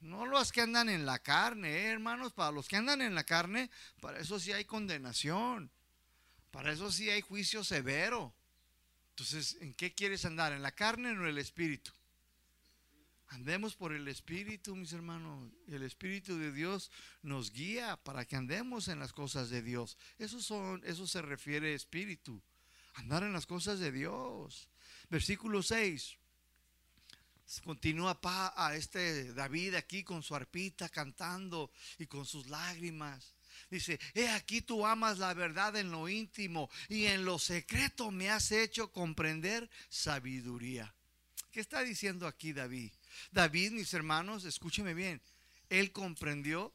No 0.00 0.26
los 0.26 0.50
que 0.50 0.62
andan 0.62 0.88
en 0.88 1.06
la 1.06 1.20
carne, 1.20 1.68
¿eh, 1.68 1.86
hermanos. 1.86 2.32
Para 2.32 2.50
los 2.50 2.66
que 2.66 2.74
andan 2.74 3.02
en 3.02 3.14
la 3.14 3.22
carne, 3.22 3.70
para 4.00 4.18
eso 4.18 4.40
sí 4.40 4.50
hay 4.50 4.64
condenación. 4.64 5.70
Para 6.50 6.72
eso 6.72 6.90
sí 6.90 7.08
hay 7.08 7.20
juicio 7.20 7.62
severo. 7.62 8.34
Entonces, 9.10 9.58
¿en 9.60 9.74
qué 9.74 9.94
quieres 9.94 10.24
andar? 10.24 10.52
¿En 10.52 10.62
la 10.62 10.72
carne 10.72 11.10
o 11.10 11.12
en 11.12 11.26
el 11.26 11.38
espíritu? 11.38 11.92
Andemos 13.30 13.76
por 13.76 13.92
el 13.92 14.08
Espíritu, 14.08 14.74
mis 14.74 14.92
hermanos. 14.92 15.52
El 15.68 15.82
Espíritu 15.82 16.36
de 16.36 16.50
Dios 16.50 16.90
nos 17.22 17.52
guía 17.52 17.96
para 17.96 18.24
que 18.24 18.34
andemos 18.34 18.88
en 18.88 18.98
las 18.98 19.12
cosas 19.12 19.50
de 19.50 19.62
Dios. 19.62 19.96
Eso, 20.18 20.42
son, 20.42 20.82
eso 20.84 21.06
se 21.06 21.22
refiere 21.22 21.74
Espíritu. 21.74 22.42
Andar 22.94 23.22
en 23.22 23.32
las 23.32 23.46
cosas 23.46 23.78
de 23.78 23.92
Dios. 23.92 24.68
Versículo 25.08 25.62
6. 25.62 26.16
Continúa 27.64 28.18
a 28.22 28.74
este 28.74 29.32
David 29.32 29.74
aquí 29.74 30.02
con 30.02 30.24
su 30.24 30.34
arpita 30.34 30.88
cantando 30.88 31.70
y 31.98 32.06
con 32.06 32.26
sus 32.26 32.48
lágrimas. 32.48 33.34
Dice, 33.70 34.00
he 34.14 34.28
aquí 34.28 34.60
tú 34.60 34.84
amas 34.84 35.18
la 35.18 35.34
verdad 35.34 35.76
en 35.76 35.92
lo 35.92 36.08
íntimo 36.08 36.68
y 36.88 37.06
en 37.06 37.24
lo 37.24 37.38
secreto 37.38 38.10
me 38.10 38.28
has 38.28 38.50
hecho 38.50 38.90
comprender 38.90 39.70
sabiduría. 39.88 40.92
¿Qué 41.52 41.60
está 41.60 41.82
diciendo 41.82 42.26
aquí 42.26 42.52
David? 42.52 42.90
David, 43.30 43.72
mis 43.72 43.92
hermanos, 43.94 44.44
escúcheme 44.44 44.94
bien, 44.94 45.20
él 45.68 45.92
comprendió, 45.92 46.72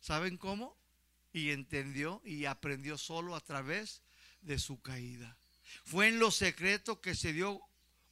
¿saben 0.00 0.36
cómo? 0.36 0.76
Y 1.32 1.50
entendió 1.50 2.22
y 2.24 2.46
aprendió 2.46 2.98
solo 2.98 3.36
a 3.36 3.40
través 3.40 4.02
de 4.42 4.58
su 4.58 4.80
caída. 4.80 5.36
Fue 5.84 6.08
en 6.08 6.18
lo 6.18 6.30
secreto 6.30 7.00
que 7.00 7.14
se 7.14 7.32
dio 7.32 7.60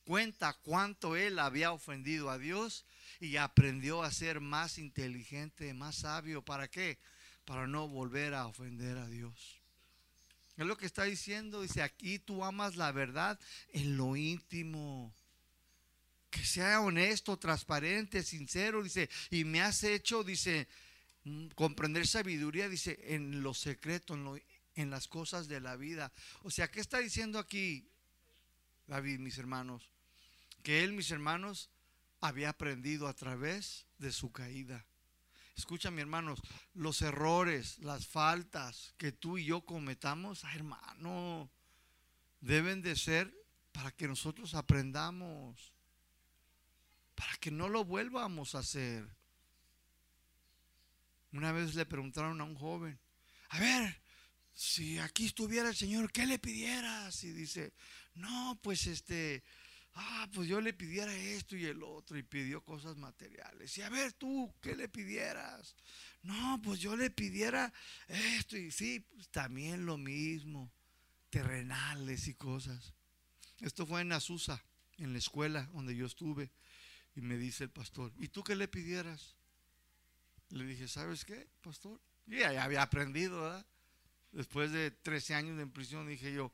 cuenta 0.04 0.54
cuánto 0.62 1.16
él 1.16 1.38
había 1.38 1.72
ofendido 1.72 2.30
a 2.30 2.38
Dios 2.38 2.84
y 3.20 3.36
aprendió 3.36 4.02
a 4.02 4.10
ser 4.10 4.40
más 4.40 4.78
inteligente, 4.78 5.74
más 5.74 5.96
sabio. 5.96 6.42
¿Para 6.42 6.68
qué? 6.68 6.98
Para 7.44 7.66
no 7.66 7.88
volver 7.88 8.34
a 8.34 8.46
ofender 8.46 8.98
a 8.98 9.08
Dios. 9.08 9.60
Es 10.56 10.64
lo 10.66 10.76
que 10.76 10.86
está 10.86 11.04
diciendo. 11.04 11.62
Dice, 11.62 11.82
aquí 11.82 12.18
tú 12.18 12.44
amas 12.44 12.76
la 12.76 12.92
verdad 12.92 13.38
en 13.72 13.96
lo 13.96 14.16
íntimo. 14.16 15.12
Que 16.36 16.44
sea 16.44 16.80
honesto, 16.80 17.38
transparente, 17.38 18.22
sincero. 18.22 18.82
Dice, 18.82 19.08
y 19.30 19.44
me 19.44 19.62
has 19.62 19.82
hecho, 19.84 20.22
dice, 20.22 20.68
mm, 21.24 21.48
comprender 21.48 22.06
sabiduría, 22.06 22.68
dice, 22.68 22.98
en 23.14 23.42
lo 23.42 23.54
secreto, 23.54 24.14
en, 24.14 24.42
en 24.74 24.90
las 24.90 25.08
cosas 25.08 25.48
de 25.48 25.60
la 25.60 25.76
vida. 25.76 26.12
O 26.42 26.50
sea, 26.50 26.70
¿qué 26.70 26.80
está 26.80 26.98
diciendo 26.98 27.38
aquí 27.38 27.88
David, 28.86 29.18
mis 29.18 29.38
hermanos? 29.38 29.88
que 30.66 30.82
él, 30.82 30.94
mis 30.94 31.12
hermanos, 31.12 31.70
había 32.20 32.48
aprendido 32.48 33.06
a 33.06 33.14
través 33.14 33.86
de 33.98 34.10
su 34.10 34.32
caída. 34.32 34.84
Escucha, 35.54 35.92
mis 35.92 36.00
hermanos, 36.00 36.40
los 36.74 37.02
errores, 37.02 37.78
las 37.78 38.08
faltas 38.08 38.92
que 38.98 39.12
tú 39.12 39.38
y 39.38 39.44
yo 39.44 39.60
cometamos, 39.60 40.44
ah, 40.44 40.52
hermano, 40.56 41.48
deben 42.40 42.82
de 42.82 42.96
ser 42.96 43.32
para 43.70 43.92
que 43.92 44.08
nosotros 44.08 44.56
aprendamos, 44.56 45.72
para 47.16 47.36
que 47.38 47.50
no 47.50 47.68
lo 47.68 47.84
vuelvamos 47.84 48.54
a 48.54 48.60
hacer. 48.60 49.04
Una 51.32 51.50
vez 51.50 51.74
le 51.74 51.84
preguntaron 51.84 52.40
a 52.40 52.44
un 52.44 52.54
joven, 52.54 52.98
a 53.48 53.58
ver, 53.58 54.00
si 54.54 54.98
aquí 54.98 55.26
estuviera 55.26 55.68
el 55.68 55.76
Señor, 55.76 56.12
¿qué 56.12 56.24
le 56.26 56.38
pidieras? 56.38 57.24
Y 57.24 57.32
dice, 57.32 57.72
no, 58.14 58.58
pues 58.62 58.86
este, 58.86 59.42
ah, 59.94 60.28
pues 60.32 60.48
yo 60.48 60.60
le 60.60 60.72
pidiera 60.72 61.14
esto 61.14 61.56
y 61.56 61.64
el 61.64 61.82
otro 61.82 62.16
y 62.16 62.22
pidió 62.22 62.62
cosas 62.62 62.96
materiales. 62.96 63.76
Y 63.76 63.82
a 63.82 63.88
ver 63.88 64.12
tú, 64.12 64.54
¿qué 64.60 64.76
le 64.76 64.88
pidieras? 64.88 65.74
No, 66.22 66.60
pues 66.62 66.80
yo 66.80 66.96
le 66.96 67.10
pidiera 67.10 67.72
esto 68.08 68.56
y 68.56 68.70
sí, 68.70 69.00
pues 69.00 69.28
también 69.28 69.86
lo 69.86 69.96
mismo, 69.96 70.70
terrenales 71.30 72.28
y 72.28 72.34
cosas. 72.34 72.94
Esto 73.60 73.86
fue 73.86 74.02
en 74.02 74.12
Azusa, 74.12 74.62
en 74.98 75.12
la 75.12 75.18
escuela 75.18 75.68
donde 75.72 75.96
yo 75.96 76.06
estuve. 76.06 76.50
Y 77.16 77.22
me 77.22 77.38
dice 77.38 77.64
el 77.64 77.70
pastor, 77.70 78.12
¿y 78.18 78.28
tú 78.28 78.44
qué 78.44 78.54
le 78.54 78.68
pidieras? 78.68 79.34
Le 80.50 80.64
dije, 80.64 80.86
¿sabes 80.86 81.24
qué, 81.24 81.48
pastor? 81.62 81.98
Yo 82.26 82.38
ya, 82.38 82.62
había 82.62 82.82
aprendido, 82.82 83.40
¿verdad? 83.40 83.66
Después 84.32 84.70
de 84.70 84.90
13 84.90 85.34
años 85.34 85.58
en 85.58 85.70
prisión 85.70 86.06
dije 86.06 86.32
yo, 86.32 86.52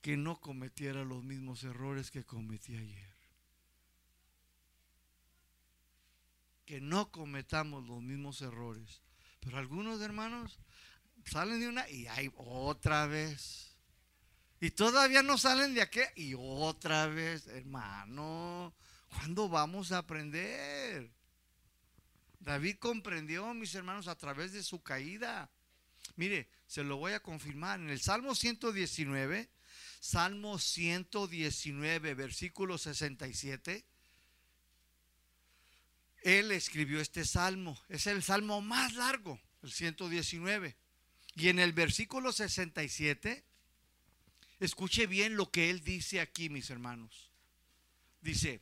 que 0.00 0.16
no 0.16 0.40
cometiera 0.40 1.04
los 1.04 1.22
mismos 1.22 1.62
errores 1.64 2.10
que 2.10 2.24
cometí 2.24 2.74
ayer. 2.74 3.12
Que 6.64 6.80
no 6.80 7.12
cometamos 7.12 7.86
los 7.86 8.02
mismos 8.02 8.40
errores. 8.40 9.02
Pero 9.40 9.58
algunos 9.58 10.00
hermanos 10.00 10.58
salen 11.26 11.60
de 11.60 11.68
una 11.68 11.88
y 11.90 12.06
hay 12.06 12.32
otra 12.36 13.06
vez. 13.06 13.76
Y 14.60 14.70
todavía 14.70 15.22
no 15.22 15.36
salen 15.36 15.74
de 15.74 15.82
aquí 15.82 16.00
y 16.16 16.34
otra 16.38 17.06
vez, 17.06 17.48
hermano. 17.48 18.74
¿Cuándo 19.14 19.48
vamos 19.48 19.92
a 19.92 19.98
aprender? 19.98 21.10
David 22.40 22.76
comprendió, 22.78 23.52
mis 23.54 23.74
hermanos, 23.74 24.08
a 24.08 24.16
través 24.16 24.52
de 24.52 24.62
su 24.62 24.82
caída. 24.82 25.50
Mire, 26.16 26.48
se 26.66 26.82
lo 26.82 26.96
voy 26.96 27.12
a 27.12 27.20
confirmar. 27.20 27.78
En 27.78 27.90
el 27.90 28.00
Salmo 28.00 28.34
119, 28.34 29.48
Salmo 30.00 30.58
119, 30.58 32.14
versículo 32.14 32.78
67, 32.78 33.84
él 36.22 36.50
escribió 36.50 37.00
este 37.00 37.24
salmo. 37.24 37.78
Es 37.88 38.06
el 38.06 38.22
salmo 38.22 38.60
más 38.60 38.94
largo, 38.94 39.38
el 39.62 39.72
119. 39.72 40.74
Y 41.36 41.48
en 41.48 41.58
el 41.58 41.72
versículo 41.72 42.32
67, 42.32 43.44
escuche 44.58 45.06
bien 45.06 45.36
lo 45.36 45.50
que 45.50 45.70
él 45.70 45.84
dice 45.84 46.20
aquí, 46.20 46.48
mis 46.48 46.70
hermanos. 46.70 47.30
Dice, 48.20 48.60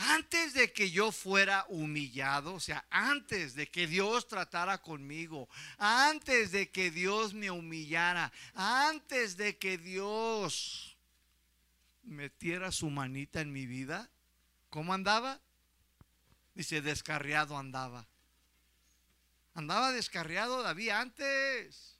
antes 0.00 0.54
de 0.54 0.72
que 0.72 0.92
yo 0.92 1.10
fuera 1.10 1.66
humillado, 1.68 2.54
o 2.54 2.60
sea, 2.60 2.86
antes 2.88 3.56
de 3.56 3.68
que 3.68 3.88
Dios 3.88 4.28
tratara 4.28 4.78
conmigo, 4.78 5.48
antes 5.76 6.52
de 6.52 6.70
que 6.70 6.92
Dios 6.92 7.34
me 7.34 7.50
humillara, 7.50 8.32
antes 8.54 9.36
de 9.36 9.58
que 9.58 9.76
Dios 9.76 10.96
metiera 12.04 12.70
su 12.70 12.90
manita 12.90 13.40
en 13.40 13.52
mi 13.52 13.66
vida, 13.66 14.08
¿cómo 14.70 14.94
andaba? 14.94 15.40
Dice, 16.54 16.80
descarriado 16.80 17.58
andaba. 17.58 18.06
Andaba 19.54 19.90
descarriado 19.90 20.62
David 20.62 20.90
antes. 20.90 21.96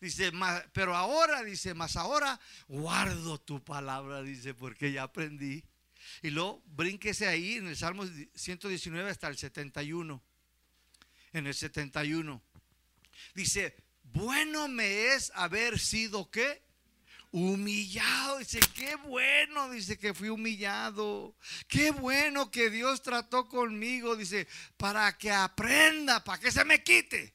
Dice, 0.00 0.30
pero 0.72 0.94
ahora, 0.94 1.42
dice, 1.42 1.74
más 1.74 1.96
ahora 1.96 2.38
guardo 2.68 3.40
tu 3.40 3.64
palabra, 3.64 4.22
dice, 4.22 4.54
porque 4.54 4.92
ya 4.92 5.02
aprendí. 5.02 5.64
Y 6.22 6.30
luego 6.30 6.62
brínquese 6.66 7.26
ahí 7.26 7.54
en 7.56 7.66
el 7.66 7.76
Salmo 7.76 8.04
119 8.34 9.10
hasta 9.10 9.28
el 9.28 9.36
71. 9.36 10.22
En 11.32 11.46
el 11.46 11.54
71. 11.54 12.40
Dice, 13.34 13.74
bueno 14.04 14.68
me 14.68 15.14
es 15.14 15.32
haber 15.34 15.78
sido 15.78 16.30
qué? 16.30 16.62
humillado. 17.32 18.38
Dice, 18.38 18.60
qué 18.74 18.94
bueno, 18.96 19.70
dice 19.70 19.98
que 19.98 20.14
fui 20.14 20.28
humillado. 20.28 21.34
Qué 21.66 21.90
bueno 21.90 22.50
que 22.50 22.70
Dios 22.70 23.02
trató 23.02 23.48
conmigo, 23.48 24.14
dice, 24.14 24.46
para 24.76 25.16
que 25.16 25.32
aprenda, 25.32 26.22
para 26.22 26.38
que 26.38 26.52
se 26.52 26.64
me 26.64 26.82
quite. 26.82 27.34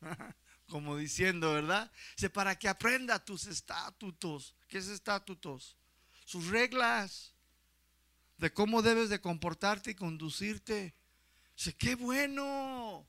Como 0.68 0.96
diciendo, 0.96 1.54
¿verdad? 1.54 1.90
Dice, 2.16 2.30
para 2.30 2.58
que 2.58 2.68
aprenda 2.68 3.24
tus 3.24 3.46
estatutos. 3.46 4.54
¿Qué 4.68 4.78
es 4.78 4.88
estatutos? 4.88 5.76
Sus 6.24 6.48
reglas 6.48 7.31
de 8.42 8.52
cómo 8.52 8.82
debes 8.82 9.08
de 9.08 9.20
comportarte 9.20 9.92
y 9.92 9.94
conducirte. 9.94 10.96
Dice, 11.56 11.74
qué 11.74 11.94
bueno. 11.94 13.06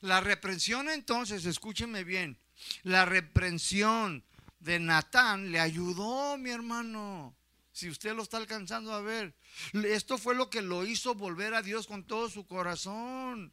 La 0.00 0.22
reprensión 0.22 0.88
entonces, 0.88 1.44
escúcheme 1.44 2.02
bien, 2.02 2.38
la 2.82 3.04
reprensión 3.04 4.24
de 4.58 4.80
Natán 4.80 5.52
le 5.52 5.60
ayudó, 5.60 6.38
mi 6.38 6.48
hermano. 6.48 7.36
Si 7.72 7.90
usted 7.90 8.14
lo 8.14 8.22
está 8.22 8.38
alcanzando 8.38 8.94
a 8.94 9.02
ver, 9.02 9.34
esto 9.74 10.16
fue 10.16 10.34
lo 10.34 10.48
que 10.48 10.62
lo 10.62 10.86
hizo 10.86 11.14
volver 11.14 11.52
a 11.52 11.60
Dios 11.60 11.86
con 11.86 12.02
todo 12.04 12.30
su 12.30 12.46
corazón. 12.46 13.52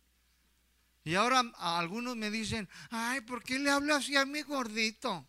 Y 1.03 1.15
ahora 1.15 1.41
algunos 1.57 2.15
me 2.15 2.31
dicen, 2.31 2.69
ay, 2.89 3.19
¿por 3.19 3.43
qué 3.43 3.59
le 3.59 3.69
habla 3.69 3.97
así 3.97 4.15
a 4.15 4.23
mi 4.23 4.43
gordito? 4.43 5.27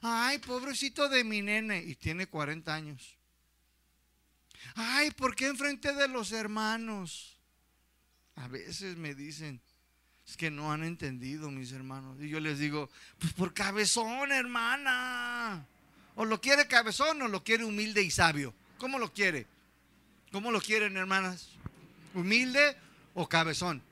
Ay, 0.00 0.38
pobrecito 0.38 1.10
de 1.10 1.24
mi 1.24 1.42
nene. 1.42 1.82
Y 1.82 1.94
tiene 1.94 2.26
40 2.26 2.74
años. 2.74 3.18
Ay, 4.74 5.10
¿por 5.10 5.34
qué 5.34 5.46
enfrente 5.46 5.92
de 5.92 6.08
los 6.08 6.32
hermanos? 6.32 7.38
A 8.36 8.48
veces 8.48 8.96
me 8.96 9.14
dicen, 9.14 9.60
es 10.26 10.36
que 10.36 10.50
no 10.50 10.72
han 10.72 10.84
entendido, 10.84 11.50
mis 11.50 11.72
hermanos. 11.72 12.18
Y 12.20 12.28
yo 12.28 12.40
les 12.40 12.58
digo, 12.58 12.88
pues 13.18 13.32
por 13.32 13.52
cabezón, 13.52 14.32
hermana. 14.32 15.66
O 16.14 16.24
lo 16.24 16.40
quiere 16.40 16.66
cabezón 16.66 17.22
o 17.22 17.28
lo 17.28 17.42
quiere 17.42 17.64
humilde 17.64 18.02
y 18.02 18.10
sabio. 18.10 18.54
¿Cómo 18.78 18.98
lo 18.98 19.12
quiere? 19.12 19.46
¿Cómo 20.30 20.50
lo 20.50 20.60
quieren, 20.60 20.96
hermanas? 20.96 21.50
¿Humilde 22.14 22.76
o 23.14 23.28
cabezón? 23.28 23.82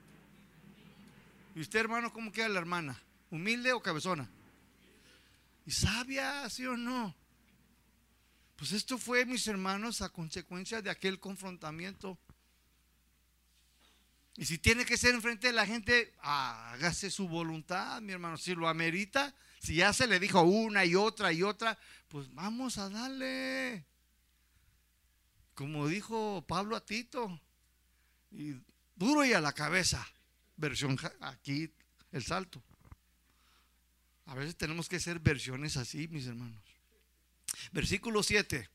¿Y 1.54 1.60
usted, 1.60 1.80
hermano, 1.80 2.12
cómo 2.12 2.32
queda 2.32 2.48
la 2.48 2.60
hermana? 2.60 3.00
¿Humilde 3.30 3.72
o 3.72 3.82
cabezona? 3.82 4.28
¿Y 5.66 5.72
sabia, 5.72 6.48
sí 6.48 6.66
o 6.66 6.76
no? 6.76 7.14
Pues 8.60 8.70
esto 8.70 8.96
fue, 8.96 9.26
mis 9.26 9.48
hermanos, 9.48 10.02
a 10.02 10.10
consecuencia 10.10 10.80
de 10.80 10.90
aquel 10.90 11.18
confrontamiento 11.18 12.16
y 14.40 14.46
si 14.46 14.56
tiene 14.56 14.86
que 14.86 14.96
ser 14.96 15.14
enfrente 15.14 15.48
de 15.48 15.52
la 15.52 15.66
gente, 15.66 16.14
hágase 16.22 17.10
su 17.10 17.28
voluntad, 17.28 18.00
mi 18.00 18.12
hermano. 18.12 18.38
Si 18.38 18.54
lo 18.54 18.68
amerita, 18.68 19.34
si 19.58 19.74
ya 19.74 19.92
se 19.92 20.06
le 20.06 20.18
dijo 20.18 20.40
una 20.40 20.82
y 20.86 20.94
otra 20.94 21.30
y 21.30 21.42
otra, 21.42 21.78
pues 22.08 22.32
vamos 22.32 22.78
a 22.78 22.88
darle. 22.88 23.84
Como 25.54 25.88
dijo 25.88 26.42
Pablo 26.48 26.74
a 26.74 26.86
Tito, 26.86 27.38
y 28.30 28.54
duro 28.96 29.26
y 29.26 29.34
a 29.34 29.42
la 29.42 29.52
cabeza. 29.52 30.08
Versión 30.56 30.98
aquí, 31.20 31.70
el 32.10 32.24
salto. 32.24 32.62
A 34.24 34.34
veces 34.34 34.56
tenemos 34.56 34.88
que 34.88 35.00
ser 35.00 35.18
versiones 35.18 35.76
así, 35.76 36.08
mis 36.08 36.26
hermanos. 36.26 36.69
Versículo 37.72 38.22
7. 38.22 38.68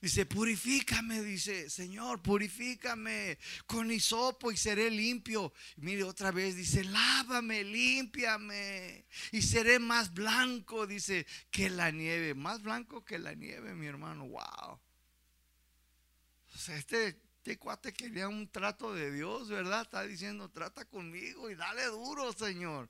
Dice, 0.00 0.24
purifícame, 0.24 1.22
dice, 1.22 1.68
Señor, 1.68 2.22
purifícame 2.22 3.38
con 3.66 3.90
hisopo 3.90 4.50
y 4.50 4.56
seré 4.56 4.90
limpio. 4.90 5.52
mire 5.76 6.04
otra 6.04 6.30
vez, 6.30 6.56
dice, 6.56 6.84
lávame, 6.84 7.62
límpiame 7.64 9.04
y 9.30 9.42
seré 9.42 9.78
más 9.78 10.14
blanco, 10.14 10.86
dice, 10.86 11.26
que 11.50 11.68
la 11.68 11.90
nieve. 11.90 12.34
Más 12.34 12.62
blanco 12.62 13.04
que 13.04 13.18
la 13.18 13.34
nieve, 13.34 13.74
mi 13.74 13.86
hermano, 13.86 14.26
wow. 14.26 14.80
O 16.54 16.58
sea, 16.58 16.78
este, 16.78 17.20
este 17.36 17.58
cuate 17.58 17.92
quería 17.92 18.28
un 18.28 18.48
trato 18.48 18.94
de 18.94 19.12
Dios, 19.12 19.50
¿verdad? 19.50 19.82
Está 19.82 20.02
diciendo, 20.02 20.50
trata 20.50 20.86
conmigo 20.86 21.50
y 21.50 21.54
dale 21.54 21.84
duro, 21.86 22.32
Señor. 22.32 22.88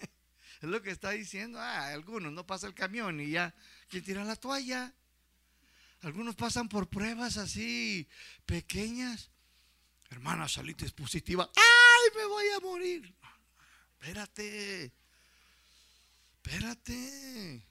es 0.60 0.68
lo 0.68 0.82
que 0.82 0.90
está 0.90 1.10
diciendo. 1.10 1.60
Ah, 1.60 1.88
algunos 1.88 2.32
no 2.32 2.44
pasa 2.46 2.66
el 2.66 2.74
camión 2.74 3.20
y 3.20 3.30
ya, 3.30 3.54
¿quién 3.88 4.04
tira 4.04 4.24
la 4.24 4.36
toalla? 4.36 4.94
Algunos 6.02 6.36
pasan 6.36 6.68
por 6.68 6.88
pruebas 6.88 7.36
así 7.36 8.08
pequeñas. 8.46 9.30
Hermana, 10.10 10.48
salites 10.48 10.92
positiva. 10.92 11.50
¡Ay, 11.54 12.16
me 12.16 12.24
voy 12.26 12.46
a 12.56 12.60
morir! 12.60 13.14
Espérate. 14.00 14.92
Espérate. 16.36 17.66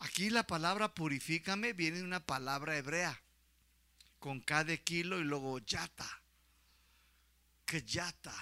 Aquí 0.00 0.30
la 0.30 0.46
palabra 0.46 0.94
purifícame 0.94 1.72
viene 1.72 1.98
de 1.98 2.04
una 2.04 2.24
palabra 2.24 2.76
hebrea. 2.76 3.22
Con 4.18 4.40
cada 4.40 4.76
kilo 4.76 5.18
y 5.18 5.24
luego 5.24 5.58
yata. 5.60 6.22
Que 7.64 7.82
yata. 7.82 8.34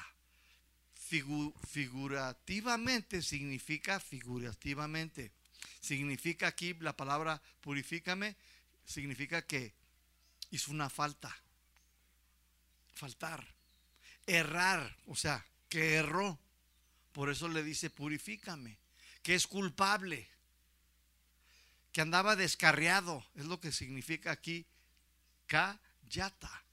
figurativamente 1.68 3.22
significa 3.22 4.00
figurativamente 4.00 5.32
Significa 5.80 6.46
aquí 6.46 6.74
la 6.80 6.96
palabra 6.96 7.40
purifícame, 7.60 8.36
significa 8.84 9.42
que 9.42 9.72
hizo 10.50 10.70
una 10.70 10.90
falta. 10.90 11.34
Faltar. 12.94 13.46
Errar, 14.26 14.96
o 15.06 15.16
sea, 15.16 15.44
que 15.68 15.94
erró. 15.94 16.38
Por 17.12 17.30
eso 17.30 17.48
le 17.48 17.62
dice 17.62 17.90
purifícame, 17.90 18.78
que 19.22 19.34
es 19.34 19.46
culpable, 19.46 20.28
que 21.92 22.00
andaba 22.00 22.36
descarriado, 22.36 23.24
es 23.34 23.46
lo 23.46 23.58
que 23.58 23.72
significa 23.72 24.30
aquí 24.30 24.66
kayata. 25.46 26.64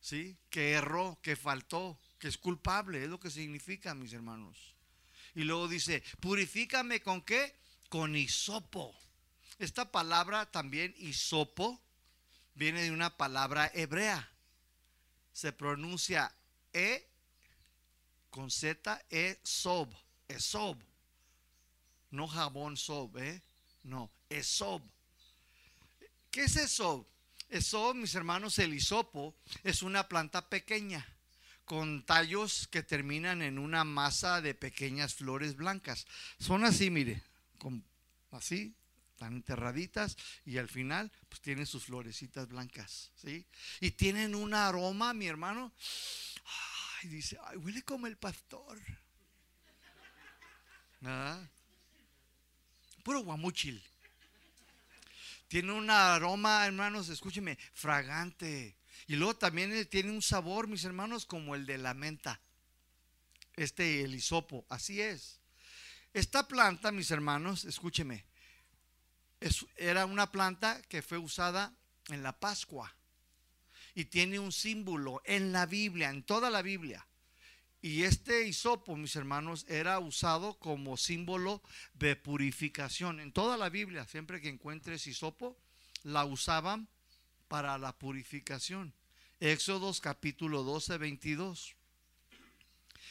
¿Sí? 0.00 0.38
Que 0.48 0.72
erró, 0.72 1.18
que 1.22 1.36
faltó, 1.36 1.98
que 2.18 2.28
es 2.28 2.38
culpable, 2.38 3.02
es 3.02 3.10
lo 3.10 3.18
que 3.18 3.30
significa, 3.30 3.94
mis 3.94 4.12
hermanos. 4.12 4.74
Y 5.34 5.42
luego 5.42 5.68
dice, 5.68 6.02
purifícame 6.20 7.02
con 7.02 7.22
qué? 7.22 7.56
Con 7.88 8.16
hisopo. 8.16 8.94
Esta 9.58 9.90
palabra 9.90 10.46
también 10.46 10.94
hisopo 10.98 11.80
viene 12.54 12.82
de 12.82 12.90
una 12.90 13.16
palabra 13.16 13.70
hebrea. 13.74 14.30
Se 15.32 15.52
pronuncia 15.52 16.34
E 16.72 17.08
con 18.30 18.50
Z, 18.50 19.04
E, 19.10 19.38
sob, 19.42 19.88
esob. 20.28 20.78
No 22.10 22.26
jabón 22.26 22.76
sob, 22.76 23.16
¿eh? 23.18 23.42
No, 23.82 24.10
esob. 24.28 24.82
¿Qué 26.30 26.44
es 26.44 26.56
esob? 26.56 27.06
Esob, 27.48 27.94
mis 27.94 28.14
hermanos, 28.14 28.58
el 28.58 28.74
hisopo 28.74 29.34
es 29.64 29.82
una 29.82 30.08
planta 30.08 30.48
pequeña 30.48 31.06
con 31.64 32.04
tallos 32.04 32.66
que 32.68 32.82
terminan 32.82 33.42
en 33.42 33.58
una 33.58 33.84
masa 33.84 34.40
de 34.40 34.54
pequeñas 34.54 35.14
flores 35.14 35.54
blancas. 35.54 36.06
Son 36.38 36.64
así, 36.64 36.90
mire, 36.90 37.22
así, 38.30 38.74
están 39.12 39.34
enterraditas 39.34 40.16
y 40.44 40.58
al 40.58 40.68
final 40.68 41.10
pues 41.28 41.40
tienen 41.40 41.66
sus 41.66 41.84
florecitas 41.84 42.48
blancas, 42.48 43.10
¿sí? 43.16 43.44
Y 43.80 43.90
tienen 43.90 44.34
un 44.34 44.54
aroma, 44.54 45.12
mi 45.12 45.26
hermano. 45.26 45.72
Ay, 47.02 47.08
dice, 47.08 47.36
ay, 47.44 47.56
huele 47.56 47.82
como 47.82 48.06
el 48.06 48.16
pastor. 48.16 48.78
¿Ah? 51.02 51.40
Puro 53.02 53.20
guamuchil. 53.20 53.82
Tiene 55.48 55.72
un 55.72 55.90
aroma, 55.90 56.66
hermanos, 56.66 57.08
escúcheme, 57.08 57.58
fragante. 57.72 58.76
Y 59.06 59.16
luego 59.16 59.34
también 59.34 59.86
tiene 59.86 60.10
un 60.10 60.22
sabor, 60.22 60.68
mis 60.68 60.84
hermanos, 60.84 61.24
como 61.24 61.54
el 61.54 61.66
de 61.66 61.78
la 61.78 61.94
menta. 61.94 62.40
Este, 63.56 64.02
el 64.02 64.14
hisopo, 64.14 64.66
así 64.68 65.00
es. 65.00 65.40
Esta 66.14 66.48
planta, 66.48 66.90
mis 66.90 67.10
hermanos, 67.10 67.64
escúcheme, 67.64 68.24
era 69.76 70.06
una 70.06 70.32
planta 70.32 70.80
que 70.88 71.02
fue 71.02 71.18
usada 71.18 71.72
en 72.08 72.22
la 72.22 72.38
Pascua 72.38 72.92
y 73.94 74.06
tiene 74.06 74.38
un 74.38 74.52
símbolo 74.52 75.20
en 75.24 75.52
la 75.52 75.66
Biblia, 75.66 76.10
en 76.10 76.22
toda 76.22 76.50
la 76.50 76.62
Biblia. 76.62 77.06
Y 77.80 78.02
este 78.02 78.46
hisopo, 78.48 78.96
mis 78.96 79.14
hermanos, 79.14 79.64
era 79.68 79.98
usado 80.00 80.58
como 80.58 80.96
símbolo 80.96 81.62
de 81.94 82.16
purificación. 82.16 83.20
En 83.20 83.32
toda 83.32 83.56
la 83.56 83.68
Biblia, 83.68 84.04
siempre 84.06 84.40
que 84.40 84.48
encuentres 84.48 85.06
hisopo, 85.06 85.56
la 86.02 86.24
usaban 86.24 86.88
para 87.46 87.78
la 87.78 87.96
purificación. 87.96 88.94
Éxodos 89.38 90.00
capítulo 90.00 90.64
12, 90.64 90.98
22. 90.98 91.76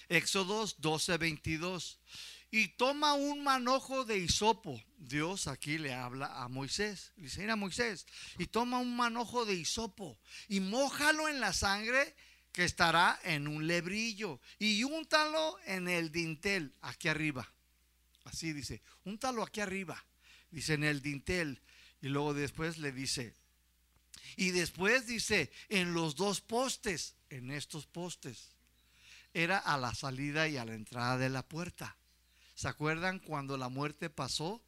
Éxodos 0.10 0.82
12, 0.82 1.18
22. 1.18 2.00
Y 2.50 2.70
toma 2.70 3.14
un 3.14 3.44
manojo 3.44 4.06
de 4.06 4.18
hisopo. 4.18 4.82
Dios 4.98 5.48
aquí 5.48 5.78
le 5.78 5.94
habla 5.94 6.44
a 6.44 6.48
Moisés. 6.48 7.14
Dice, 7.18 7.50
a 7.50 7.56
Moisés. 7.56 8.06
Y 8.38 8.48
toma 8.48 8.80
un 8.80 8.96
manojo 8.96 9.46
de 9.46 9.56
hisopo 9.56 10.18
y 10.48 10.60
mójalo 10.60 11.28
en 11.28 11.40
la 11.40 11.54
sangre 11.54 12.16
que 12.54 12.64
estará 12.64 13.20
en 13.24 13.48
un 13.48 13.68
lebrillo. 13.68 14.40
Y 14.60 14.84
úntalo 14.84 15.58
en 15.66 15.88
el 15.88 16.12
dintel, 16.12 16.74
aquí 16.82 17.10
arriba. 17.10 17.52
Así 18.24 18.54
dice, 18.54 18.82
úntalo 19.04 19.44
aquí 19.44 19.60
arriba. 19.60 20.04
Dice 20.50 20.74
en 20.74 20.84
el 20.84 21.02
dintel. 21.02 21.62
Y 22.02 22.08
luego 22.08 22.34
después 22.34 22.78
le 22.78 22.92
dice, 22.92 23.34
y 24.36 24.52
después 24.52 25.08
dice, 25.08 25.52
en 25.70 25.94
los 25.94 26.16
dos 26.16 26.42
postes, 26.42 27.16
en 27.30 27.52
estos 27.52 27.88
postes, 27.88 28.52
era 29.34 29.58
a 29.58 29.78
la 29.78 29.94
salida 29.94 30.48
y 30.48 30.58
a 30.58 30.66
la 30.66 30.74
entrada 30.74 31.18
de 31.18 31.30
la 31.30 31.48
puerta. 31.48 31.98
¿Se 32.58 32.68
acuerdan 32.68 33.20
cuando 33.20 33.56
la 33.56 33.70
muerte 33.70 34.10
pasó 34.10 34.64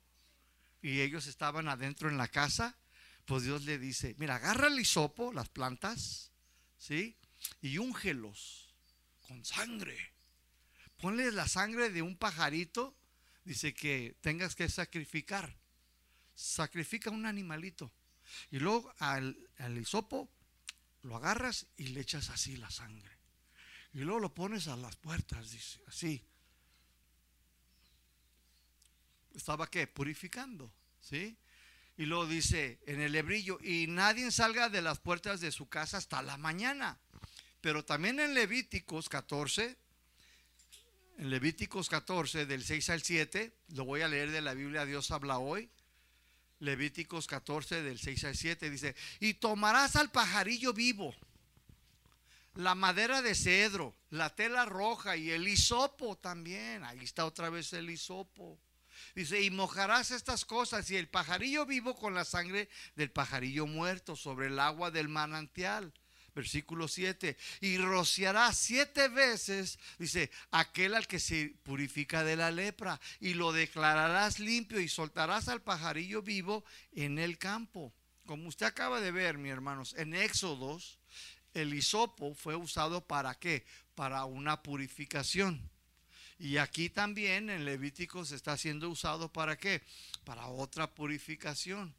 y 0.80 1.02
ellos 1.02 1.26
estaban 1.26 1.68
adentro 1.68 2.08
en 2.08 2.18
la 2.18 2.28
casa? 2.28 2.78
Pues 3.26 3.42
Dios 3.42 3.64
le 3.64 3.80
dice, 3.80 4.14
mira, 4.20 4.36
agarra 4.36 4.68
el 4.68 4.80
hisopo, 4.80 5.34
las 5.34 5.50
plantas, 5.50 6.30
¿sí? 6.78 7.18
Y 7.64 7.80
úngelos 7.80 8.76
con 9.28 9.44
sangre. 9.44 9.98
Ponle 11.02 11.32
la 11.32 11.48
sangre 11.48 11.90
de 11.90 12.04
un 12.04 12.16
pajarito, 12.16 12.96
dice 13.44 13.74
que 13.74 14.16
tengas 14.22 14.54
que 14.54 14.70
sacrificar. 14.70 15.58
Sacrifica 16.36 17.10
un 17.10 17.26
animalito. 17.26 17.92
Y 18.52 18.60
luego 18.60 18.94
al, 19.00 19.36
al 19.58 19.76
hisopo 19.80 20.30
lo 21.02 21.16
agarras 21.16 21.66
y 21.76 21.88
le 21.88 22.02
echas 22.02 22.30
así 22.30 22.56
la 22.56 22.70
sangre. 22.70 23.18
Y 23.94 24.02
luego 24.02 24.20
lo 24.20 24.32
pones 24.36 24.68
a 24.68 24.76
las 24.76 24.96
puertas, 24.96 25.50
dice, 25.50 25.82
así. 25.88 26.24
Estaba 29.36 29.70
que 29.70 29.88
purificando, 29.88 30.72
¿sí? 31.02 31.38
Y 31.98 32.06
luego 32.06 32.28
dice 32.28 32.80
en 32.86 33.02
el 33.02 33.16
hebrillo, 33.16 33.60
y 33.62 33.88
nadie 33.88 34.32
salga 34.32 34.70
de 34.70 34.82
las 34.82 35.00
puertas 35.00 35.42
de 35.42 35.52
su 35.52 35.68
casa 35.68 35.98
hasta 35.98 36.22
la 36.22 36.38
mañana. 36.38 36.98
Pero 37.62 37.84
también 37.84 38.20
en 38.20 38.34
Levíticos 38.34 39.10
14, 39.10 39.78
en 41.18 41.30
Levíticos 41.30 41.90
14, 41.90 42.46
del 42.46 42.64
6 42.64 42.90
al 42.92 43.04
7, 43.04 43.54
lo 43.74 43.84
voy 43.84 44.02
a 44.02 44.08
leer 44.08 44.32
de 44.32 44.42
la 44.42 44.54
Biblia, 44.54 44.86
Dios 44.86 45.12
habla 45.12 45.40
hoy. 45.40 45.70
Levíticos 46.60 47.28
14 47.28 47.84
del 47.84 48.00
6 48.00 48.24
al 48.26 48.36
7 48.36 48.70
dice, 48.70 48.96
y 49.20 49.34
tomarás 49.36 49.96
al 49.96 50.12
pajarillo 50.12 50.74
vivo, 50.74 51.14
la 52.56 52.76
madera 52.76 53.22
de 53.22 53.36
cedro, 53.36 53.96
la 54.10 54.36
tela 54.36 54.66
roja 54.66 55.16
y 55.16 55.32
el 55.32 55.48
hisopo 55.48 56.18
también. 56.18 56.84
Ahí 56.84 57.00
está 57.00 57.26
otra 57.26 57.50
vez 57.50 57.72
el 57.74 57.90
hisopo. 57.90 58.60
Dice, 59.16 59.42
y 59.42 59.50
mojarás 59.50 60.12
estas 60.12 60.46
cosas 60.46 60.90
y 60.92 60.98
el 60.98 61.08
pajarillo 61.08 61.66
vivo 61.66 61.96
con 61.96 62.14
la 62.14 62.26
sangre 62.26 62.70
del 62.96 63.12
pajarillo 63.12 63.68
muerto 63.68 64.16
sobre 64.16 64.48
el 64.48 64.60
agua 64.60 64.92
del 64.92 65.10
manantial 65.10 65.94
versículo 66.36 66.88
7, 66.88 67.38
y 67.60 67.78
rociará 67.78 68.54
siete 68.54 69.10
veces, 69.10 69.78
dice, 69.98 70.32
aquel 70.52 70.96
al 70.96 71.08
que 71.08 71.20
se 71.20 71.56
purifica 71.64 72.24
de 72.24 72.38
la 72.38 72.50
lepra, 72.50 73.00
y 73.20 73.34
lo 73.34 73.52
declararás 73.52 74.40
limpio 74.40 74.80
y 74.80 74.88
soltarás 74.88 75.50
al 75.50 75.62
pajarillo 75.62 76.22
vivo 76.22 76.64
en 76.94 77.20
el 77.20 77.38
campo. 77.38 77.94
Como 78.26 78.48
usted 78.48 78.68
acaba 78.68 79.02
de 79.02 79.12
ver, 79.12 79.38
mi 79.38 79.50
hermanos, 79.50 79.96
en 79.98 80.14
Éxodos, 80.14 81.00
el 81.54 81.74
hisopo 81.74 82.34
fue 82.36 82.56
usado 82.56 83.06
para 83.06 83.36
qué? 83.36 83.66
Para 83.96 84.26
una 84.26 84.62
purificación. 84.62 85.70
Y 86.40 86.56
aquí 86.56 86.90
también 86.90 87.50
en 87.50 87.66
Levíticos 87.66 88.32
está 88.32 88.56
siendo 88.56 88.90
usado 88.90 89.32
para 89.32 89.58
qué? 89.58 89.84
Para 90.24 90.48
otra 90.48 90.90
purificación. 90.90 91.94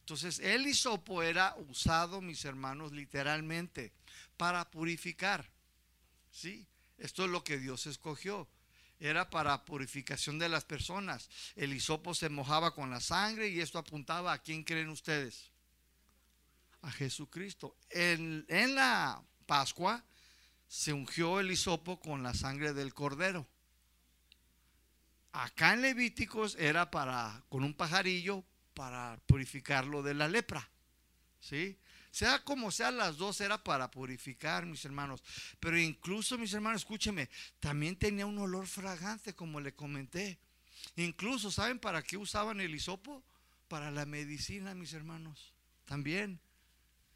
Entonces 0.00 0.38
el 0.38 0.66
hisopo 0.66 1.22
era 1.22 1.54
usado, 1.68 2.22
mis 2.22 2.44
hermanos, 2.46 2.92
literalmente 2.92 3.92
para 4.38 4.70
purificar. 4.70 5.48
¿Sí? 6.30 6.66
Esto 6.96 7.24
es 7.24 7.30
lo 7.30 7.44
que 7.44 7.58
Dios 7.58 7.86
escogió. 7.86 8.48
Era 8.98 9.28
para 9.28 9.64
purificación 9.64 10.38
de 10.38 10.48
las 10.48 10.64
personas. 10.64 11.28
El 11.54 11.74
hisopo 11.74 12.14
se 12.14 12.30
mojaba 12.30 12.74
con 12.74 12.90
la 12.90 13.00
sangre 13.00 13.48
y 13.48 13.60
esto 13.60 13.78
apuntaba 13.78 14.32
a 14.32 14.38
quién 14.38 14.64
creen 14.64 14.88
ustedes. 14.88 15.50
A 16.80 16.90
Jesucristo. 16.90 17.76
En, 17.90 18.46
en 18.48 18.74
la 18.74 19.22
Pascua 19.46 20.02
se 20.68 20.92
ungió 20.92 21.40
el 21.40 21.50
hisopo 21.50 22.00
con 22.00 22.22
la 22.22 22.32
sangre 22.32 22.72
del 22.72 22.94
cordero. 22.94 23.46
Acá 25.34 25.72
en 25.74 25.82
Levíticos 25.82 26.56
era 26.60 26.92
para 26.92 27.42
con 27.48 27.64
un 27.64 27.74
pajarillo 27.74 28.44
para 28.72 29.18
purificarlo 29.26 30.00
de 30.00 30.14
la 30.14 30.28
lepra. 30.28 30.68
¿Sí? 31.40 31.76
Sea 32.12 32.44
como 32.44 32.70
sea, 32.70 32.92
las 32.92 33.16
dos 33.16 33.40
era 33.40 33.64
para 33.64 33.90
purificar, 33.90 34.64
mis 34.64 34.84
hermanos. 34.84 35.24
Pero 35.58 35.76
incluso, 35.76 36.38
mis 36.38 36.52
hermanos, 36.54 36.82
escúcheme, 36.82 37.28
también 37.58 37.96
tenía 37.96 38.26
un 38.26 38.38
olor 38.38 38.68
fragante, 38.68 39.34
como 39.34 39.60
le 39.60 39.74
comenté. 39.74 40.38
Incluso, 40.94 41.50
¿saben 41.50 41.80
para 41.80 42.04
qué 42.04 42.16
usaban 42.16 42.60
el 42.60 42.72
hisopo? 42.72 43.24
Para 43.66 43.90
la 43.90 44.06
medicina, 44.06 44.72
mis 44.76 44.92
hermanos. 44.92 45.52
También 45.84 46.38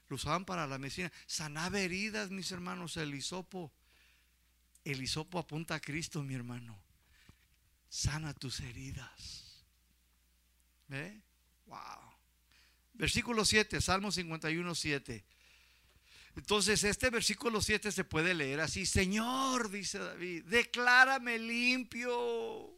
lo 0.08 0.16
usaban 0.16 0.44
para 0.44 0.66
la 0.66 0.78
medicina. 0.78 1.12
Sanaba 1.26 1.78
heridas, 1.78 2.30
mis 2.30 2.50
hermanos, 2.50 2.96
el 2.96 3.14
hisopo. 3.14 3.72
El 4.82 5.00
hisopo 5.00 5.38
apunta 5.38 5.76
a 5.76 5.80
Cristo, 5.80 6.24
mi 6.24 6.34
hermano. 6.34 6.88
Sana 7.89 8.34
tus 8.34 8.61
heridas. 8.61 9.64
¿Eh? 10.91 11.20
Wow. 11.66 11.78
Versículo 12.95 13.45
7, 13.45 13.80
Salmo 13.80 14.11
51, 14.11 14.74
7. 14.74 15.24
Entonces 16.36 16.84
este 16.84 17.11
versículo 17.11 17.61
7 17.61 17.91
se 17.91 18.05
puede 18.05 18.32
leer 18.32 18.61
así, 18.61 18.86
Señor, 18.86 19.70
dice 19.70 19.99
David, 19.99 20.45
declárame 20.45 21.36
limpio, 21.36 22.77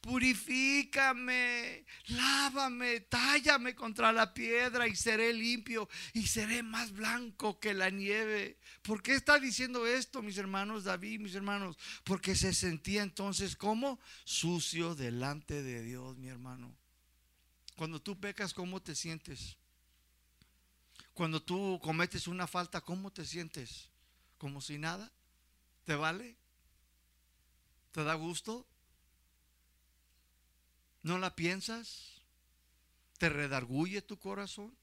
purifícame, 0.00 1.84
lávame, 2.08 3.00
tállame 3.00 3.74
contra 3.74 4.12
la 4.12 4.32
piedra 4.32 4.86
y 4.86 4.96
seré 4.96 5.32
limpio 5.32 5.88
y 6.12 6.26
seré 6.26 6.62
más 6.62 6.92
blanco 6.92 7.58
que 7.60 7.74
la 7.74 7.90
nieve. 7.90 8.58
¿Por 8.82 9.02
qué 9.02 9.14
está 9.14 9.38
diciendo 9.38 9.86
esto, 9.86 10.22
mis 10.22 10.38
hermanos 10.38 10.84
David, 10.84 11.20
mis 11.20 11.34
hermanos? 11.34 11.76
Porque 12.04 12.34
se 12.34 12.52
sentía 12.52 13.02
entonces 13.02 13.56
como 13.56 14.00
sucio 14.24 14.94
delante 14.94 15.62
de 15.62 15.82
Dios, 15.82 16.16
mi 16.16 16.28
hermano. 16.28 16.74
Cuando 17.76 18.00
tú 18.00 18.18
pecas, 18.18 18.54
¿cómo 18.54 18.80
te 18.80 18.94
sientes? 18.94 19.56
Cuando 21.12 21.42
tú 21.42 21.80
cometes 21.82 22.26
una 22.26 22.46
falta, 22.46 22.80
¿cómo 22.80 23.10
te 23.10 23.24
sientes? 23.24 23.88
¿Como 24.38 24.60
si 24.60 24.78
nada? 24.78 25.12
¿Te 25.84 25.94
vale? 25.94 26.36
¿Te 27.92 28.04
da 28.04 28.14
gusto? 28.14 28.66
¿No 31.06 31.18
la 31.18 31.36
piensas? 31.36 32.20
¿Te 33.18 33.28
redarguye 33.28 34.02
tu 34.02 34.18
corazón? 34.18 34.76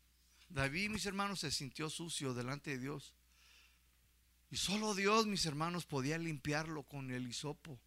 David, 0.48 0.90
mis 0.90 1.06
hermanos, 1.06 1.42
se 1.42 1.52
sintió 1.52 1.90
sucio 1.90 2.34
delante 2.34 2.72
de 2.72 2.80
Dios. 2.80 3.14
Y 4.50 4.56
solo 4.56 4.96
Dios, 4.96 5.28
mis 5.28 5.46
hermanos, 5.46 5.86
podía 5.86 6.18
limpiarlo 6.18 6.84
con 6.84 7.12
el 7.12 7.28
hisopo, 7.28 7.78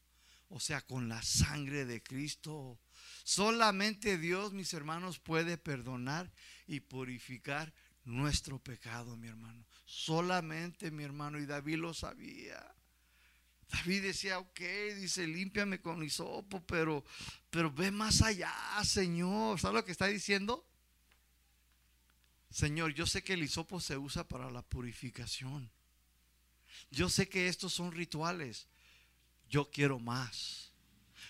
o 0.51 0.61
sea, 0.61 0.83
con 0.83 1.09
la 1.09 1.23
sangre 1.23 1.87
de 1.87 2.03
Cristo. 2.03 2.79
Solamente 3.25 4.19
Dios, 4.19 4.53
mis 4.53 4.75
hermanos, 4.75 5.19
puede 5.19 5.57
perdonar 5.57 6.31
y 6.67 6.81
purificar 6.81 7.73
nuestro 8.05 8.59
pecado, 8.59 9.17
mi 9.17 9.29
hermano. 9.29 9.65
Solamente, 9.87 10.91
mi 10.91 11.05
hermano, 11.05 11.39
y 11.39 11.47
David 11.47 11.77
lo 11.79 11.95
sabía. 11.95 12.76
David 13.69 14.03
decía, 14.03 14.39
ok, 14.39 14.61
dice, 14.97 15.27
límpiame 15.27 15.81
con 15.81 16.03
hisopo, 16.03 16.65
pero, 16.67 17.05
pero 17.51 17.71
ve 17.73 17.91
más 17.91 18.23
allá, 18.23 18.55
Señor. 18.85 19.59
¿Sabes 19.59 19.75
lo 19.75 19.85
que 19.85 19.93
está 19.93 20.07
diciendo? 20.07 20.65
Señor, 22.51 22.95
yo 22.95 23.07
sé 23.07 23.25
que 23.25 23.35
el 23.35 23.43
hisopo 23.43 23.81
se 23.81 23.99
usa 23.99 24.27
para 24.27 24.51
la 24.51 24.63
purificación. 24.63 25.71
Yo 26.91 27.09
sé 27.09 27.29
que 27.29 27.49
estos 27.49 27.73
son 27.73 27.93
rituales. 27.93 28.69
Yo 29.49 29.71
quiero 29.71 29.99
más. 29.99 30.73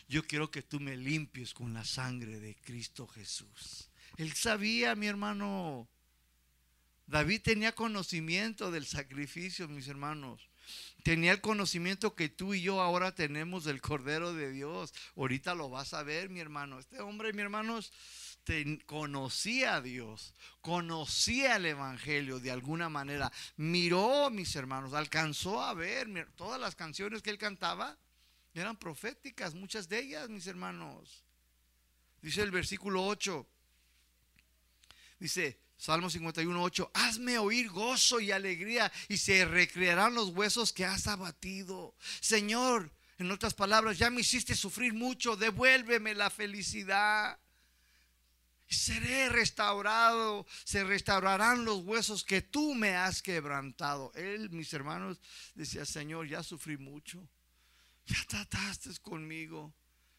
Yo 0.09 0.27
quiero 0.27 0.51
que 0.51 0.63
tú 0.63 0.79
me 0.79 0.97
limpies 0.97 1.53
con 1.53 1.73
la 1.75 1.85
sangre 1.85 2.39
de 2.39 2.55
Cristo 2.55 3.07
Jesús. 3.09 3.89
Él 4.19 4.33
sabía, 4.35 4.95
mi 4.95 5.07
hermano. 5.07 5.89
David 7.07 7.43
tenía 7.43 7.75
conocimiento 7.75 8.71
del 8.71 8.87
sacrificio, 8.87 9.69
mis 9.69 9.89
hermanos. 9.89 10.49
Tenía 11.03 11.33
el 11.33 11.41
conocimiento 11.41 12.15
que 12.15 12.29
tú 12.29 12.55
y 12.55 12.63
yo 12.63 12.81
ahora 12.81 13.15
tenemos 13.15 13.65
del 13.65 13.81
Cordero 13.81 14.35
de 14.35 14.51
Dios. 14.51 14.93
Ahorita 15.17 15.55
lo 15.55 15.71
vas 15.71 15.95
a 15.95 16.03
ver, 16.03 16.31
mi 16.31 16.41
hermano. 16.41 16.79
Este 16.79 17.01
hombre, 17.01 17.33
mi 17.33 17.43
hermanos, 17.43 17.93
conocía 18.87 19.77
a 19.77 19.81
Dios, 19.81 20.35
conocía 20.61 21.57
el 21.57 21.67
Evangelio 21.67 22.39
de 22.39 22.51
alguna 22.51 22.89
manera. 22.89 23.33
Miró, 23.57 24.31
mis 24.31 24.55
hermanos, 24.57 24.95
alcanzó 24.95 25.63
a 25.63 25.75
ver 25.75 26.09
todas 26.37 26.61
las 26.61 26.75
canciones 26.75 27.23
que 27.23 27.31
él 27.31 27.39
cantaba. 27.39 27.97
Eran 28.55 28.77
proféticas, 28.77 29.55
muchas 29.55 29.89
de 29.89 30.01
ellas, 30.01 30.29
mis 30.29 30.47
hermanos. 30.47 31.25
Dice 32.23 32.43
el 32.43 32.51
versículo 32.51 33.05
8. 33.07 33.47
Dice, 35.19 35.59
Salmo 35.79 36.09
51, 36.09 36.63
8, 36.63 36.91
hazme 36.95 37.39
oír 37.39 37.69
gozo 37.69 38.19
y 38.19 38.33
alegría 38.33 38.91
y 39.09 39.19
se 39.19 39.45
recrearán 39.45 40.15
los 40.15 40.31
huesos 40.31 40.73
que 40.73 40.87
has 40.87 41.07
abatido. 41.07 41.95
Señor, 42.21 42.91
en 43.19 43.31
otras 43.31 43.55
palabras, 43.55 43.99
ya 43.99 44.11
me 44.11 44.23
hiciste 44.23 44.55
sufrir 44.55 44.95
mucho, 44.95 45.37
devuélveme 45.37 46.15
la 46.15 46.31
felicidad. 46.31 47.39
Seré 48.69 49.29
restaurado, 49.29 50.47
se 50.65 50.83
restaurarán 50.83 51.65
los 51.65 51.85
huesos 51.85 52.25
que 52.25 52.43
tú 52.43 52.75
me 52.75 52.97
has 52.97 53.23
quebrantado. 53.23 54.13
Él, 54.15 54.51
mis 54.51 54.73
hermanos, 54.73 55.21
decía, 55.55 55.85
Señor, 55.85 56.27
ya 56.27 56.43
sufrí 56.43 56.77
mucho, 56.77 57.29
ya 58.07 58.17
trataste 58.27 58.91
conmigo 59.01 59.73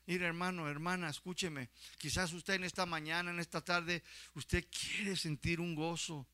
Mire, 0.07 0.25
hermano, 0.25 0.69
hermana, 0.69 1.09
escúcheme. 1.09 1.69
Quizás 1.97 2.31
usted 2.31 2.53
en 2.53 2.63
esta 2.63 2.85
mañana, 2.85 3.29
en 3.29 3.41
esta 3.41 3.59
tarde, 3.59 4.03
usted 4.35 4.65
quiere 4.71 5.17
sentir 5.17 5.59
un 5.59 5.75
gozo. 5.75 6.25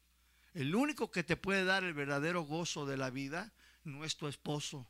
El 0.53 0.75
único 0.75 1.09
que 1.09 1.23
te 1.23 1.35
puede 1.35 1.65
dar 1.65 1.83
el 1.83 1.95
verdadero 1.95 2.43
gozo 2.43 2.85
de 2.85 2.97
la 2.97 3.09
vida 3.09 3.51
no 3.83 4.05
es 4.05 4.15
tu 4.15 4.27
esposo. 4.27 4.87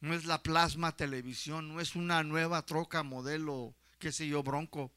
No 0.00 0.14
es 0.14 0.24
la 0.24 0.42
plasma 0.42 0.96
televisión, 0.96 1.68
no 1.68 1.80
es 1.80 1.94
una 1.94 2.22
nueva 2.22 2.64
troca 2.64 3.02
modelo, 3.02 3.74
qué 3.98 4.12
sé 4.12 4.26
yo, 4.26 4.42
bronco. 4.42 4.90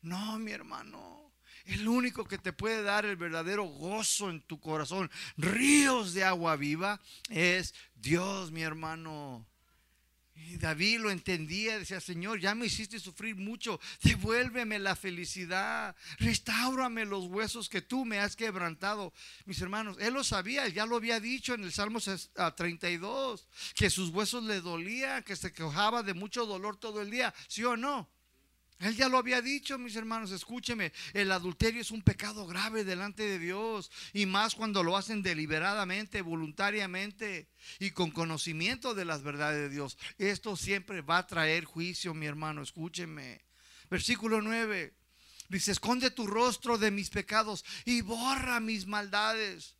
No, 0.00 0.38
mi 0.38 0.52
hermano. 0.52 1.30
El 1.66 1.86
único 1.88 2.24
que 2.24 2.38
te 2.38 2.54
puede 2.54 2.82
dar 2.82 3.04
el 3.04 3.16
verdadero 3.16 3.64
gozo 3.64 4.30
en 4.30 4.40
tu 4.40 4.60
corazón, 4.60 5.10
ríos 5.36 6.14
de 6.14 6.24
agua 6.24 6.56
viva, 6.56 7.02
es 7.28 7.74
Dios, 7.96 8.50
mi 8.50 8.62
hermano. 8.62 9.46
Y 10.38 10.58
David 10.58 11.00
lo 11.00 11.10
entendía, 11.10 11.78
decía, 11.78 12.00
Señor, 12.00 12.38
ya 12.40 12.54
me 12.54 12.66
hiciste 12.66 13.00
sufrir 13.00 13.36
mucho, 13.36 13.80
devuélveme 14.02 14.78
la 14.78 14.94
felicidad, 14.94 15.96
restaurame 16.18 17.06
los 17.06 17.24
huesos 17.26 17.70
que 17.70 17.80
tú 17.80 18.04
me 18.04 18.18
has 18.18 18.36
quebrantado. 18.36 19.14
Mis 19.46 19.60
hermanos, 19.62 19.96
él 19.98 20.12
lo 20.12 20.22
sabía, 20.22 20.68
ya 20.68 20.84
lo 20.84 20.96
había 20.96 21.20
dicho 21.20 21.54
en 21.54 21.64
el 21.64 21.72
Salmo 21.72 22.00
32, 22.00 23.48
que 23.74 23.88
sus 23.88 24.10
huesos 24.10 24.44
le 24.44 24.60
dolían, 24.60 25.22
que 25.22 25.36
se 25.36 25.52
quejaba 25.52 26.02
de 26.02 26.14
mucho 26.14 26.44
dolor 26.44 26.76
todo 26.76 27.00
el 27.00 27.10
día, 27.10 27.34
¿sí 27.48 27.64
o 27.64 27.76
no? 27.76 28.08
Él 28.78 28.94
ya 28.94 29.08
lo 29.08 29.16
había 29.16 29.40
dicho, 29.40 29.78
mis 29.78 29.96
hermanos, 29.96 30.32
escúcheme, 30.32 30.92
el 31.14 31.32
adulterio 31.32 31.80
es 31.80 31.90
un 31.90 32.02
pecado 32.02 32.46
grave 32.46 32.84
delante 32.84 33.22
de 33.22 33.38
Dios 33.38 33.90
y 34.12 34.26
más 34.26 34.54
cuando 34.54 34.82
lo 34.82 34.98
hacen 34.98 35.22
deliberadamente, 35.22 36.20
voluntariamente 36.20 37.48
y 37.78 37.92
con 37.92 38.10
conocimiento 38.10 38.94
de 38.94 39.06
las 39.06 39.22
verdades 39.22 39.70
de 39.70 39.74
Dios. 39.74 39.96
Esto 40.18 40.56
siempre 40.56 41.00
va 41.00 41.18
a 41.18 41.26
traer 41.26 41.64
juicio, 41.64 42.12
mi 42.12 42.26
hermano, 42.26 42.62
escúcheme. 42.62 43.46
Versículo 43.88 44.42
9 44.42 44.92
dice, 45.48 45.72
esconde 45.72 46.10
tu 46.10 46.26
rostro 46.26 46.76
de 46.76 46.90
mis 46.90 47.08
pecados 47.08 47.64
y 47.86 48.02
borra 48.02 48.60
mis 48.60 48.86
maldades. 48.86 49.76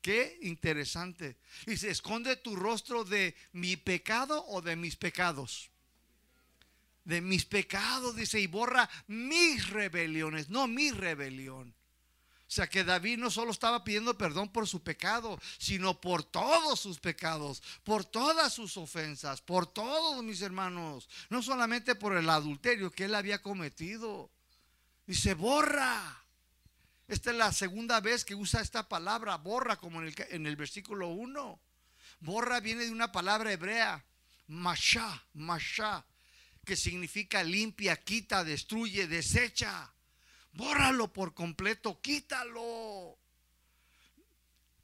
Qué 0.00 0.38
interesante. 0.40 1.36
Dice, 1.66 1.90
esconde 1.90 2.36
tu 2.36 2.56
rostro 2.56 3.04
de 3.04 3.34
mi 3.52 3.76
pecado 3.76 4.46
o 4.46 4.62
de 4.62 4.76
mis 4.76 4.96
pecados 4.96 5.73
de 7.04 7.20
mis 7.20 7.44
pecados, 7.44 8.16
dice, 8.16 8.40
y 8.40 8.46
borra 8.46 8.88
mis 9.06 9.68
rebeliones, 9.68 10.48
no 10.48 10.66
mi 10.66 10.90
rebelión. 10.90 11.74
O 12.46 12.50
sea 12.54 12.68
que 12.68 12.84
David 12.84 13.18
no 13.18 13.30
solo 13.30 13.50
estaba 13.50 13.82
pidiendo 13.82 14.16
perdón 14.16 14.48
por 14.48 14.68
su 14.68 14.82
pecado, 14.82 15.40
sino 15.58 16.00
por 16.00 16.22
todos 16.22 16.78
sus 16.78 17.00
pecados, 17.00 17.62
por 17.82 18.04
todas 18.04 18.52
sus 18.52 18.76
ofensas, 18.76 19.40
por 19.40 19.66
todos 19.66 20.22
mis 20.22 20.40
hermanos, 20.40 21.08
no 21.30 21.42
solamente 21.42 21.94
por 21.94 22.16
el 22.16 22.28
adulterio 22.30 22.90
que 22.90 23.06
él 23.06 23.14
había 23.14 23.42
cometido. 23.42 24.30
Dice, 25.06 25.34
borra. 25.34 26.20
Esta 27.08 27.32
es 27.32 27.36
la 27.36 27.52
segunda 27.52 28.00
vez 28.00 28.24
que 28.24 28.34
usa 28.34 28.62
esta 28.62 28.88
palabra, 28.88 29.36
borra, 29.36 29.76
como 29.76 30.00
en 30.00 30.08
el, 30.08 30.14
en 30.30 30.46
el 30.46 30.56
versículo 30.56 31.08
1. 31.08 31.60
Borra 32.20 32.60
viene 32.60 32.84
de 32.84 32.92
una 32.92 33.12
palabra 33.12 33.52
hebrea, 33.52 34.02
masha, 34.46 35.22
masha, 35.34 36.06
que 36.64 36.76
significa 36.76 37.42
limpia, 37.42 37.96
quita, 37.96 38.44
destruye, 38.44 39.06
desecha. 39.06 39.92
Bórralo 40.52 41.12
por 41.12 41.34
completo, 41.34 42.00
quítalo. 42.00 43.18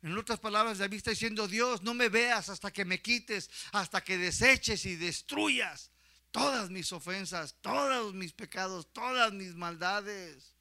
En 0.03 0.16
otras 0.16 0.41
palabras, 0.41 0.78
David 0.78 0.99
está 0.99 1.11
diciendo, 1.11 1.47
Dios, 1.47 1.83
no 1.83 1.95
me 1.95 2.09
veas 2.09 2.49
hasta 2.49 2.72
que 2.72 2.85
me 2.85 3.03
quites, 3.03 3.51
hasta 3.72 4.03
que 4.03 4.16
deseches 4.16 4.87
y 4.87 4.97
destruyas 4.97 5.91
todas 6.31 6.70
mis 6.70 6.93
ofensas, 6.93 7.57
todos 7.61 8.14
mis 8.14 8.33
pecados, 8.33 8.93
todas 8.93 9.33
mis 9.33 9.55
maldades. 9.55 10.55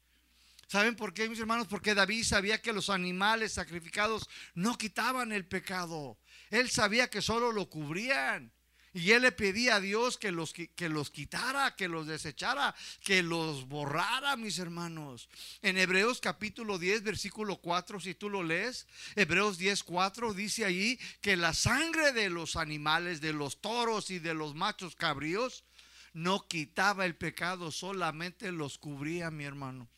¿Saben 0.66 0.94
por 0.94 1.12
qué, 1.12 1.28
mis 1.28 1.40
hermanos? 1.40 1.66
Porque 1.66 1.94
David 1.94 2.24
sabía 2.24 2.62
que 2.62 2.72
los 2.72 2.90
animales 2.90 3.52
sacrificados 3.52 4.28
no 4.54 4.78
quitaban 4.78 5.32
el 5.32 5.46
pecado. 5.46 6.18
Él 6.50 6.70
sabía 6.70 7.10
que 7.10 7.22
solo 7.22 7.50
lo 7.50 7.68
cubrían. 7.68 8.52
Y 8.92 9.12
él 9.12 9.22
le 9.22 9.30
pedía 9.30 9.76
a 9.76 9.80
Dios 9.80 10.18
que 10.18 10.32
los, 10.32 10.52
que 10.52 10.88
los 10.88 11.10
quitara, 11.10 11.76
que 11.76 11.86
los 11.86 12.08
desechara, 12.08 12.74
que 13.02 13.22
los 13.22 13.68
borrara, 13.68 14.36
mis 14.36 14.58
hermanos. 14.58 15.28
En 15.62 15.78
Hebreos 15.78 16.20
capítulo 16.20 16.76
10, 16.76 17.04
versículo 17.04 17.58
4, 17.58 18.00
si 18.00 18.14
tú 18.14 18.28
lo 18.28 18.42
lees, 18.42 18.88
Hebreos 19.14 19.58
10, 19.58 19.84
4 19.84 20.34
dice 20.34 20.64
ahí 20.64 20.98
que 21.20 21.36
la 21.36 21.54
sangre 21.54 22.12
de 22.12 22.30
los 22.30 22.56
animales, 22.56 23.20
de 23.20 23.32
los 23.32 23.60
toros 23.60 24.10
y 24.10 24.18
de 24.18 24.34
los 24.34 24.56
machos 24.56 24.96
cabríos, 24.96 25.62
no 26.12 26.48
quitaba 26.48 27.06
el 27.06 27.14
pecado, 27.14 27.70
solamente 27.70 28.50
los 28.50 28.76
cubría, 28.76 29.30
mi 29.30 29.44
hermano. 29.44 29.88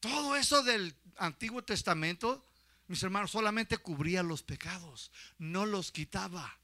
Todo 0.00 0.34
eso 0.34 0.62
del 0.62 0.94
Antiguo 1.18 1.62
Testamento, 1.62 2.42
mis 2.86 3.02
hermanos, 3.02 3.32
solamente 3.32 3.76
cubría 3.76 4.22
los 4.22 4.42
pecados, 4.42 5.10
no 5.36 5.66
los 5.66 5.92
quitaba 5.92 6.56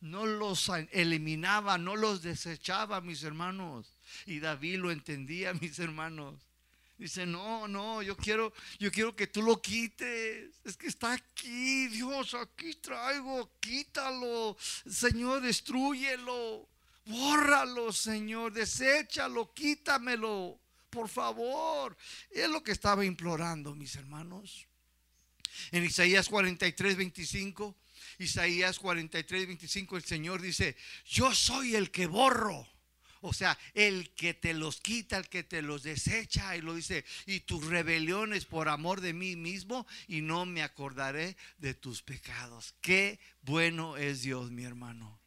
no 0.00 0.26
los 0.26 0.70
eliminaba, 0.92 1.78
no 1.78 1.96
los 1.96 2.22
desechaba, 2.22 3.00
mis 3.00 3.22
hermanos. 3.22 3.86
Y 4.26 4.40
David 4.40 4.78
lo 4.78 4.90
entendía, 4.90 5.52
mis 5.60 5.78
hermanos. 5.78 6.40
Dice, 6.98 7.24
no, 7.24 7.66
no, 7.66 8.02
yo 8.02 8.14
quiero, 8.14 8.52
yo 8.78 8.92
quiero 8.92 9.16
que 9.16 9.26
tú 9.26 9.40
lo 9.40 9.60
quites. 9.62 10.50
Es 10.64 10.76
que 10.76 10.86
está 10.86 11.14
aquí, 11.14 11.88
Dios, 11.88 12.34
aquí 12.34 12.74
traigo, 12.74 13.50
quítalo. 13.58 14.56
Señor, 14.86 15.40
destruyelo. 15.40 16.68
Bórralo, 17.06 17.90
Señor, 17.90 18.52
deséchalo, 18.52 19.52
quítamelo. 19.54 20.60
Por 20.90 21.08
favor. 21.08 21.96
Es 22.30 22.50
lo 22.50 22.62
que 22.62 22.72
estaba 22.72 23.02
implorando, 23.04 23.74
mis 23.74 23.96
hermanos. 23.96 24.66
En 25.72 25.84
Isaías 25.84 26.28
43, 26.28 26.96
25 26.96 27.79
Isaías 28.20 28.78
43, 28.78 29.46
25, 29.46 29.96
el 29.96 30.04
Señor 30.04 30.42
dice, 30.42 30.76
yo 31.06 31.34
soy 31.34 31.74
el 31.74 31.90
que 31.90 32.06
borro. 32.06 32.68
O 33.22 33.32
sea, 33.32 33.58
el 33.74 34.14
que 34.14 34.34
te 34.34 34.54
los 34.54 34.80
quita, 34.80 35.16
el 35.16 35.28
que 35.28 35.42
te 35.42 35.62
los 35.62 35.82
desecha, 35.82 36.56
y 36.56 36.60
lo 36.60 36.74
dice, 36.74 37.04
y 37.26 37.40
tus 37.40 37.66
rebeliones 37.66 38.44
por 38.44 38.68
amor 38.68 39.00
de 39.00 39.12
mí 39.14 39.36
mismo, 39.36 39.86
y 40.06 40.20
no 40.20 40.46
me 40.46 40.62
acordaré 40.62 41.36
de 41.58 41.74
tus 41.74 42.02
pecados. 42.02 42.74
Qué 42.80 43.18
bueno 43.42 43.96
es 43.96 44.22
Dios, 44.22 44.50
mi 44.50 44.64
hermano. 44.64 45.18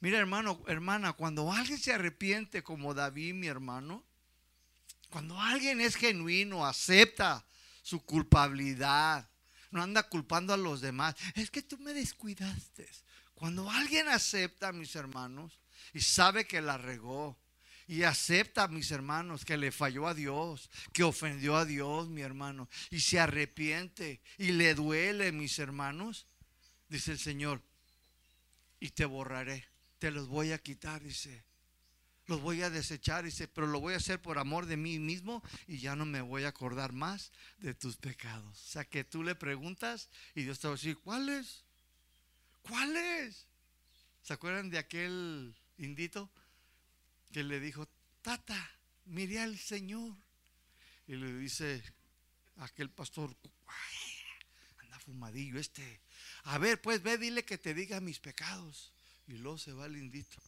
Mira, 0.00 0.18
hermano, 0.18 0.62
hermana, 0.68 1.14
cuando 1.14 1.52
alguien 1.52 1.78
se 1.78 1.92
arrepiente 1.92 2.62
como 2.62 2.94
David, 2.94 3.34
mi 3.34 3.46
hermano, 3.48 4.04
cuando 5.10 5.40
alguien 5.40 5.80
es 5.80 5.96
genuino, 5.96 6.66
acepta 6.66 7.44
su 7.82 8.04
culpabilidad, 8.04 9.28
no 9.74 9.82
anda 9.82 10.08
culpando 10.08 10.54
a 10.54 10.56
los 10.56 10.80
demás, 10.80 11.16
es 11.34 11.50
que 11.50 11.62
tú 11.62 11.76
me 11.78 11.92
descuidaste. 11.92 12.88
Cuando 13.34 13.68
alguien 13.68 14.08
acepta, 14.08 14.72
mis 14.72 14.94
hermanos, 14.94 15.60
y 15.92 16.00
sabe 16.00 16.46
que 16.46 16.62
la 16.62 16.78
regó, 16.78 17.36
y 17.88 18.04
acepta, 18.04 18.68
mis 18.68 18.92
hermanos, 18.92 19.44
que 19.44 19.56
le 19.56 19.72
falló 19.72 20.06
a 20.06 20.14
Dios, 20.14 20.70
que 20.92 21.02
ofendió 21.02 21.56
a 21.56 21.64
Dios, 21.64 22.08
mi 22.08 22.22
hermano, 22.22 22.68
y 22.90 23.00
se 23.00 23.18
arrepiente 23.18 24.22
y 24.38 24.52
le 24.52 24.74
duele, 24.74 25.32
mis 25.32 25.58
hermanos, 25.58 26.26
dice 26.88 27.10
el 27.10 27.18
Señor, 27.18 27.60
y 28.78 28.90
te 28.90 29.04
borraré, 29.04 29.66
te 29.98 30.12
los 30.12 30.28
voy 30.28 30.52
a 30.52 30.58
quitar, 30.58 31.02
dice 31.02 31.44
los 32.26 32.40
voy 32.40 32.62
a 32.62 32.70
desechar, 32.70 33.24
dice, 33.24 33.48
pero 33.48 33.66
lo 33.66 33.80
voy 33.80 33.94
a 33.94 33.98
hacer 33.98 34.20
por 34.20 34.38
amor 34.38 34.66
de 34.66 34.76
mí 34.76 34.98
mismo 34.98 35.42
y 35.66 35.78
ya 35.78 35.94
no 35.94 36.06
me 36.06 36.20
voy 36.20 36.44
a 36.44 36.48
acordar 36.48 36.92
más 36.92 37.32
de 37.58 37.74
tus 37.74 37.96
pecados. 37.96 38.62
O 38.62 38.70
sea, 38.70 38.84
que 38.84 39.04
tú 39.04 39.22
le 39.22 39.34
preguntas 39.34 40.08
y 40.34 40.42
Dios 40.42 40.58
te 40.58 40.68
va 40.68 40.74
a 40.74 40.76
decir, 40.76 40.98
¿cuáles? 40.98 41.64
¿Cuáles? 42.62 43.46
¿Se 44.22 44.32
acuerdan 44.32 44.70
de 44.70 44.78
aquel 44.78 45.54
indito 45.76 46.30
que 47.30 47.42
le 47.42 47.60
dijo, 47.60 47.86
Tata, 48.22 48.70
mire 49.04 49.40
al 49.40 49.58
Señor? 49.58 50.14
Y 51.06 51.16
le 51.16 51.30
dice 51.34 51.82
aquel 52.56 52.88
pastor, 52.88 53.36
anda 54.78 54.98
fumadillo 55.00 55.58
este. 55.58 56.00
A 56.44 56.56
ver, 56.56 56.80
pues 56.80 57.02
ve, 57.02 57.18
dile 57.18 57.44
que 57.44 57.58
te 57.58 57.74
diga 57.74 58.00
mis 58.00 58.18
pecados. 58.18 58.92
Y 59.26 59.32
luego 59.32 59.58
se 59.58 59.72
va 59.72 59.86
el 59.86 59.96
indito. 59.96 60.40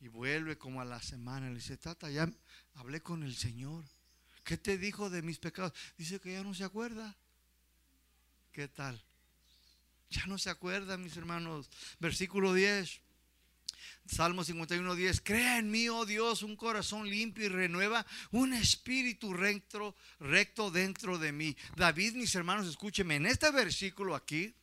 Y 0.00 0.08
vuelve 0.08 0.56
como 0.56 0.80
a 0.80 0.84
la 0.84 1.02
semana. 1.02 1.48
Le 1.48 1.56
dice, 1.56 1.76
Tata, 1.76 2.10
ya 2.10 2.30
hablé 2.74 3.02
con 3.02 3.22
el 3.22 3.34
Señor. 3.34 3.84
¿Qué 4.44 4.56
te 4.56 4.78
dijo 4.78 5.10
de 5.10 5.22
mis 5.22 5.38
pecados? 5.38 5.72
Dice 5.96 6.20
que 6.20 6.32
ya 6.32 6.42
no 6.42 6.54
se 6.54 6.64
acuerda. 6.64 7.16
¿Qué 8.52 8.68
tal? 8.68 9.02
Ya 10.10 10.24
no 10.26 10.38
se 10.38 10.50
acuerda, 10.50 10.96
mis 10.96 11.16
hermanos. 11.16 11.68
Versículo 11.98 12.54
10. 12.54 13.00
Salmo 14.06 14.42
51, 14.42 14.94
10. 14.94 15.20
Crea 15.20 15.58
en 15.58 15.70
mí, 15.70 15.88
oh 15.88 16.06
Dios, 16.06 16.42
un 16.42 16.56
corazón 16.56 17.10
limpio 17.10 17.44
y 17.44 17.48
renueva 17.48 18.06
un 18.30 18.54
espíritu 18.54 19.34
recto, 19.34 20.70
dentro 20.70 21.18
de 21.18 21.32
mí. 21.32 21.56
David, 21.76 22.14
mis 22.14 22.34
hermanos, 22.34 22.66
escúcheme. 22.66 23.16
En 23.16 23.26
este 23.26 23.50
versículo 23.50 24.14
aquí, 24.14 24.54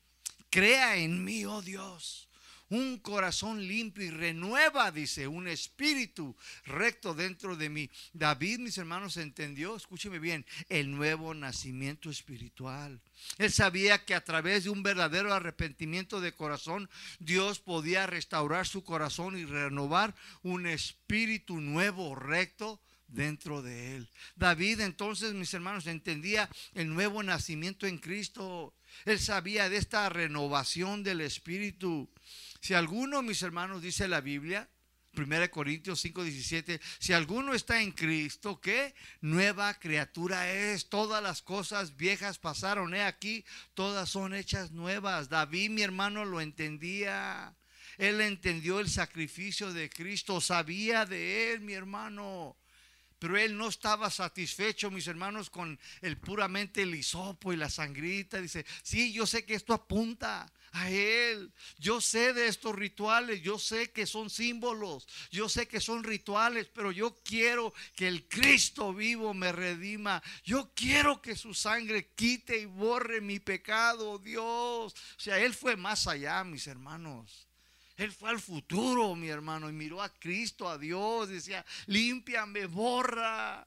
crea 0.50 0.96
en 0.96 1.24
mí, 1.24 1.46
oh 1.46 1.62
Dios 1.62 2.28
un 2.70 2.98
corazón 3.00 3.68
limpio 3.68 4.04
y 4.04 4.10
renueva, 4.10 4.92
dice, 4.92 5.28
un 5.28 5.48
espíritu 5.48 6.36
recto 6.66 7.14
dentro 7.14 7.56
de 7.56 7.70
mí. 7.70 7.90
David, 8.14 8.60
mis 8.60 8.78
hermanos, 8.78 9.18
entendió, 9.18 9.76
escúcheme 9.76 10.20
bien, 10.20 10.46
el 10.70 10.92
nuevo 10.92 11.34
nacimiento 11.34 12.10
espiritual. 12.10 13.00
Él 13.38 13.52
sabía 13.52 14.04
que 14.04 14.16
a 14.16 14.24
través 14.24 14.64
de 14.64 14.70
un 14.70 14.84
verdadero 14.84 15.34
arrepentimiento 15.34 16.22
de 16.22 16.34
corazón, 16.34 16.90
Dios 17.20 17.60
podía 17.60 18.08
restaurar 18.08 18.68
su 18.68 18.84
corazón 18.84 19.38
y 19.38 19.46
renovar 19.46 20.16
un 20.44 20.68
espíritu 20.68 21.62
nuevo, 21.62 22.16
recto 22.16 22.80
dentro 23.08 23.62
de 23.62 23.96
él. 23.96 24.10
David 24.36 24.82
entonces, 24.82 25.34
mis 25.34 25.54
hermanos, 25.54 25.88
entendía 25.88 26.50
el 26.74 26.94
nuevo 26.94 27.24
nacimiento 27.24 27.88
en 27.88 27.98
Cristo. 27.98 28.74
Él 29.06 29.20
sabía 29.20 29.70
de 29.70 29.78
esta 29.78 30.10
renovación 30.10 31.04
del 31.04 31.22
espíritu. 31.22 32.10
Si 32.66 32.74
alguno, 32.74 33.22
mis 33.22 33.44
hermanos, 33.44 33.84
dice 33.84 34.08
la 34.08 34.22
Biblia, 34.22 34.68
1 35.16 35.52
Corintios 35.52 36.02
5, 36.02 36.24
17, 36.24 36.82
si 36.98 37.14
alguno 37.14 37.54
está 37.54 37.80
en 37.80 37.92
Cristo, 37.92 38.60
¿qué? 38.60 38.96
Nueva 39.22 39.76
criatura 39.76 40.52
es. 40.52 40.90
Todas 40.90 41.22
las 41.22 41.44
cosas 41.44 41.96
viejas 41.96 42.40
pasaron. 42.40 42.96
He 42.96 43.04
aquí, 43.04 43.46
todas 43.76 44.10
son 44.10 44.34
hechas 44.34 44.72
nuevas. 44.72 45.30
David, 45.30 45.70
mi 45.70 45.84
hermano, 45.84 46.26
lo 46.26 46.42
entendía. 46.42 47.56
Él 48.00 48.20
entendió 48.20 48.80
el 48.80 48.90
sacrificio 48.90 49.72
de 49.72 49.88
Cristo, 49.88 50.42
sabía 50.42 51.06
de 51.06 51.54
él, 51.54 51.62
mi 51.62 51.74
hermano. 51.74 52.58
Pero 53.20 53.38
él 53.38 53.56
no 53.56 53.70
estaba 53.70 54.10
satisfecho, 54.10 54.90
mis 54.90 55.06
hermanos, 55.06 55.52
con 55.52 55.80
el 56.02 56.18
puramente 56.18 56.82
el 56.82 56.96
hisopo 56.96 57.54
y 57.54 57.58
la 57.58 57.70
sangrita. 57.70 58.42
Dice, 58.42 58.66
sí, 58.82 59.14
yo 59.14 59.28
sé 59.28 59.46
que 59.46 59.54
esto 59.54 59.72
apunta 59.72 60.52
a 60.76 60.90
Él. 60.90 61.54
Yo 61.78 62.02
sé 62.02 62.34
de 62.34 62.48
estos 62.48 62.76
rituales, 62.76 63.42
yo 63.42 63.58
sé 63.58 63.92
que 63.92 64.06
son 64.06 64.30
símbolos, 64.30 65.08
yo 65.32 65.48
sé 65.48 65.68
que 65.68 65.80
son 65.80 66.04
rituales, 66.04 66.68
pero 66.74 66.92
yo 66.92 67.22
quiero 67.24 67.74
que 67.96 68.08
el 68.08 68.28
Cristo 68.28 68.94
vivo 68.94 69.34
me 69.34 69.54
redima. 69.54 70.22
Yo 70.44 70.72
quiero 70.76 71.22
que 71.22 71.36
su 71.36 71.54
sangre 71.54 72.10
quite 72.14 72.58
y 72.60 72.66
borre 72.66 73.22
mi 73.22 73.40
pecado, 73.40 74.20
Dios. 74.20 74.94
O 74.94 75.20
sea, 75.20 75.40
Él 75.40 75.54
fue 75.54 75.78
más 75.78 76.08
allá, 76.08 76.44
mis 76.44 76.68
hermanos. 76.68 77.48
Él 77.96 78.12
fue 78.12 78.30
al 78.30 78.42
futuro, 78.42 79.16
mi 79.16 79.30
hermano, 79.30 79.70
y 79.70 79.74
miró 79.74 80.02
a 80.02 80.10
Cristo, 80.10 80.68
a 80.68 80.78
Dios, 80.78 81.30
decía, 81.30 81.66
límpiame, 81.86 82.66
borra, 82.66 83.66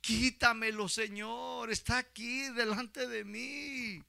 quítamelo, 0.00 0.88
Señor, 0.88 1.72
está 1.72 1.98
aquí 1.98 2.42
delante 2.50 3.08
de 3.08 3.24
mí. 3.24 4.00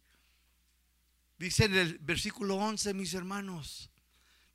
Dice 1.37 1.65
en 1.65 1.75
el 1.75 1.97
versículo 1.99 2.55
11, 2.55 2.93
mis 2.93 3.13
hermanos. 3.13 3.89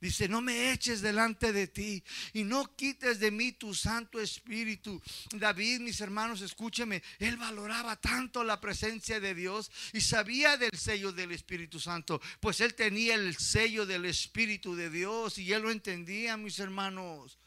Dice, 0.01 0.27
no 0.27 0.41
me 0.41 0.71
eches 0.71 1.01
delante 1.01 1.53
de 1.53 1.67
ti 1.67 2.03
y 2.33 2.43
no 2.43 2.75
quites 2.75 3.19
de 3.19 3.29
mí 3.29 3.51
tu 3.51 3.75
Santo 3.75 4.19
Espíritu. 4.19 4.99
David, 5.31 5.79
mis 5.81 6.01
hermanos, 6.01 6.41
escúcheme, 6.41 7.03
él 7.19 7.37
valoraba 7.37 7.95
tanto 7.97 8.43
la 8.43 8.59
presencia 8.59 9.19
de 9.19 9.35
Dios 9.35 9.69
y 9.93 10.01
sabía 10.01 10.57
del 10.57 10.75
sello 10.75 11.11
del 11.11 11.31
Espíritu 11.33 11.79
Santo, 11.79 12.19
pues 12.39 12.61
él 12.61 12.73
tenía 12.73 13.13
el 13.13 13.37
sello 13.37 13.85
del 13.85 14.05
Espíritu 14.05 14.75
de 14.75 14.89
Dios 14.89 15.37
y 15.37 15.53
él 15.53 15.61
lo 15.61 15.69
entendía, 15.69 16.35
mis 16.35 16.57
hermanos. 16.57 17.37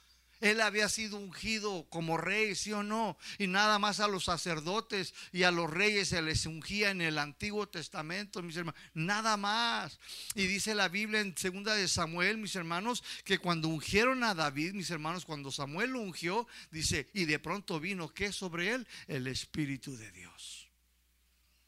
Él 0.45 0.61
había 0.61 0.91
sido 0.91 1.17
ungido 1.17 1.87
como 1.89 2.19
rey, 2.19 2.55
sí 2.55 2.71
o 2.71 2.83
no. 2.83 3.17
Y 3.39 3.47
nada 3.47 3.79
más 3.79 3.99
a 3.99 4.09
los 4.09 4.25
sacerdotes 4.25 5.15
y 5.33 5.45
a 5.45 5.51
los 5.51 5.71
reyes 5.71 6.09
se 6.09 6.21
les 6.21 6.45
ungía 6.45 6.91
en 6.91 7.01
el 7.01 7.17
Antiguo 7.17 7.67
Testamento, 7.67 8.43
mis 8.43 8.55
hermanos. 8.59 8.79
Nada 8.93 9.39
más. 9.39 9.99
Y 10.35 10.47
dice 10.47 10.75
la 10.75 10.91
Biblia 10.91 11.23
en 11.23 11.35
segunda 11.35 11.75
de 11.75 11.89
Samuel, 11.89 12.37
mis 12.37 12.57
hermanos, 12.57 13.03
que 13.25 13.39
cuando 13.39 13.69
ungieron 13.69 14.23
a 14.23 14.35
David, 14.35 14.75
mis 14.75 14.91
hermanos, 14.91 15.25
cuando 15.25 15.51
Samuel 15.51 15.93
lo 15.93 16.01
ungió, 16.01 16.47
dice, 16.71 17.09
y 17.15 17.25
de 17.25 17.39
pronto 17.39 17.81
vino, 17.81 18.13
¿qué 18.13 18.31
sobre 18.31 18.75
él? 18.75 18.87
El 19.09 19.29
Espíritu 19.29 19.97
de 19.97 20.13
Dios. 20.13 20.69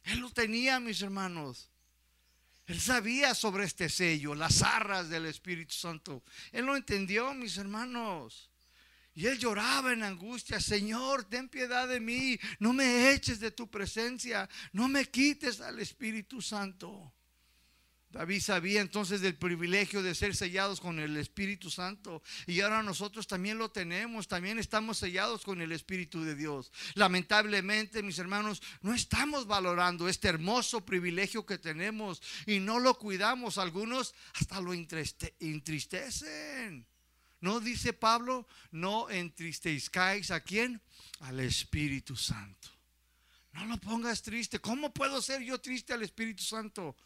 Él 0.04 0.18
lo 0.18 0.28
tenía, 0.28 0.80
mis 0.80 1.00
hermanos. 1.00 1.70
Él 2.66 2.78
sabía 2.78 3.34
sobre 3.34 3.64
este 3.64 3.88
sello, 3.88 4.34
las 4.34 4.60
arras 4.60 5.08
del 5.08 5.24
Espíritu 5.24 5.72
Santo. 5.72 6.22
Él 6.52 6.66
lo 6.66 6.76
entendió, 6.76 7.32
mis 7.32 7.56
hermanos. 7.56 8.50
Y 9.16 9.26
él 9.26 9.38
lloraba 9.38 9.94
en 9.94 10.02
angustia, 10.02 10.60
Señor, 10.60 11.24
ten 11.24 11.48
piedad 11.48 11.88
de 11.88 12.00
mí, 12.00 12.38
no 12.58 12.74
me 12.74 13.12
eches 13.12 13.40
de 13.40 13.50
tu 13.50 13.70
presencia, 13.70 14.46
no 14.72 14.88
me 14.88 15.06
quites 15.06 15.62
al 15.62 15.80
Espíritu 15.80 16.42
Santo. 16.42 17.14
David 18.10 18.40
sabía 18.40 18.82
entonces 18.82 19.22
del 19.22 19.36
privilegio 19.36 20.02
de 20.02 20.14
ser 20.14 20.36
sellados 20.36 20.80
con 20.80 20.98
el 20.98 21.16
Espíritu 21.16 21.70
Santo. 21.70 22.22
Y 22.46 22.60
ahora 22.60 22.82
nosotros 22.82 23.26
también 23.26 23.56
lo 23.56 23.70
tenemos, 23.70 24.28
también 24.28 24.58
estamos 24.58 24.98
sellados 24.98 25.42
con 25.42 25.62
el 25.62 25.72
Espíritu 25.72 26.22
de 26.22 26.34
Dios. 26.34 26.70
Lamentablemente, 26.94 28.02
mis 28.02 28.18
hermanos, 28.18 28.60
no 28.82 28.94
estamos 28.94 29.46
valorando 29.46 30.10
este 30.10 30.28
hermoso 30.28 30.84
privilegio 30.84 31.46
que 31.46 31.56
tenemos 31.56 32.20
y 32.46 32.60
no 32.60 32.78
lo 32.78 32.98
cuidamos. 32.98 33.56
Algunos 33.56 34.14
hasta 34.34 34.60
lo 34.60 34.74
entristecen. 34.74 36.86
No 37.40 37.60
dice 37.60 37.92
Pablo, 37.92 38.46
no 38.70 39.10
entristezcáis 39.10 40.30
a 40.30 40.40
quién? 40.40 40.80
Al 41.20 41.40
Espíritu 41.40 42.16
Santo. 42.16 42.68
No 43.52 43.64
lo 43.66 43.78
pongas 43.78 44.22
triste. 44.22 44.58
¿Cómo 44.58 44.92
puedo 44.92 45.20
ser 45.22 45.42
yo 45.42 45.60
triste 45.60 45.92
al 45.92 46.02
Espíritu 46.02 46.42
Santo? 46.42 46.96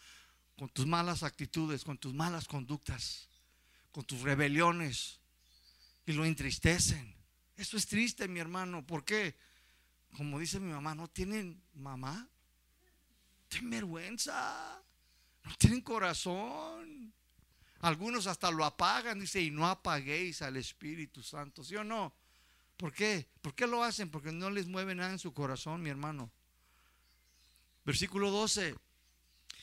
Con 0.57 0.68
tus 0.68 0.87
malas 0.87 1.22
actitudes, 1.22 1.85
con 1.85 1.97
tus 1.99 2.12
malas 2.12 2.47
conductas, 2.47 3.28
con 3.93 4.05
tus 4.05 4.20
rebeliones. 4.20 5.20
Y 6.07 6.12
lo 6.12 6.24
entristecen. 6.24 7.14
Eso 7.57 7.76
es 7.76 7.87
triste, 7.87 8.26
mi 8.26 8.41
hermano. 8.41 8.85
¿Por 8.87 9.05
qué? 9.05 9.37
Como 10.16 10.39
dice 10.39 10.59
mi 10.59 10.72
mamá, 10.72 10.95
¿no 10.95 11.09
tienen 11.09 11.62
mamá? 11.74 12.28
Ten 13.49 13.70
vergüenza. 13.70 14.83
No 15.45 15.55
tienen 15.57 15.81
corazón. 15.83 17.12
Algunos 17.81 18.26
hasta 18.26 18.51
lo 18.51 18.64
apagan, 18.64 19.20
dice, 19.20 19.41
y 19.41 19.51
no 19.51 19.66
apaguéis 19.66 20.43
al 20.43 20.57
Espíritu 20.57 21.22
Santo, 21.22 21.64
¿sí 21.64 21.76
o 21.76 21.85
no? 21.85 22.14
¿Por 22.76 22.93
qué? 22.93 23.26
¿Por 23.43 23.55
qué 23.55 23.66
lo 23.66 23.83
hacen? 23.83 24.11
Porque 24.11 24.33
no 24.33 24.51
les 24.51 24.66
mueve 24.66 24.95
nada 24.95 25.12
en 25.12 25.18
su 25.18 25.33
corazón, 25.33 25.83
mi 25.83 25.91
hermano. 25.91 26.31
Versículo 27.85 28.31
12. 28.31 28.74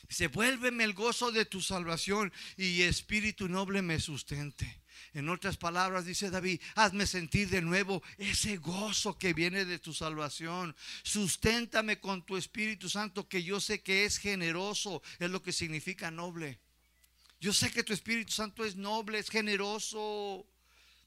Dice, 0.07 0.27
vuélveme 0.27 0.83
el 0.83 0.93
gozo 0.93 1.31
de 1.31 1.45
tu 1.45 1.61
salvación 1.61 2.31
y 2.55 2.81
espíritu 2.83 3.49
noble 3.49 3.81
me 3.81 3.99
sustente. 3.99 4.81
En 5.13 5.29
otras 5.29 5.57
palabras, 5.57 6.05
dice 6.05 6.29
David, 6.29 6.61
hazme 6.75 7.05
sentir 7.07 7.49
de 7.49 7.61
nuevo 7.61 8.01
ese 8.17 8.57
gozo 8.57 9.17
que 9.17 9.33
viene 9.33 9.65
de 9.65 9.79
tu 9.79 9.93
salvación. 9.93 10.75
Susténtame 11.03 11.99
con 11.99 12.23
tu 12.25 12.37
Espíritu 12.37 12.89
Santo, 12.89 13.27
que 13.27 13.43
yo 13.43 13.59
sé 13.59 13.81
que 13.81 14.05
es 14.05 14.17
generoso, 14.17 15.01
es 15.19 15.29
lo 15.29 15.41
que 15.41 15.51
significa 15.51 16.11
noble. 16.11 16.59
Yo 17.39 17.53
sé 17.53 17.71
que 17.71 17.83
tu 17.83 17.93
Espíritu 17.93 18.31
Santo 18.31 18.65
es 18.65 18.75
noble, 18.75 19.19
es 19.19 19.29
generoso. 19.29 20.45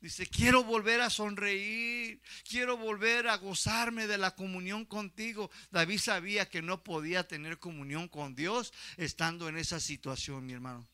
Dice, 0.01 0.26
quiero 0.26 0.64
volver 0.64 1.03
a 1.03 1.11
sonreír, 1.11 2.22
quiero 2.49 2.78
volver 2.78 3.28
a 3.28 3.37
gozarme 3.37 4.07
de 4.07 4.16
la 4.16 4.35
comunión 4.35 4.87
contigo. 4.87 5.51
David 5.70 5.99
sabía 5.99 6.49
que 6.49 6.62
no 6.62 6.83
podía 6.83 7.28
tener 7.28 7.59
comunión 7.59 8.09
con 8.09 8.35
Dios 8.35 8.72
estando 8.97 9.49
en 9.49 9.59
esa 9.59 9.78
situación, 9.78 10.47
mi 10.47 10.55
hermano. 10.55 10.89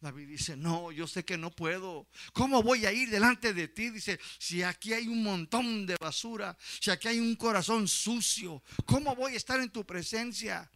David 0.00 0.28
dice, 0.28 0.56
no, 0.56 0.92
yo 0.92 1.08
sé 1.08 1.24
que 1.24 1.38
no 1.38 1.50
puedo. 1.50 2.06
¿Cómo 2.32 2.62
voy 2.62 2.84
a 2.84 2.92
ir 2.92 3.08
delante 3.08 3.54
de 3.54 3.68
ti? 3.68 3.90
Dice, 3.90 4.20
si 4.38 4.62
aquí 4.62 4.92
hay 4.92 5.08
un 5.08 5.22
montón 5.22 5.86
de 5.86 5.96
basura, 5.98 6.56
si 6.78 6.90
aquí 6.90 7.08
hay 7.08 7.18
un 7.18 7.34
corazón 7.36 7.88
sucio, 7.88 8.62
¿cómo 8.84 9.16
voy 9.16 9.32
a 9.32 9.36
estar 9.36 9.58
en 9.60 9.70
tu 9.70 9.84
presencia? 9.84 10.70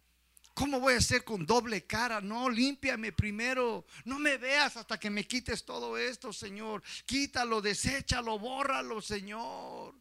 ¿Cómo 0.59 0.81
voy 0.81 0.95
a 0.95 0.99
ser 1.01 1.23
con 1.23 1.45
doble 1.45 1.85
cara? 1.85 2.19
No, 2.19 2.49
límpiame 2.49 3.13
primero. 3.13 3.85
No 4.03 4.19
me 4.19 4.35
veas 4.35 4.75
hasta 4.75 4.99
que 4.99 5.09
me 5.09 5.25
quites 5.25 5.63
todo 5.63 5.97
esto, 5.97 6.33
Señor. 6.33 6.83
Quítalo, 7.05 7.61
deséchalo, 7.61 8.37
bórralo, 8.37 9.01
Señor. 9.01 9.95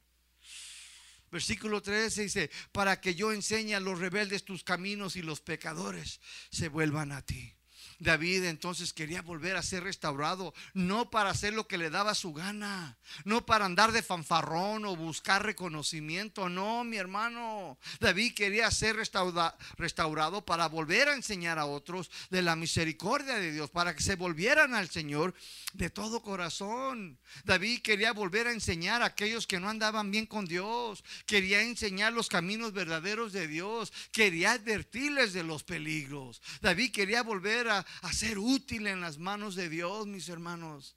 Versículo 1.30 1.80
13 1.80 2.22
dice, 2.22 2.50
para 2.72 3.00
que 3.00 3.14
yo 3.14 3.30
enseñe 3.30 3.74
a 3.74 3.80
los 3.80 4.00
rebeldes 4.00 4.44
tus 4.44 4.64
caminos 4.64 5.14
y 5.14 5.22
los 5.22 5.40
pecadores 5.40 6.20
se 6.50 6.68
vuelvan 6.68 7.12
a 7.12 7.22
ti. 7.22 7.54
David 8.00 8.44
entonces 8.44 8.92
quería 8.92 9.22
volver 9.22 9.56
a 9.56 9.62
ser 9.62 9.82
restaurado, 9.82 10.54
no 10.72 11.10
para 11.10 11.30
hacer 11.30 11.52
lo 11.52 11.66
que 11.66 11.78
le 11.78 11.90
daba 11.90 12.14
su 12.14 12.32
gana, 12.32 12.96
no 13.24 13.44
para 13.44 13.64
andar 13.64 13.90
de 13.90 14.02
fanfarrón 14.02 14.84
o 14.84 14.94
buscar 14.94 15.44
reconocimiento, 15.44 16.48
no, 16.48 16.84
mi 16.84 16.96
hermano. 16.96 17.76
David 17.98 18.34
quería 18.34 18.70
ser 18.70 18.96
restaurado 18.96 20.44
para 20.44 20.68
volver 20.68 21.08
a 21.08 21.14
enseñar 21.14 21.58
a 21.58 21.66
otros 21.66 22.10
de 22.30 22.42
la 22.42 22.54
misericordia 22.54 23.34
de 23.34 23.52
Dios, 23.52 23.70
para 23.70 23.94
que 23.94 24.02
se 24.02 24.14
volvieran 24.14 24.74
al 24.74 24.88
Señor 24.88 25.34
de 25.72 25.90
todo 25.90 26.22
corazón. 26.22 27.18
David 27.44 27.82
quería 27.82 28.12
volver 28.12 28.46
a 28.46 28.52
enseñar 28.52 29.02
a 29.02 29.06
aquellos 29.06 29.46
que 29.46 29.58
no 29.58 29.68
andaban 29.68 30.10
bien 30.10 30.26
con 30.26 30.44
Dios, 30.44 31.02
quería 31.26 31.62
enseñar 31.62 32.12
los 32.12 32.28
caminos 32.28 32.72
verdaderos 32.72 33.32
de 33.32 33.48
Dios, 33.48 33.92
quería 34.12 34.52
advertirles 34.52 35.32
de 35.32 35.42
los 35.42 35.64
peligros. 35.64 36.40
David 36.60 36.92
quería 36.92 37.22
volver 37.22 37.68
a, 37.68 37.84
a 38.02 38.12
ser 38.12 38.38
útil 38.38 38.86
en 38.86 39.00
las 39.00 39.18
manos 39.18 39.54
de 39.54 39.68
Dios, 39.68 40.06
mis 40.06 40.28
hermanos. 40.28 40.96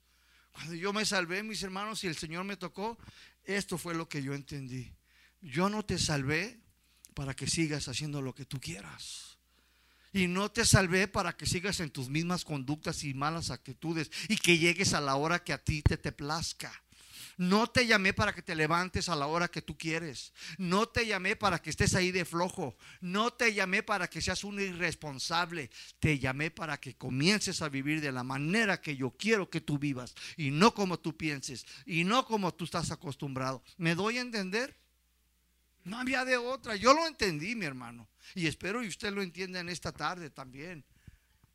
Cuando 0.52 0.74
yo 0.74 0.92
me 0.92 1.04
salvé, 1.04 1.42
mis 1.42 1.62
hermanos, 1.62 2.04
y 2.04 2.06
el 2.06 2.16
Señor 2.16 2.44
me 2.44 2.56
tocó, 2.56 2.98
esto 3.44 3.78
fue 3.78 3.94
lo 3.94 4.08
que 4.08 4.22
yo 4.22 4.34
entendí. 4.34 4.92
Yo 5.40 5.68
no 5.68 5.84
te 5.84 5.98
salvé 5.98 6.60
para 7.14 7.34
que 7.34 7.46
sigas 7.46 7.88
haciendo 7.88 8.22
lo 8.22 8.34
que 8.34 8.44
tú 8.44 8.60
quieras. 8.60 9.38
Y 10.12 10.26
no 10.26 10.50
te 10.50 10.66
salvé 10.66 11.08
para 11.08 11.36
que 11.36 11.46
sigas 11.46 11.80
en 11.80 11.90
tus 11.90 12.10
mismas 12.10 12.44
conductas 12.44 13.02
y 13.02 13.14
malas 13.14 13.50
actitudes 13.50 14.10
y 14.28 14.36
que 14.36 14.58
llegues 14.58 14.92
a 14.92 15.00
la 15.00 15.16
hora 15.16 15.42
que 15.42 15.54
a 15.54 15.64
ti 15.64 15.82
te, 15.82 15.96
te 15.96 16.12
plazca. 16.12 16.81
No 17.36 17.66
te 17.66 17.86
llamé 17.86 18.12
para 18.12 18.34
que 18.34 18.42
te 18.42 18.54
levantes 18.54 19.08
a 19.08 19.16
la 19.16 19.26
hora 19.26 19.48
que 19.48 19.62
tú 19.62 19.76
quieres. 19.76 20.32
No 20.58 20.88
te 20.88 21.06
llamé 21.06 21.36
para 21.36 21.60
que 21.60 21.70
estés 21.70 21.94
ahí 21.94 22.12
de 22.12 22.24
flojo. 22.24 22.76
No 23.00 23.32
te 23.32 23.54
llamé 23.54 23.82
para 23.82 24.08
que 24.08 24.20
seas 24.20 24.44
un 24.44 24.60
irresponsable. 24.60 25.70
Te 25.98 26.18
llamé 26.18 26.50
para 26.50 26.78
que 26.78 26.94
comiences 26.94 27.62
a 27.62 27.68
vivir 27.68 28.00
de 28.00 28.12
la 28.12 28.24
manera 28.24 28.80
que 28.80 28.96
yo 28.96 29.10
quiero 29.10 29.50
que 29.50 29.60
tú 29.60 29.78
vivas 29.78 30.14
y 30.36 30.50
no 30.50 30.74
como 30.74 30.98
tú 30.98 31.16
pienses 31.16 31.66
y 31.86 32.04
no 32.04 32.24
como 32.26 32.54
tú 32.54 32.64
estás 32.64 32.90
acostumbrado. 32.90 33.62
¿Me 33.76 33.94
doy 33.94 34.18
a 34.18 34.22
entender? 34.22 34.76
No 35.84 35.98
había 35.98 36.24
de 36.24 36.36
otra. 36.36 36.76
Yo 36.76 36.94
lo 36.94 37.06
entendí, 37.06 37.54
mi 37.54 37.66
hermano. 37.66 38.08
Y 38.34 38.46
espero 38.46 38.82
y 38.82 38.88
usted 38.88 39.12
lo 39.12 39.22
entienda 39.22 39.60
en 39.60 39.68
esta 39.68 39.92
tarde 39.92 40.30
también. 40.30 40.84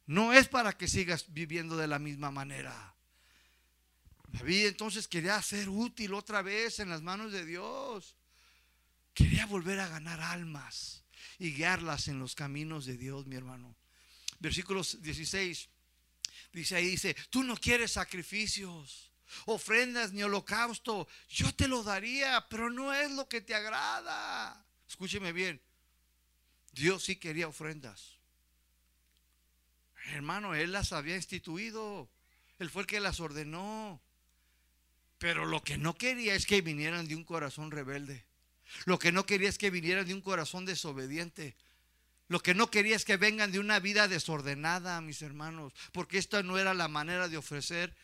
No 0.06 0.34
es 0.34 0.48
para 0.48 0.74
que 0.74 0.88
sigas 0.88 1.26
viviendo 1.34 1.78
de 1.78 1.88
la 1.88 2.00
misma 2.00 2.32
manera. 2.32 2.96
David 4.28 4.68
entonces 4.68 5.08
quería 5.08 5.42
ser 5.42 5.70
útil 5.70 6.14
otra 6.14 6.42
vez 6.42 6.80
en 6.80 6.90
las 6.90 7.02
manos 7.02 7.32
de 7.32 7.46
Dios. 7.46 8.16
Quería 9.14 9.46
volver 9.46 9.80
a 9.80 9.88
ganar 9.88 10.22
almas 10.22 11.04
y 11.40 11.54
guiarlas 11.54 12.08
en 12.08 12.20
los 12.20 12.36
caminos 12.36 12.86
de 12.86 12.98
Dios, 12.98 13.26
mi 13.26 13.36
hermano. 13.36 13.76
Versículos 14.40 15.02
16. 15.02 15.70
Dice 16.54 16.76
ahí, 16.76 16.88
dice, 16.88 17.16
tú 17.30 17.44
no 17.44 17.58
quieres 17.58 17.92
sacrificios, 17.94 19.12
ofrendas 19.46 20.12
ni 20.14 20.24
holocausto. 20.24 21.08
Yo 21.30 21.54
te 21.54 21.68
lo 21.68 21.84
daría, 21.84 22.48
pero 22.50 22.70
no 22.70 22.94
es 22.94 23.12
lo 23.12 23.28
que 23.28 23.42
te 23.42 23.56
agrada. 23.56 24.66
Escúcheme 24.88 25.32
bien. 25.32 25.62
Dios 26.74 27.04
sí 27.04 27.16
quería 27.16 27.48
ofrendas. 27.48 28.18
Hermano, 30.14 30.56
Él 30.56 30.72
las 30.72 30.94
había 30.94 31.16
instituido. 31.16 32.10
Él 32.60 32.70
fue 32.70 32.84
el 32.84 32.88
que 32.88 33.00
las 33.00 33.20
ordenó. 33.20 34.02
Pero 35.18 35.46
lo 35.46 35.64
que 35.64 35.78
no 35.78 35.96
quería 35.96 36.36
es 36.36 36.46
que 36.46 36.62
vinieran 36.62 37.08
de 37.08 37.16
un 37.16 37.24
corazón 37.24 37.72
rebelde. 37.72 38.26
Lo 38.86 39.00
que 39.00 39.12
no 39.12 39.26
quería 39.26 39.50
es 39.50 39.58
que 39.58 39.70
vinieran 39.70 40.06
de 40.06 40.14
un 40.14 40.22
corazón 40.22 40.66
desobediente. 40.66 41.56
Lo 42.28 42.42
que 42.42 42.54
no 42.54 42.70
quería 42.70 42.96
es 42.96 43.06
que 43.06 43.18
vengan 43.18 43.52
de 43.52 43.60
una 43.60 43.80
vida 43.80 44.08
desordenada, 44.08 45.00
mis 45.02 45.22
hermanos, 45.22 45.74
porque 45.94 46.18
esta 46.18 46.44
no 46.44 46.58
era 46.58 46.74
la 46.74 46.90
manera 46.90 47.30
de 47.30 47.38
ofrecer, 47.38 47.96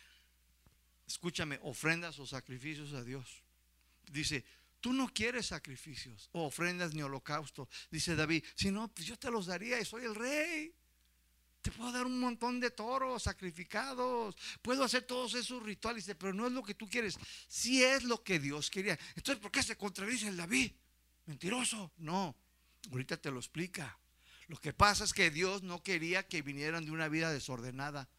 escúchame, 1.05 1.59
ofrendas 1.61 2.17
o 2.19 2.25
sacrificios 2.25 2.93
a 2.93 3.03
Dios. 3.03 3.43
Dice, 4.09 4.45
tú 4.79 4.93
no 4.93 5.13
quieres 5.13 5.47
sacrificios 5.47 6.29
o 6.31 6.45
ofrendas 6.45 6.93
ni 6.93 7.01
holocausto. 7.01 7.67
Dice 7.91 8.15
David, 8.15 8.45
si 8.55 8.71
no, 8.71 8.87
pues 8.87 9.05
yo 9.07 9.19
te 9.19 9.29
los 9.29 9.47
daría 9.47 9.79
y 9.79 9.85
soy 9.85 10.05
el 10.05 10.15
rey. 10.15 10.73
Te 11.63 11.71
puedo 11.71 11.93
dar 11.93 12.05
un 12.05 12.19
montón 12.19 12.59
de 12.59 12.71
toros 12.71 13.23
sacrificados. 13.23 14.35
Puedo 14.61 14.83
hacer 14.83 15.03
todos 15.03 15.33
esos 15.33 15.63
rituales, 15.63 16.05
pero 16.19 16.33
no 16.33 16.45
es 16.45 16.51
lo 16.51 16.61
que 16.61 16.75
tú 16.75 16.89
quieres. 16.89 17.17
Si 17.47 17.81
es 17.81 18.03
lo 18.03 18.21
que 18.21 18.37
Dios 18.37 18.69
quería. 18.69 18.99
Entonces, 19.15 19.41
¿por 19.41 19.49
qué 19.49 19.63
se 19.63 19.77
contradice 19.77 20.27
el 20.27 20.35
David? 20.35 20.73
Mentiroso. 21.25 21.93
No, 21.99 22.35
ahorita 22.91 23.15
te 23.15 23.31
lo 23.31 23.39
explica. 23.39 23.97
Lo 24.49 24.57
que 24.57 24.73
pasa 24.73 25.05
es 25.05 25.13
que 25.13 25.31
Dios 25.31 25.63
no 25.63 25.81
quería 25.81 26.27
que 26.27 26.41
vinieran 26.41 26.83
de 26.83 26.91
una 26.91 27.07
vida 27.07 27.31
desordenada. 27.31 28.09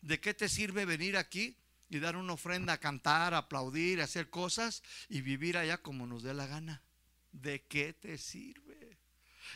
¿De 0.00 0.18
qué 0.18 0.32
te 0.32 0.48
sirve 0.48 0.86
venir 0.86 1.18
aquí 1.18 1.58
y 1.90 1.98
dar 1.98 2.16
una 2.16 2.32
ofrenda, 2.32 2.78
cantar, 2.78 3.34
aplaudir, 3.34 4.00
hacer 4.00 4.30
cosas 4.30 4.82
y 5.10 5.20
vivir 5.20 5.58
allá 5.58 5.82
como 5.82 6.06
nos 6.06 6.22
dé 6.22 6.32
la 6.32 6.46
gana? 6.46 6.82
¿De 7.30 7.62
qué 7.66 7.92
te 7.92 8.16
sirve? 8.16 8.63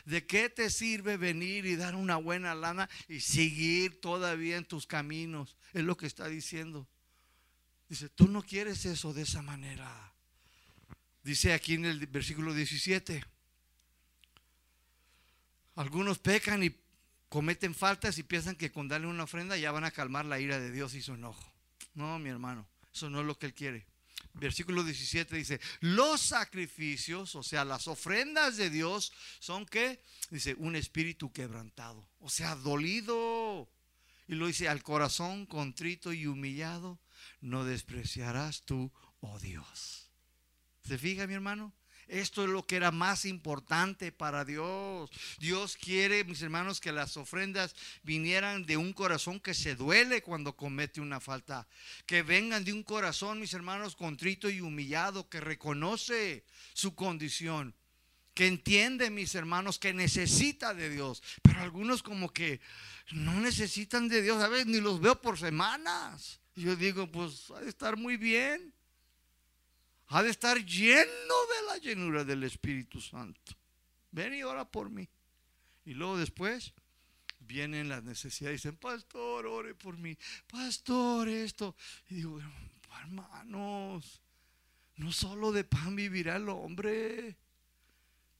¿De 0.05 0.27
qué 0.27 0.49
te 0.49 0.70
sirve 0.70 1.16
venir 1.16 1.66
y 1.66 1.77
dar 1.77 1.95
una 1.95 2.16
buena 2.16 2.55
lana 2.55 2.89
y 3.09 3.20
seguir 3.20 4.01
todavía 4.01 4.57
en 4.57 4.65
tus 4.65 4.87
caminos? 4.87 5.57
Es 5.73 5.85
lo 5.85 5.97
que 5.97 6.07
está 6.07 6.29
diciendo. 6.29 6.89
Dice, 7.89 8.09
tú 8.09 8.29
no 8.29 8.43
quieres 8.43 8.85
eso 8.85 9.12
de 9.12 9.23
esa 9.23 9.43
manera. 9.43 10.12
Dice 11.23 11.53
aquí 11.53 11.75
en 11.75 11.85
el 11.85 12.07
versículo 12.07 12.55
17. 12.55 13.25
Algunos 15.77 16.19
pecan 16.19 16.62
y 16.62 16.75
cometen 17.29 17.75
faltas 17.75 18.19
y 18.19 18.23
piensan 18.23 18.57
que 18.57 18.73
con 18.73 18.89
darle 18.89 19.07
una 19.07 19.25
ofrenda 19.25 19.57
ya 19.57 19.70
van 19.70 19.85
a 19.85 19.91
calmar 19.91 20.25
la 20.25 20.41
ira 20.41 20.59
de 20.59 20.70
Dios 20.70 20.95
y 20.95 21.03
su 21.03 21.15
enojo. 21.15 21.53
No, 21.95 22.19
mi 22.19 22.31
hermano, 22.31 22.66
eso 22.93 23.11
no 23.11 23.20
es 23.20 23.27
lo 23.27 23.39
que 23.39 23.47
Él 23.47 23.55
quiere 23.55 23.87
versículo 24.39 24.85
17 24.85 25.36
dice, 25.36 25.60
los 25.81 26.20
sacrificios, 26.20 27.35
o 27.35 27.43
sea, 27.43 27.65
las 27.65 27.89
ofrendas 27.89 28.56
de 28.56 28.70
Dios 28.70 29.12
son 29.40 29.66
que, 29.66 30.02
dice, 30.31 30.55
un 30.59 30.77
espíritu 30.77 31.32
quebrantado, 31.32 32.09
o 32.20 32.31
sea, 32.31 32.55
dolido. 32.56 33.70
Y 34.27 34.35
lo 34.35 34.47
dice, 34.47 34.69
al 34.69 34.82
corazón 34.82 35.47
contrito 35.47 36.12
y 36.12 36.27
humillado, 36.27 37.01
no 37.40 37.65
despreciarás 37.65 38.62
tú, 38.62 38.93
oh 39.20 39.39
Dios. 39.39 40.10
¿Se 40.85 40.98
fija, 40.98 41.27
mi 41.27 41.35
hermano? 41.35 41.74
Esto 42.09 42.45
es 42.45 42.51
lo 42.51 42.67
que 42.67 42.77
era 42.77 42.91
más 42.91 43.25
importante 43.25 44.11
para 44.13 44.45
Dios. 44.45 45.11
Dios 45.39 45.77
quiere, 45.77 46.25
mis 46.25 46.43
hermanos, 46.43 46.81
que 46.81 46.91
las 46.91 47.17
ofrendas 47.17 47.75
vinieran 48.03 48.65
de 48.65 48.77
un 48.79 48.93
corazón 48.95 49.39
que 49.41 49.55
se 49.55 49.75
duele 49.75 50.23
cuando 50.23 50.57
comete 50.57 51.01
una 51.01 51.21
falta. 51.21 51.69
Que 52.07 52.23
vengan 52.23 52.65
de 52.65 52.73
un 52.73 52.83
corazón, 52.83 53.41
mis 53.41 53.53
hermanos, 53.53 53.95
contrito 53.95 54.49
y 54.49 54.61
humillado, 54.61 55.29
que 55.29 55.41
reconoce 55.41 56.45
su 56.73 56.95
condición 56.95 57.75
que 58.39 58.47
entiende, 58.47 59.11
mis 59.11 59.35
hermanos, 59.35 59.81
que 59.81 59.93
necesita 59.93 60.73
de 60.73 60.91
Dios. 60.91 61.25
Pero 61.43 61.61
algunos 61.61 62.05
como 62.05 62.33
que 62.33 62.61
no 63.11 63.41
necesitan 63.41 64.07
de 64.07 64.23
Dios, 64.23 64.41
a 64.41 64.47
veces 64.47 64.67
ni 64.67 64.81
los 64.81 65.01
veo 65.01 65.21
por 65.21 65.37
semanas. 65.37 66.39
Yo 66.55 66.77
digo, 66.77 67.11
pues 67.11 67.51
ha 67.51 67.61
de 67.61 67.69
estar 67.69 67.97
muy 67.97 68.17
bien. 68.17 68.73
Ha 70.09 70.23
de 70.23 70.31
estar 70.31 70.65
lleno 70.65 71.03
de 71.05 71.67
la 71.67 71.79
llenura 71.79 72.25
del 72.25 72.45
Espíritu 72.45 73.01
Santo. 73.01 73.53
Ven 74.11 74.35
y 74.35 74.43
ora 74.43 74.65
por 74.65 74.91
mí. 74.91 75.09
Y 75.85 75.95
luego 75.95 76.19
después 76.19 76.73
vienen 77.41 77.89
las 77.89 78.05
necesidades. 78.05 78.63
Dicen, 78.63 78.77
pastor, 78.77 79.47
ore 79.47 79.75
por 79.75 79.99
mí. 79.99 80.17
Pastor, 80.47 81.29
esto. 81.29 81.77
Y 82.09 82.17
digo, 82.17 82.41
hermanos, 83.01 84.23
no 84.97 85.13
solo 85.13 85.53
de 85.53 85.65
pan 85.65 85.95
vivirá 85.95 86.37
el 86.37 86.49
hombre. 86.49 87.37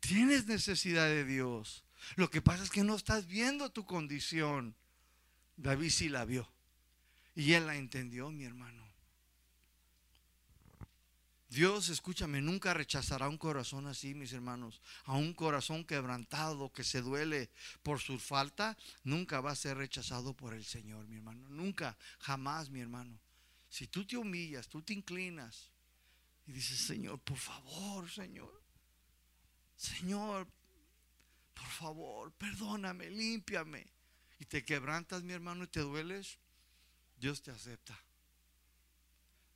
Tienes 0.01 0.47
necesidad 0.47 1.07
de 1.07 1.24
Dios. 1.24 1.85
Lo 2.16 2.31
que 2.31 2.40
pasa 2.40 2.62
es 2.62 2.70
que 2.70 2.85
no 2.85 2.97
estás 2.97 3.27
viendo 3.27 3.70
tu 3.70 3.85
condición. 3.85 4.74
David 5.57 5.90
sí 5.90 6.09
la 6.09 6.24
vio. 6.24 6.51
Y 7.35 7.53
él 7.53 7.66
la 7.66 7.77
entendió, 7.77 8.31
mi 8.31 8.45
hermano. 8.45 8.88
Dios, 11.48 11.88
escúchame, 11.88 12.42
nunca 12.42 12.74
rechazará 12.74 13.26
un 13.26 13.38
corazón 13.38 13.86
así, 13.86 14.14
mis 14.14 14.34
hermanos. 14.34 14.82
A 15.04 15.14
un 15.14 15.32
corazón 15.32 15.82
quebrantado 15.84 16.70
que 16.72 16.84
se 16.84 17.00
duele 17.00 17.50
por 17.82 18.00
su 18.00 18.18
falta, 18.18 18.76
nunca 19.02 19.40
va 19.40 19.52
a 19.52 19.56
ser 19.56 19.78
rechazado 19.78 20.34
por 20.34 20.52
el 20.52 20.64
Señor, 20.64 21.06
mi 21.08 21.16
hermano. 21.16 21.48
Nunca, 21.48 21.96
jamás, 22.18 22.68
mi 22.68 22.80
hermano. 22.80 23.18
Si 23.70 23.86
tú 23.86 24.06
te 24.06 24.18
humillas, 24.18 24.68
tú 24.68 24.82
te 24.82 24.92
inclinas 24.92 25.70
y 26.46 26.52
dices, 26.52 26.80
Señor, 26.80 27.18
por 27.20 27.38
favor, 27.38 28.10
Señor. 28.10 28.62
Señor, 29.74 30.46
por 31.54 31.68
favor, 31.68 32.32
perdóname, 32.32 33.08
límpiame. 33.08 33.86
Y 34.38 34.44
te 34.44 34.64
quebrantas, 34.66 35.22
mi 35.22 35.32
hermano, 35.32 35.64
y 35.64 35.68
te 35.68 35.80
dueles, 35.80 36.38
Dios 37.16 37.42
te 37.42 37.50
acepta. 37.50 37.98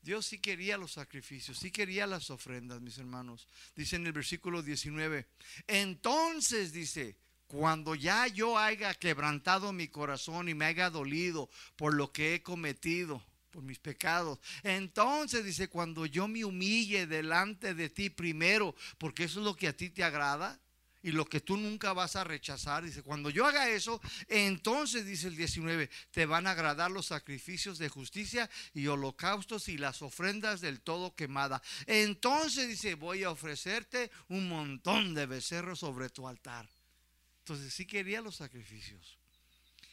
Dios 0.03 0.27
sí 0.27 0.39
quería 0.39 0.77
los 0.77 0.93
sacrificios, 0.93 1.59
sí 1.59 1.70
quería 1.70 2.09
las 2.09 2.29
ofrendas, 2.31 2.81
mis 2.81 2.99
hermanos. 2.99 3.47
Dice 3.77 3.97
en 3.97 4.07
el 4.07 4.12
versículo 4.12 4.61
19, 4.61 5.27
entonces 5.69 6.73
dice, 6.73 7.16
cuando 7.47 7.95
ya 7.95 8.27
yo 8.27 8.59
haya 8.59 8.95
quebrantado 8.95 9.73
mi 9.73 9.87
corazón 9.87 10.49
y 10.49 10.55
me 10.55 10.65
haya 10.65 10.91
dolido 10.91 11.49
por 11.77 11.95
lo 11.95 12.11
que 12.11 12.35
he 12.35 12.43
cometido, 12.43 13.23
por 13.53 13.62
mis 13.62 13.79
pecados, 13.79 14.41
entonces 14.65 15.45
dice, 15.45 15.69
cuando 15.69 16.05
yo 16.07 16.27
me 16.27 16.45
humille 16.45 17.07
delante 17.07 17.74
de 17.74 17.89
ti 17.89 18.11
primero, 18.11 18.74
porque 18.99 19.24
eso 19.24 19.39
es 19.39 19.45
lo 19.45 19.55
que 19.55 19.69
a 19.69 19.77
ti 19.77 19.89
te 19.89 20.03
agrada, 20.03 20.59
y 21.03 21.11
lo 21.11 21.27
que 21.27 21.41
tú 21.41 21.57
nunca 21.57 21.93
vas 21.93 22.16
a 22.16 22.24
rechazar. 22.24 22.85
Dice, 22.85 23.03
cuando 23.03 23.29
yo 23.29 23.47
haga 23.47 23.69
eso, 23.69 24.01
entonces 24.29 25.05
dice 25.05 25.29
el 25.29 25.37
19, 25.37 25.91
te 26.12 26.27
van 26.27 26.47
a 26.47 26.53
agradar 26.53 26.91
los 26.91 27.07
sacrificios 27.07 27.79
de 27.79 27.89
justicia 27.89 28.49
y 28.73 28.87
holocaustos 28.87 29.69
y 29.69 29.79
las 29.79 30.01
ofrendas 30.03 30.61
del 30.61 30.81
todo 30.81 31.15
quemada. 31.15 31.61
Entonces 31.87 32.69
dice, 32.69 32.95
voy 32.95 33.24
a 33.24 33.31
ofrecerte 33.31 34.11
un 34.29 34.49
montón 34.49 35.15
de 35.15 35.27
becerros 35.27 35.81
sobre 35.81 36.09
tu 36.09 36.29
altar. 36.29 36.69
Entonces 37.41 37.74
sí 37.74 37.85
quería 37.87 38.20
los 38.20 38.37
sacrificios. 38.37 39.19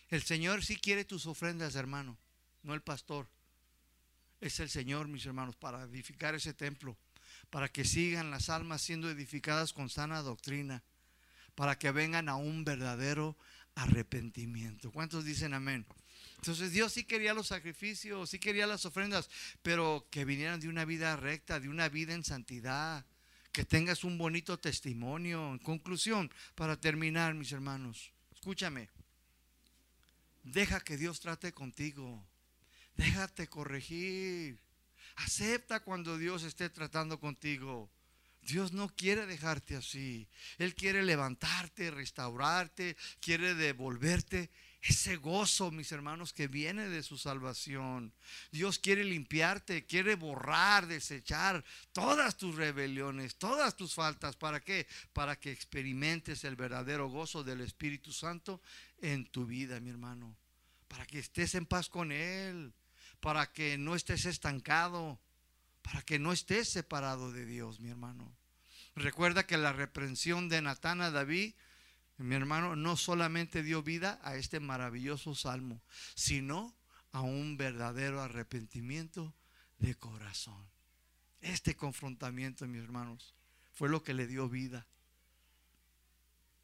El 0.09 0.23
Señor 0.23 0.63
sí 0.63 0.75
quiere 0.75 1.05
tus 1.05 1.25
ofrendas, 1.25 1.75
hermano, 1.75 2.17
no 2.63 2.73
el 2.73 2.81
pastor. 2.81 3.27
Es 4.41 4.59
el 4.59 4.69
Señor, 4.69 5.07
mis 5.07 5.25
hermanos, 5.25 5.55
para 5.55 5.83
edificar 5.83 6.33
ese 6.33 6.53
templo, 6.53 6.95
para 7.49 7.67
que 7.67 7.83
sigan 7.83 8.31
las 8.31 8.49
almas 8.49 8.81
siendo 8.81 9.09
edificadas 9.09 9.73
con 9.73 9.89
sana 9.89 10.21
doctrina 10.21 10.83
para 11.59 11.77
que 11.77 11.91
vengan 11.91 12.29
a 12.29 12.37
un 12.37 12.63
verdadero 12.63 13.35
arrepentimiento. 13.75 14.93
¿Cuántos 14.93 15.25
dicen 15.25 15.53
amén? 15.53 15.85
Entonces 16.37 16.71
Dios 16.71 16.93
sí 16.93 17.03
quería 17.03 17.33
los 17.33 17.47
sacrificios, 17.47 18.29
sí 18.29 18.39
quería 18.39 18.65
las 18.65 18.85
ofrendas, 18.85 19.29
pero 19.61 20.07
que 20.09 20.23
vinieran 20.23 20.61
de 20.61 20.69
una 20.69 20.85
vida 20.85 21.17
recta, 21.17 21.59
de 21.59 21.67
una 21.67 21.89
vida 21.89 22.13
en 22.13 22.23
santidad, 22.23 23.05
que 23.51 23.65
tengas 23.65 24.05
un 24.05 24.17
bonito 24.17 24.57
testimonio. 24.57 25.51
En 25.51 25.59
conclusión, 25.59 26.31
para 26.55 26.79
terminar, 26.79 27.33
mis 27.33 27.51
hermanos, 27.51 28.13
escúchame, 28.33 28.87
deja 30.43 30.79
que 30.79 30.95
Dios 30.95 31.19
trate 31.19 31.51
contigo, 31.51 32.25
déjate 32.95 33.49
corregir, 33.49 34.61
acepta 35.17 35.81
cuando 35.81 36.17
Dios 36.17 36.43
esté 36.43 36.69
tratando 36.69 37.19
contigo. 37.19 37.91
Dios 38.49 38.73
no 38.73 38.89
quiere 38.89 39.25
dejarte 39.25 39.75
así. 39.75 40.27
Él 40.57 40.75
quiere 40.75 41.03
levantarte, 41.03 41.91
restaurarte, 41.91 42.97
quiere 43.19 43.55
devolverte 43.55 44.49
ese 44.81 45.17
gozo, 45.17 45.71
mis 45.71 45.91
hermanos, 45.91 46.33
que 46.33 46.47
viene 46.47 46.87
de 46.89 47.03
su 47.03 47.17
salvación. 47.17 48.13
Dios 48.51 48.79
quiere 48.79 49.03
limpiarte, 49.03 49.85
quiere 49.85 50.15
borrar, 50.15 50.87
desechar 50.87 51.63
todas 51.91 52.37
tus 52.37 52.55
rebeliones, 52.55 53.35
todas 53.37 53.75
tus 53.75 53.93
faltas. 53.93 54.35
¿Para 54.35 54.61
qué? 54.61 54.87
Para 55.13 55.39
que 55.39 55.51
experimentes 55.51 56.43
el 56.43 56.55
verdadero 56.55 57.09
gozo 57.09 57.43
del 57.43 57.61
Espíritu 57.61 58.11
Santo 58.11 58.61
en 58.99 59.25
tu 59.25 59.45
vida, 59.45 59.79
mi 59.79 59.89
hermano. 59.89 60.37
Para 60.87 61.05
que 61.05 61.19
estés 61.19 61.55
en 61.55 61.65
paz 61.65 61.89
con 61.89 62.11
Él, 62.11 62.73
para 63.19 63.51
que 63.51 63.77
no 63.77 63.95
estés 63.95 64.25
estancado 64.25 65.19
para 65.81 66.01
que 66.01 66.19
no 66.19 66.31
estés 66.31 66.69
separado 66.69 67.31
de 67.31 67.45
Dios, 67.45 67.79
mi 67.79 67.89
hermano. 67.89 68.31
Recuerda 68.95 69.45
que 69.45 69.57
la 69.57 69.73
reprensión 69.73 70.49
de 70.49 70.61
Natán 70.61 71.01
a 71.01 71.11
David, 71.11 71.53
mi 72.17 72.35
hermano, 72.35 72.75
no 72.75 72.97
solamente 72.97 73.63
dio 73.63 73.81
vida 73.81 74.19
a 74.23 74.35
este 74.35 74.59
maravilloso 74.59 75.35
salmo, 75.35 75.81
sino 76.15 76.75
a 77.11 77.21
un 77.21 77.57
verdadero 77.57 78.21
arrepentimiento 78.21 79.33
de 79.77 79.95
corazón. 79.95 80.69
Este 81.41 81.75
confrontamiento, 81.75 82.67
mis 82.67 82.83
hermanos, 82.83 83.33
fue 83.73 83.89
lo 83.89 84.03
que 84.03 84.13
le 84.13 84.27
dio 84.27 84.49
vida. 84.49 84.85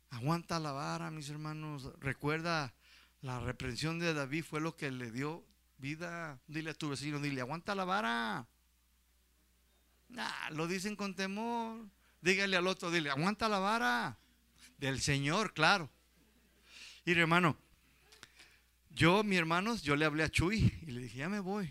Aguanta 0.09 0.59
la 0.59 0.71
vara, 0.71 1.11
mis 1.11 1.29
hermanos. 1.29 1.91
Recuerda, 1.99 2.73
la 3.21 3.39
reprensión 3.39 3.99
de 3.99 4.13
David 4.13 4.43
fue 4.43 4.59
lo 4.59 4.75
que 4.75 4.91
le 4.91 5.11
dio 5.11 5.45
vida. 5.77 6.39
Dile 6.47 6.71
a 6.71 6.73
tu 6.73 6.89
vecino, 6.89 7.19
dile, 7.19 7.41
aguanta 7.41 7.75
la 7.75 7.85
vara 7.85 8.47
lo 10.51 10.67
dicen 10.67 10.95
con 10.95 11.15
temor. 11.15 11.85
Dígale 12.25 12.57
al 12.57 12.65
otro, 12.65 12.89
dile, 12.89 13.11
aguanta 13.11 13.47
la 13.47 13.59
vara 13.59 14.17
del 14.79 14.99
Señor, 14.99 15.53
claro. 15.53 15.91
Y 17.05 17.11
hermano, 17.11 17.55
yo, 18.89 19.23
mi 19.23 19.35
hermanos, 19.35 19.83
yo 19.83 19.95
le 19.95 20.05
hablé 20.05 20.23
a 20.23 20.29
Chuy 20.31 20.73
y 20.87 20.89
le 20.89 21.01
dije, 21.01 21.19
ya 21.19 21.29
me 21.29 21.39
voy. 21.39 21.69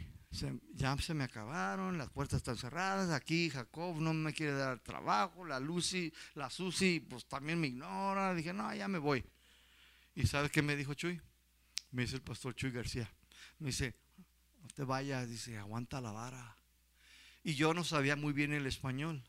ya 0.74 0.96
se 0.98 1.12
me 1.12 1.24
acabaron, 1.24 1.98
las 1.98 2.08
puertas 2.08 2.36
están 2.36 2.56
cerradas. 2.56 3.10
Aquí 3.10 3.50
Jacob 3.50 3.96
no 3.96 4.14
me 4.14 4.32
quiere 4.32 4.52
dar 4.52 4.78
trabajo, 4.78 5.44
la 5.44 5.58
Lucy, 5.58 6.12
la 6.36 6.48
Susi, 6.48 7.00
pues 7.00 7.26
también 7.26 7.60
me 7.60 7.66
ignora. 7.66 8.32
Dije, 8.32 8.52
no, 8.52 8.72
ya 8.72 8.86
me 8.86 8.98
voy. 8.98 9.24
¿Y 10.14 10.24
sabes 10.28 10.52
qué 10.52 10.62
me 10.62 10.76
dijo 10.76 10.94
Chuy? 10.94 11.20
Me 11.90 12.02
dice 12.02 12.14
el 12.14 12.22
pastor 12.22 12.54
Chuy 12.54 12.70
García. 12.70 13.12
Me 13.58 13.70
dice, 13.70 13.96
no 14.62 14.68
te 14.68 14.84
vayas, 14.84 15.28
dice, 15.28 15.58
aguanta 15.58 16.00
la 16.00 16.12
vara. 16.12 16.56
Y 17.42 17.56
yo 17.56 17.74
no 17.74 17.82
sabía 17.82 18.14
muy 18.14 18.32
bien 18.32 18.52
el 18.52 18.68
español. 18.68 19.24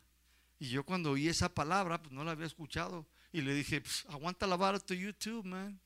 Y 0.58 0.68
yo 0.68 0.84
cuando 0.84 1.12
oí 1.12 1.28
esa 1.28 1.52
palabra, 1.52 2.00
pues 2.00 2.12
no 2.12 2.24
la 2.24 2.32
había 2.32 2.46
escuchado. 2.46 3.06
Y 3.32 3.42
le 3.42 3.54
dije, 3.54 3.80
pues, 3.80 4.06
aguanta 4.08 4.46
la 4.46 4.56
vara 4.56 4.78
to 4.78 4.94
YouTube, 4.94 5.44
man. 5.44 5.78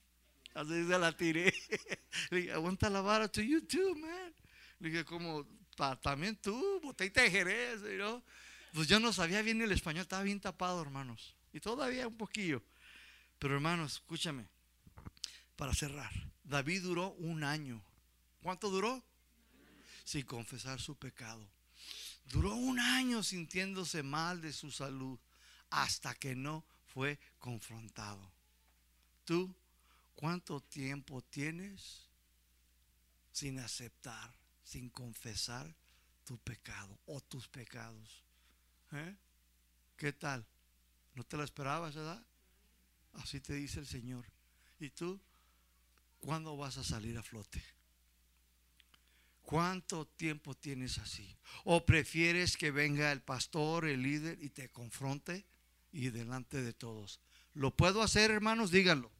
Así 0.55 0.87
se 0.87 0.99
la 0.99 1.17
tiré. 1.17 1.53
le 2.31 2.37
dije, 2.39 2.53
aguanta 2.53 2.89
la 2.89 3.01
vara 3.01 3.29
to 3.29 3.41
YouTube, 3.41 3.99
man. 3.99 4.35
Le 4.79 4.91
dije, 4.91 5.05
como, 5.05 5.47
también 6.03 6.37
tú, 6.37 6.81
botella 6.83 7.23
de 7.23 7.31
Jerez, 7.31 7.81
¿no? 7.99 8.23
Pues 8.73 8.87
yo 8.87 9.01
no 9.01 9.13
sabía 9.13 9.43
bien 9.43 9.61
el 9.63 9.73
español, 9.73 10.03
estaba 10.03 10.23
bien 10.23 10.41
tapado, 10.41 10.81
hermanos. 10.81 11.35
Y 11.53 11.61
todavía 11.61 12.07
un 12.07 12.17
poquillo. 12.17 12.63
Pero 13.39 13.55
hermanos, 13.55 13.95
escúchame, 13.95 14.47
para 15.57 15.75
cerrar, 15.75 16.13
David 16.45 16.83
duró 16.83 17.13
un 17.13 17.43
año. 17.43 17.83
¿Cuánto 18.43 18.71
duró? 18.71 19.03
Sin 20.05 20.25
confesar 20.25 20.81
su 20.81 20.97
pecado. 20.97 21.47
Duró 22.31 22.55
un 22.55 22.79
año 22.79 23.25
sintiéndose 23.25 24.05
mal 24.05 24.41
de 24.41 24.53
su 24.53 24.71
salud 24.71 25.19
hasta 25.69 26.15
que 26.15 26.37
no 26.37 26.65
fue 26.87 27.19
confrontado. 27.41 28.31
¿Tú 29.25 29.53
cuánto 30.15 30.61
tiempo 30.61 31.23
tienes 31.23 32.09
sin 33.33 33.59
aceptar, 33.59 34.33
sin 34.63 34.91
confesar 34.91 35.75
tu 36.25 36.39
pecado 36.39 36.97
o 37.07 37.21
tus 37.21 37.49
pecados? 37.49 38.23
¿Eh? 38.93 39.17
¿Qué 39.97 40.13
tal? 40.13 40.47
¿No 41.15 41.25
te 41.25 41.37
lo 41.37 41.43
esperabas, 41.43 41.97
verdad? 41.97 42.25
Así 43.15 43.41
te 43.41 43.55
dice 43.55 43.81
el 43.81 43.89
Señor. 43.89 44.25
¿Y 44.79 44.91
tú 44.91 45.21
cuándo 46.21 46.57
vas 46.57 46.77
a 46.77 46.85
salir 46.85 47.19
a 47.19 47.25
flote? 47.25 47.61
¿Cuánto 49.51 50.07
tiempo 50.07 50.55
tienes 50.55 50.99
así? 50.99 51.37
¿O 51.65 51.85
prefieres 51.85 52.57
que 52.57 52.71
venga 52.71 53.11
el 53.11 53.21
pastor, 53.21 53.85
el 53.85 54.01
líder 54.01 54.39
y 54.41 54.51
te 54.51 54.69
confronte 54.69 55.45
y 55.91 56.11
delante 56.11 56.63
de 56.63 56.73
todos. 56.73 57.21
¿Lo 57.55 57.77
puedo 57.77 58.01
hacer, 58.01 58.31
hermanos? 58.31 58.71
Díganlo. 58.71 59.11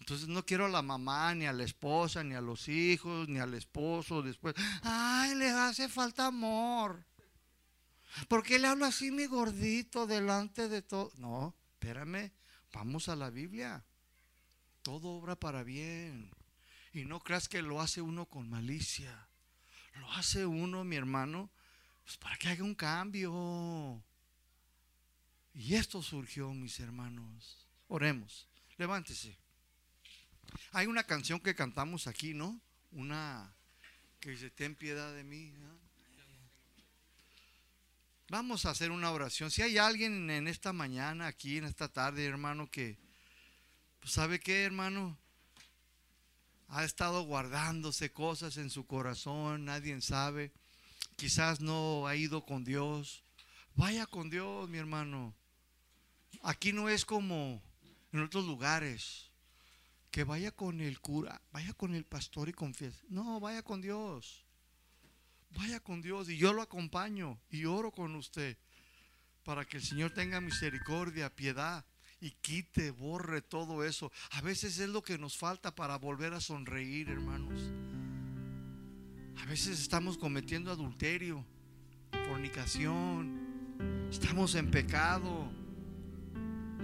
Entonces 0.00 0.28
no 0.28 0.44
quiero 0.44 0.66
a 0.66 0.68
la 0.68 0.82
mamá, 0.82 1.34
ni 1.34 1.46
a 1.46 1.52
la 1.54 1.64
esposa, 1.64 2.22
ni 2.22 2.34
a 2.34 2.42
los 2.42 2.68
hijos, 2.68 3.26
ni 3.26 3.38
al 3.38 3.54
esposo 3.54 4.20
después. 4.20 4.54
Ay, 4.82 5.34
le 5.34 5.48
hace 5.48 5.88
falta 5.88 6.26
amor. 6.26 7.02
¿Por 8.28 8.42
qué 8.42 8.58
le 8.58 8.68
hablo 8.68 8.84
así 8.84 9.10
mi 9.10 9.24
gordito 9.24 10.06
delante 10.06 10.68
de 10.68 10.82
todo? 10.82 11.10
No, 11.16 11.56
espérame, 11.72 12.32
vamos 12.70 13.08
a 13.08 13.16
la 13.16 13.30
Biblia. 13.30 13.82
Todo 14.82 15.08
obra 15.08 15.36
para 15.40 15.62
bien. 15.62 16.30
Y 16.92 17.04
no 17.04 17.20
creas 17.20 17.48
que 17.48 17.62
lo 17.62 17.80
hace 17.80 18.00
uno 18.00 18.26
con 18.26 18.48
malicia. 18.48 19.28
Lo 19.96 20.10
hace 20.12 20.46
uno, 20.46 20.84
mi 20.84 20.96
hermano, 20.96 21.50
pues 22.04 22.16
para 22.16 22.36
que 22.36 22.48
haga 22.48 22.64
un 22.64 22.74
cambio. 22.74 24.02
Y 25.54 25.74
esto 25.74 26.02
surgió, 26.02 26.52
mis 26.52 26.78
hermanos. 26.80 27.66
Oremos. 27.88 28.46
Levántese. 28.76 29.36
Hay 30.72 30.86
una 30.86 31.04
canción 31.04 31.40
que 31.40 31.54
cantamos 31.54 32.06
aquí, 32.06 32.32
¿no? 32.32 32.60
Una 32.92 33.52
que 34.20 34.30
dice, 34.30 34.50
ten 34.50 34.74
piedad 34.74 35.12
de 35.14 35.24
mí. 35.24 35.52
Vamos 38.30 38.66
a 38.66 38.70
hacer 38.70 38.90
una 38.90 39.10
oración. 39.10 39.50
Si 39.50 39.62
hay 39.62 39.78
alguien 39.78 40.30
en 40.30 40.48
esta 40.48 40.72
mañana, 40.72 41.26
aquí, 41.26 41.56
en 41.56 41.64
esta 41.64 41.88
tarde, 41.88 42.26
hermano, 42.26 42.70
que, 42.70 42.98
pues, 44.00 44.12
¿sabe 44.12 44.38
qué, 44.38 44.64
hermano? 44.64 45.18
Ha 46.68 46.84
estado 46.84 47.22
guardándose 47.22 48.12
cosas 48.12 48.58
en 48.58 48.68
su 48.68 48.86
corazón, 48.86 49.64
nadie 49.64 49.98
sabe. 50.02 50.52
Quizás 51.16 51.60
no 51.60 52.06
ha 52.06 52.14
ido 52.14 52.44
con 52.44 52.64
Dios. 52.64 53.24
Vaya 53.74 54.06
con 54.06 54.28
Dios, 54.28 54.68
mi 54.68 54.78
hermano. 54.78 55.34
Aquí 56.42 56.72
no 56.72 56.88
es 56.88 57.04
como 57.04 57.62
en 58.12 58.20
otros 58.20 58.44
lugares. 58.44 59.30
Que 60.10 60.24
vaya 60.24 60.50
con 60.50 60.80
el 60.80 61.00
cura, 61.00 61.40
vaya 61.52 61.72
con 61.74 61.94
el 61.94 62.04
pastor 62.04 62.48
y 62.48 62.52
confiese. 62.52 63.04
No, 63.08 63.40
vaya 63.40 63.62
con 63.62 63.80
Dios. 63.80 64.44
Vaya 65.50 65.80
con 65.80 66.02
Dios 66.02 66.28
y 66.28 66.36
yo 66.36 66.52
lo 66.52 66.60
acompaño 66.60 67.40
y 67.50 67.64
oro 67.64 67.90
con 67.90 68.14
usted 68.14 68.58
para 69.42 69.64
que 69.64 69.78
el 69.78 69.82
Señor 69.82 70.12
tenga 70.12 70.40
misericordia, 70.40 71.34
piedad 71.34 71.84
y 72.20 72.30
quite, 72.30 72.90
borre 72.90 73.42
todo 73.42 73.84
eso. 73.84 74.10
A 74.32 74.40
veces 74.40 74.78
es 74.78 74.88
lo 74.88 75.02
que 75.02 75.18
nos 75.18 75.36
falta 75.36 75.74
para 75.74 75.96
volver 75.98 76.32
a 76.34 76.40
sonreír, 76.40 77.08
hermanos. 77.08 77.60
A 79.36 79.46
veces 79.46 79.80
estamos 79.80 80.18
cometiendo 80.18 80.70
adulterio, 80.70 81.44
fornicación, 82.28 83.38
estamos 84.10 84.54
en 84.56 84.70
pecado 84.70 85.50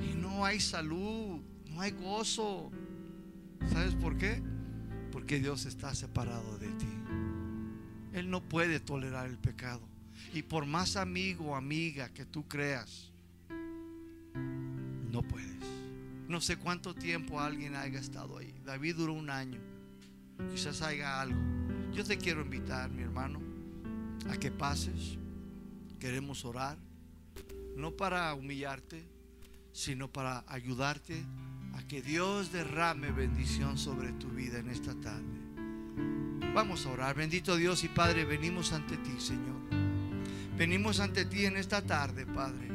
y 0.01 0.15
no 0.15 0.45
hay 0.45 0.61
salud, 0.61 1.41
no 1.71 1.81
hay 1.81 1.91
gozo. 1.91 2.71
¿Sabes 3.73 3.95
por 3.95 4.17
qué? 4.17 4.43
Porque 5.11 5.41
Dios 5.41 5.67
está 5.67 5.95
separado 5.95 6.59
de 6.59 6.69
ti. 6.69 6.87
Él 8.13 8.31
no 8.31 8.41
puede 8.41 8.79
tolerar 8.79 9.27
el 9.27 9.39
pecado. 9.39 9.83
Y 10.33 10.43
por 10.43 10.67
más 10.67 10.97
amigo 10.97 11.51
o 11.51 11.57
amiga 11.57 12.09
que 12.13 12.25
tú 12.25 12.47
creas, 12.47 13.13
no 15.15 15.23
puedes. 15.23 15.55
No 16.27 16.41
sé 16.41 16.57
cuánto 16.57 16.93
tiempo 16.93 17.41
alguien 17.41 17.77
haya 17.77 18.01
estado 18.01 18.37
ahí. 18.37 18.53
David 18.65 18.97
duró 18.97 19.13
un 19.13 19.31
año. 19.31 19.61
Quizás 20.51 20.83
haya 20.83 21.21
algo. 21.21 21.39
Yo 21.93 22.03
te 22.03 22.19
quiero 22.19 22.43
invitar, 22.43 22.91
mi 22.91 23.03
hermano, 23.03 23.41
a 24.29 24.37
que 24.37 24.51
pases. 24.51 25.17
Queremos 26.01 26.45
orar. 26.45 26.77
No 27.77 27.93
para 27.93 28.35
humillarte, 28.35 29.07
sino 29.73 30.11
para 30.11 30.45
ayudarte 30.49 31.25
a 31.75 31.87
que 31.87 32.03
Dios 32.03 32.51
derrame 32.51 33.13
bendición 33.13 33.79
sobre 33.79 34.13
tu 34.15 34.29
vida 34.31 34.59
en 34.59 34.71
esta 34.71 34.95
tarde. 34.97 35.39
Vamos 36.53 36.87
a 36.87 36.91
orar. 36.91 37.15
Bendito 37.15 37.57
Dios 37.57 37.85
y 37.85 37.89
Padre, 37.89 38.25
venimos 38.25 38.73
ante 38.73 38.97
ti, 38.97 39.15
Señor. 39.19 39.61
Venimos 40.57 40.99
ante 40.99 41.25
ti 41.25 41.47
en 41.47 41.57
esta 41.57 41.83
tarde, 41.83 42.27
Padre. 42.27 42.69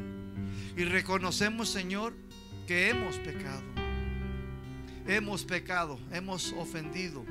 Y 0.77 0.85
reconocemos, 0.85 1.69
Señor, 1.69 2.13
que 2.69 2.87
hemos 2.87 3.17
pecado. 3.17 3.63
Hemos 5.07 5.43
pecado, 5.43 5.99
hemos 6.11 6.53
ofendido 6.53 7.25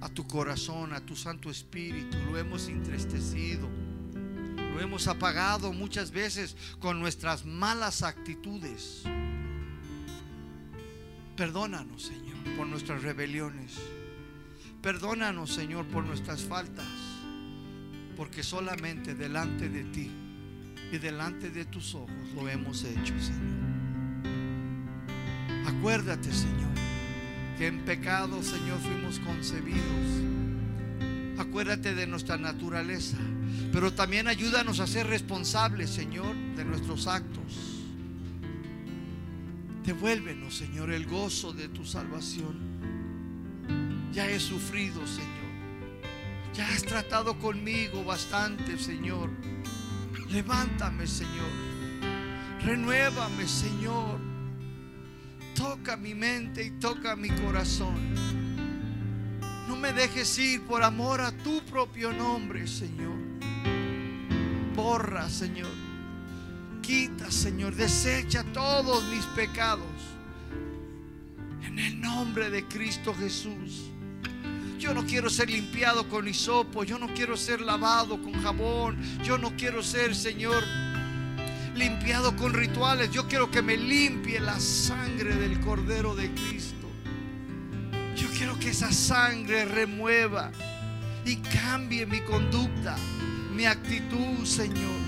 a 0.00 0.08
tu 0.08 0.26
corazón, 0.26 0.94
a 0.94 1.04
tu 1.04 1.14
Santo 1.14 1.50
Espíritu. 1.50 2.16
Lo 2.30 2.38
hemos 2.38 2.66
entristecido. 2.68 3.68
Lo 4.72 4.80
hemos 4.80 5.06
apagado 5.06 5.70
muchas 5.74 6.12
veces 6.12 6.56
con 6.78 6.98
nuestras 6.98 7.44
malas 7.44 8.02
actitudes. 8.02 9.02
Perdónanos, 11.36 12.04
Señor, 12.04 12.56
por 12.56 12.66
nuestras 12.66 13.02
rebeliones. 13.02 13.74
Perdónanos, 14.80 15.52
Señor, 15.52 15.84
por 15.88 16.04
nuestras 16.04 16.40
faltas, 16.40 16.88
porque 18.16 18.42
solamente 18.42 19.14
delante 19.14 19.68
de 19.68 19.84
ti 19.84 20.10
y 20.90 20.96
delante 20.96 21.50
de 21.50 21.66
tus 21.66 21.94
ojos 21.94 22.32
lo 22.34 22.48
hemos 22.48 22.82
hecho, 22.82 23.12
Señor. 23.20 23.65
Acuérdate, 25.86 26.32
Señor, 26.32 26.74
que 27.56 27.68
en 27.68 27.84
pecado, 27.84 28.42
Señor, 28.42 28.80
fuimos 28.80 29.20
concebidos. 29.20 31.38
Acuérdate 31.38 31.94
de 31.94 32.08
nuestra 32.08 32.36
naturaleza, 32.36 33.18
pero 33.70 33.92
también 33.92 34.26
ayúdanos 34.26 34.80
a 34.80 34.88
ser 34.88 35.06
responsables, 35.06 35.90
Señor, 35.90 36.34
de 36.56 36.64
nuestros 36.64 37.06
actos. 37.06 37.84
Devuélvenos, 39.84 40.56
Señor, 40.56 40.90
el 40.90 41.06
gozo 41.06 41.52
de 41.52 41.68
tu 41.68 41.84
salvación. 41.84 42.56
Ya 44.12 44.28
he 44.28 44.40
sufrido, 44.40 45.06
Señor. 45.06 45.30
Ya 46.52 46.66
has 46.66 46.82
tratado 46.82 47.38
conmigo 47.38 48.04
bastante, 48.04 48.76
Señor. 48.76 49.30
Levántame, 50.30 51.06
Señor. 51.06 51.52
Renuévame, 52.64 53.46
Señor. 53.46 54.25
Toca 55.56 55.96
mi 55.96 56.14
mente 56.14 56.62
y 56.64 56.70
toca 56.72 57.16
mi 57.16 57.30
corazón. 57.30 58.14
No 59.66 59.74
me 59.74 59.92
dejes 59.92 60.38
ir 60.38 60.62
por 60.66 60.82
amor 60.82 61.22
a 61.22 61.32
tu 61.32 61.62
propio 61.62 62.12
nombre, 62.12 62.66
Señor. 62.66 63.16
Borra, 64.74 65.30
Señor. 65.30 65.72
Quita, 66.82 67.30
Señor. 67.30 67.74
Desecha 67.74 68.44
todos 68.52 69.02
mis 69.04 69.24
pecados. 69.26 69.86
En 71.62 71.78
el 71.78 72.00
nombre 72.00 72.50
de 72.50 72.64
Cristo 72.68 73.14
Jesús. 73.14 73.90
Yo 74.78 74.92
no 74.92 75.06
quiero 75.06 75.30
ser 75.30 75.48
limpiado 75.48 76.06
con 76.08 76.28
hisopo. 76.28 76.84
Yo 76.84 76.98
no 76.98 77.08
quiero 77.14 77.36
ser 77.36 77.62
lavado 77.62 78.22
con 78.22 78.34
jabón. 78.42 78.98
Yo 79.24 79.38
no 79.38 79.56
quiero 79.56 79.82
ser, 79.82 80.14
Señor, 80.14 80.62
limpiado 81.76 82.34
con 82.36 82.54
rituales. 82.54 83.10
Yo 83.10 83.28
quiero 83.28 83.50
que 83.50 83.62
me 83.62 83.76
limpie 83.76 84.40
la 84.40 84.58
sangre 84.58 85.36
del 85.36 85.60
Cordero 85.60 86.14
de 86.14 86.32
Cristo. 86.32 86.88
Yo 88.16 88.28
quiero 88.30 88.58
que 88.58 88.70
esa 88.70 88.92
sangre 88.92 89.64
remueva 89.66 90.50
y 91.24 91.36
cambie 91.36 92.06
mi 92.06 92.20
conducta, 92.20 92.96
mi 93.54 93.66
actitud, 93.66 94.44
Señor. 94.44 95.06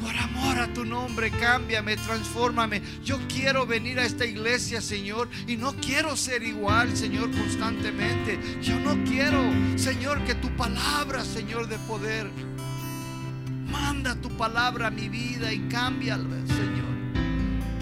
Por 0.00 0.16
amor 0.16 0.58
a 0.58 0.72
tu 0.72 0.84
nombre, 0.84 1.30
cámbiame, 1.30 1.96
transfórmame. 1.96 2.82
Yo 3.04 3.18
quiero 3.28 3.66
venir 3.66 4.00
a 4.00 4.04
esta 4.04 4.24
iglesia, 4.24 4.80
Señor, 4.80 5.28
y 5.46 5.56
no 5.56 5.74
quiero 5.74 6.16
ser 6.16 6.42
igual, 6.42 6.96
Señor, 6.96 7.30
constantemente. 7.30 8.38
Yo 8.62 8.78
no 8.80 9.04
quiero, 9.04 9.42
Señor, 9.76 10.24
que 10.24 10.34
tu 10.34 10.48
palabra, 10.56 11.24
Señor, 11.24 11.68
de 11.68 11.78
poder, 11.80 12.30
manda 13.70 14.14
tu 14.16 14.28
palabra 14.36 14.88
a 14.88 14.90
mi 14.90 15.08
vida 15.08 15.52
y 15.52 15.60
cámbiala, 15.68 16.46
Señor. 16.46 16.90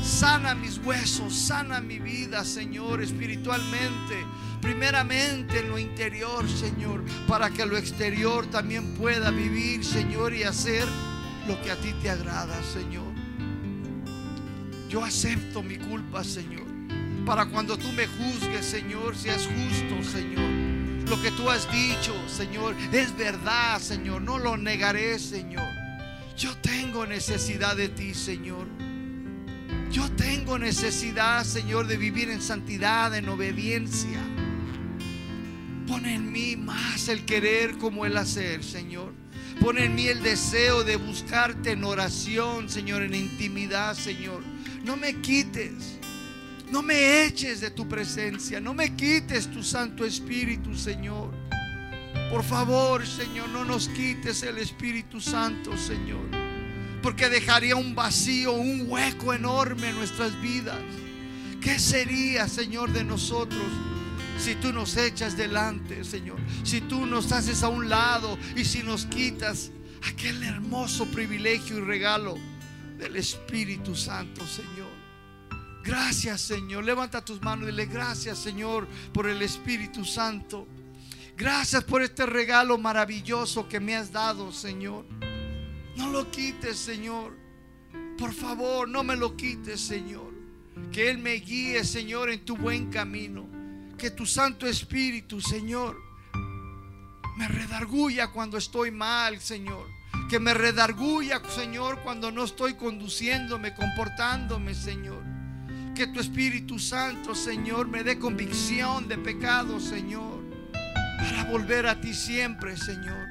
Sana 0.03 0.55
mis 0.55 0.79
huesos, 0.79 1.35
sana 1.35 1.81
mi 1.81 1.99
vida, 1.99 2.45
Señor, 2.45 3.03
espiritualmente. 3.03 4.25
Primeramente 4.61 5.61
en 5.61 5.69
lo 5.69 5.79
interior, 5.79 6.49
Señor, 6.49 7.05
para 7.27 7.51
que 7.51 7.67
lo 7.67 7.77
exterior 7.77 8.47
también 8.47 8.95
pueda 8.95 9.31
vivir, 9.31 9.85
Señor, 9.85 10.35
y 10.35 10.43
hacer 10.45 10.87
lo 11.47 11.61
que 11.63 11.71
a 11.71 11.77
ti 11.77 11.93
te 12.03 12.11
agrada, 12.11 12.61
Señor. 12.63 13.13
Yo 14.89 15.05
acepto 15.05 15.63
mi 15.63 15.77
culpa, 15.77 16.25
Señor. 16.25 16.67
Para 17.27 17.47
cuando 17.47 17.77
tú 17.77 17.93
me 17.93 18.07
juzgues, 18.07 18.65
Señor, 18.65 19.15
seas 19.15 19.47
justo, 19.47 20.03
Señor. 20.11 20.51
Lo 21.09 21.21
que 21.21 21.31
tú 21.33 21.49
has 21.51 21.71
dicho, 21.71 22.15
Señor, 22.27 22.75
es 22.93 23.17
verdad, 23.17 23.79
Señor. 23.81 24.23
No 24.23 24.39
lo 24.39 24.57
negaré, 24.57 25.19
Señor. 25.19 25.68
Yo 26.39 26.57
tengo 26.59 27.05
necesidad 27.05 27.77
de 27.77 27.89
ti, 27.89 28.15
Señor. 28.15 28.67
Yo 29.91 30.11
tengo 30.13 30.59
necesidad, 30.59 31.45
Señor, 31.45 31.87
de 31.87 31.97
vivir 31.97 32.31
en 32.31 32.41
santidad, 32.41 33.15
en 33.15 33.29
obediencia. 33.29 34.21
Pon 35.87 36.07
en 36.07 36.33
mí 36.33 36.57
más 36.57 37.09
el 37.09 37.25
querer 37.25 37.77
como 37.79 38.07
el 38.07 38.17
hacer, 38.17 38.63
Señor 38.63 39.13
Pon 39.61 39.77
en 39.79 39.95
mí 39.95 40.07
el 40.07 40.23
deseo 40.23 40.85
de 40.85 40.95
buscarte 40.95 41.73
en 41.73 41.83
oración, 41.83 42.69
Señor, 42.69 43.03
en 43.03 43.15
intimidad, 43.15 43.95
Señor. 43.95 44.43
No 44.85 44.97
me 44.97 45.21
quites. 45.21 45.99
No 46.71 46.81
me 46.81 47.25
eches 47.25 47.61
de 47.61 47.71
tu 47.71 47.89
presencia. 47.89 48.61
No 48.61 48.73
me 48.73 48.95
quites 48.95 49.51
tu 49.51 49.65
Santo 49.65 50.05
Espíritu, 50.05 50.77
Señor. 50.77 51.35
Por 52.31 52.45
favor, 52.45 53.07
Señor, 53.07 53.49
no 53.49 53.65
nos 53.65 53.89
quites 53.89 54.43
el 54.43 54.59
Espíritu 54.59 55.19
Santo, 55.19 55.77
Señor. 55.79 56.29
Porque 57.03 57.31
dejaría 57.31 57.75
un 57.75 57.95
vacío, 57.95 58.53
un 58.53 58.85
hueco 58.87 59.33
enorme 59.33 59.89
en 59.89 59.97
nuestras 59.97 60.39
vidas. 60.43 60.79
¿Qué 61.61 61.79
sería, 61.79 62.47
Señor, 62.47 62.93
de 62.93 63.03
nosotros 63.03 63.63
si 64.39 64.55
tú 64.57 64.73
nos 64.73 64.97
echas 64.97 65.37
delante, 65.37 66.05
Señor? 66.05 66.39
Si 66.65 66.83
tú 66.83 67.07
nos 67.07 67.33
haces 67.33 67.63
a 67.63 67.69
un 67.69 67.89
lado 67.89 68.39
y 68.55 68.65
si 68.65 68.83
nos 68.83 69.07
quitas 69.07 69.71
aquel 70.07 70.43
hermoso 70.43 71.07
privilegio 71.07 71.79
y 71.79 71.81
regalo 71.81 72.37
del 72.99 73.17
Espíritu 73.17 73.95
Santo, 73.97 74.47
Señor. 74.47 74.89
Gracias, 75.83 76.43
Señor. 76.43 76.85
Levanta 76.85 77.25
tus 77.25 77.41
manos 77.41 77.65
y 77.65 77.71
dile 77.71 77.87
gracias, 77.87 78.39
Señor, 78.39 78.87
por 79.15 79.29
el 79.29 79.41
Espíritu 79.41 80.05
Santo. 80.05 80.69
Gracias 81.39 81.85
por 81.85 82.03
este 82.03 82.27
regalo 82.27 82.79
maravilloso 82.79 83.69
que 83.69 83.79
me 83.79 83.95
has 83.95 84.11
dado, 84.11 84.51
Señor. 84.51 85.05
No 85.95 86.11
lo 86.11 86.29
quites, 86.33 86.77
Señor. 86.77 87.33
Por 88.19 88.33
favor, 88.33 88.89
no 88.89 89.05
me 89.05 89.15
lo 89.15 89.37
quites, 89.37 89.81
Señor. 89.81 90.35
Que 90.91 91.09
Él 91.09 91.19
me 91.19 91.35
guíe, 91.35 91.85
Señor, 91.85 92.29
en 92.31 92.45
tu 92.45 92.57
buen 92.57 92.91
camino. 92.91 93.47
Que 93.97 94.11
tu 94.11 94.27
Santo 94.27 94.67
Espíritu, 94.67 95.41
Señor, 95.41 95.97
me 97.37 97.47
redarguya 97.47 98.33
cuando 98.33 98.59
estoy 98.59 98.91
mal, 98.91 99.41
Señor. 99.41 99.87
Que 100.29 100.41
me 100.41 100.55
redarguya, 100.55 101.41
Señor, 101.51 102.01
cuando 102.03 102.33
no 102.33 102.43
estoy 102.43 102.75
conduciéndome, 102.75 103.77
comportándome, 103.77 104.75
Señor. 104.75 105.23
Que 105.95 106.09
tu 106.09 106.19
Espíritu 106.19 106.81
Santo, 106.81 107.33
Señor, 107.37 107.87
me 107.87 108.03
dé 108.03 108.19
convicción 108.19 109.07
de 109.07 109.19
pecado, 109.19 109.79
Señor 109.79 110.38
para 111.19 111.45
volver 111.45 111.87
a 111.87 112.01
ti 112.01 112.15
siempre, 112.15 112.77
Señor. 112.77 113.29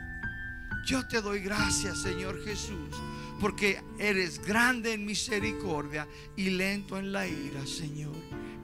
Yo 0.85 1.07
te 1.07 1.21
doy 1.21 1.39
gracias, 1.39 2.01
Señor 2.01 2.43
Jesús, 2.43 2.95
porque 3.39 3.81
eres 3.97 4.39
grande 4.45 4.93
en 4.93 5.05
misericordia 5.05 6.07
y 6.35 6.51
lento 6.51 6.97
en 6.97 7.11
la 7.11 7.27
ira, 7.27 7.65
Señor. 7.65 8.15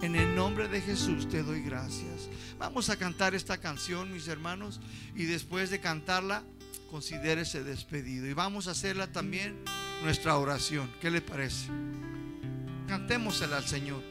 En 0.01 0.15
el 0.15 0.35
nombre 0.35 0.67
de 0.67 0.81
Jesús 0.81 1.27
te 1.29 1.43
doy 1.43 1.61
gracias. 1.61 2.29
Vamos 2.59 2.89
a 2.89 2.97
cantar 2.97 3.33
esta 3.33 3.57
canción, 3.57 4.11
mis 4.11 4.27
hermanos, 4.27 4.81
y 5.15 5.25
después 5.25 5.69
de 5.69 5.79
cantarla, 5.79 6.43
considérese 6.91 7.63
despedido. 7.63 8.27
Y 8.27 8.33
vamos 8.33 8.67
a 8.67 8.71
hacerla 8.71 9.11
también 9.11 9.63
nuestra 10.03 10.37
oración. 10.37 10.91
¿Qué 11.01 11.09
le 11.09 11.21
parece? 11.21 11.67
Cantémosela 12.87 13.57
al 13.57 13.65
Señor. 13.65 14.03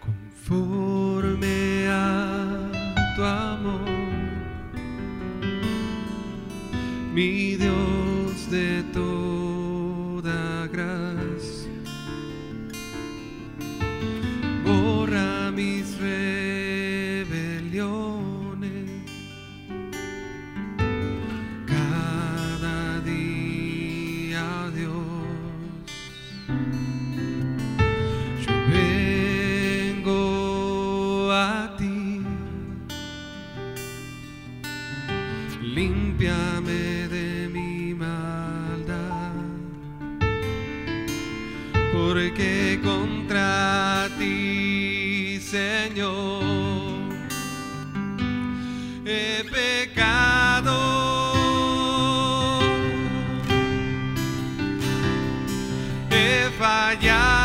Conforme 0.00 1.86
a 1.88 2.70
tu 3.16 3.22
amor, 3.24 3.88
mi 7.14 7.56
Dios 7.56 8.50
de 8.50 8.82
toda 8.92 10.66
gracia, 10.68 11.70
borra 14.64 15.50
mis 15.50 15.96
rebeliones. 15.98 16.51
Límpiame 35.74 37.08
de 37.08 37.48
mi 37.48 37.94
maldad, 37.94 39.32
porque 41.94 42.78
contra 42.84 44.08
ti, 44.18 45.38
Señor, 45.40 46.42
he 49.06 49.44
pecado. 49.50 51.02
he 56.10 56.50
fallado. 56.58 57.42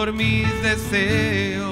Por 0.00 0.14
mis 0.14 0.48
deseos. 0.62 1.69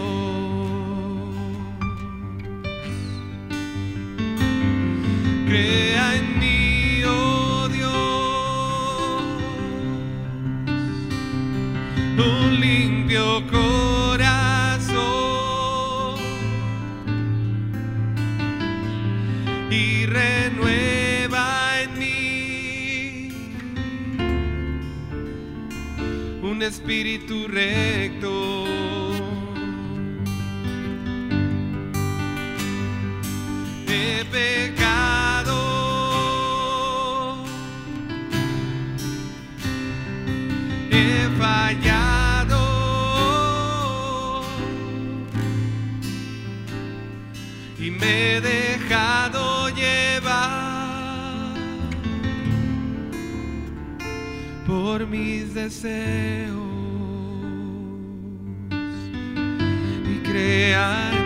Espíritu 26.69 27.47
recto. 27.49 28.38
Mis 55.11 55.55
deseos 55.55 56.53
y 60.05 60.19
crea 60.23 61.18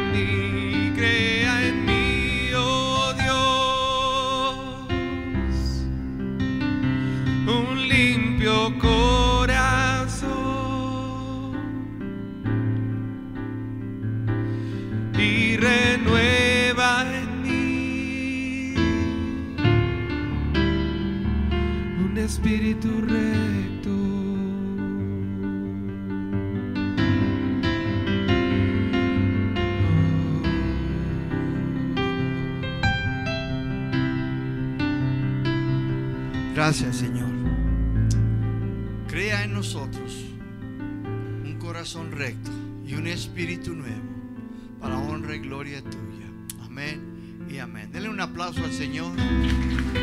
Señor. 48.83 49.15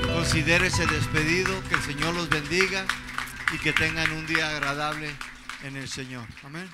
Considérese 0.06 0.86
despedido. 0.88 1.52
Que 1.68 1.76
el 1.76 1.82
Señor 1.82 2.16
los 2.16 2.30
bendiga 2.30 2.86
y 3.54 3.58
que 3.58 3.74
tengan 3.74 4.10
un 4.14 4.26
día 4.26 4.52
agradable 4.52 5.10
en 5.66 5.76
el 5.76 5.90
Señor. 5.90 6.26
Amén. 6.46 6.70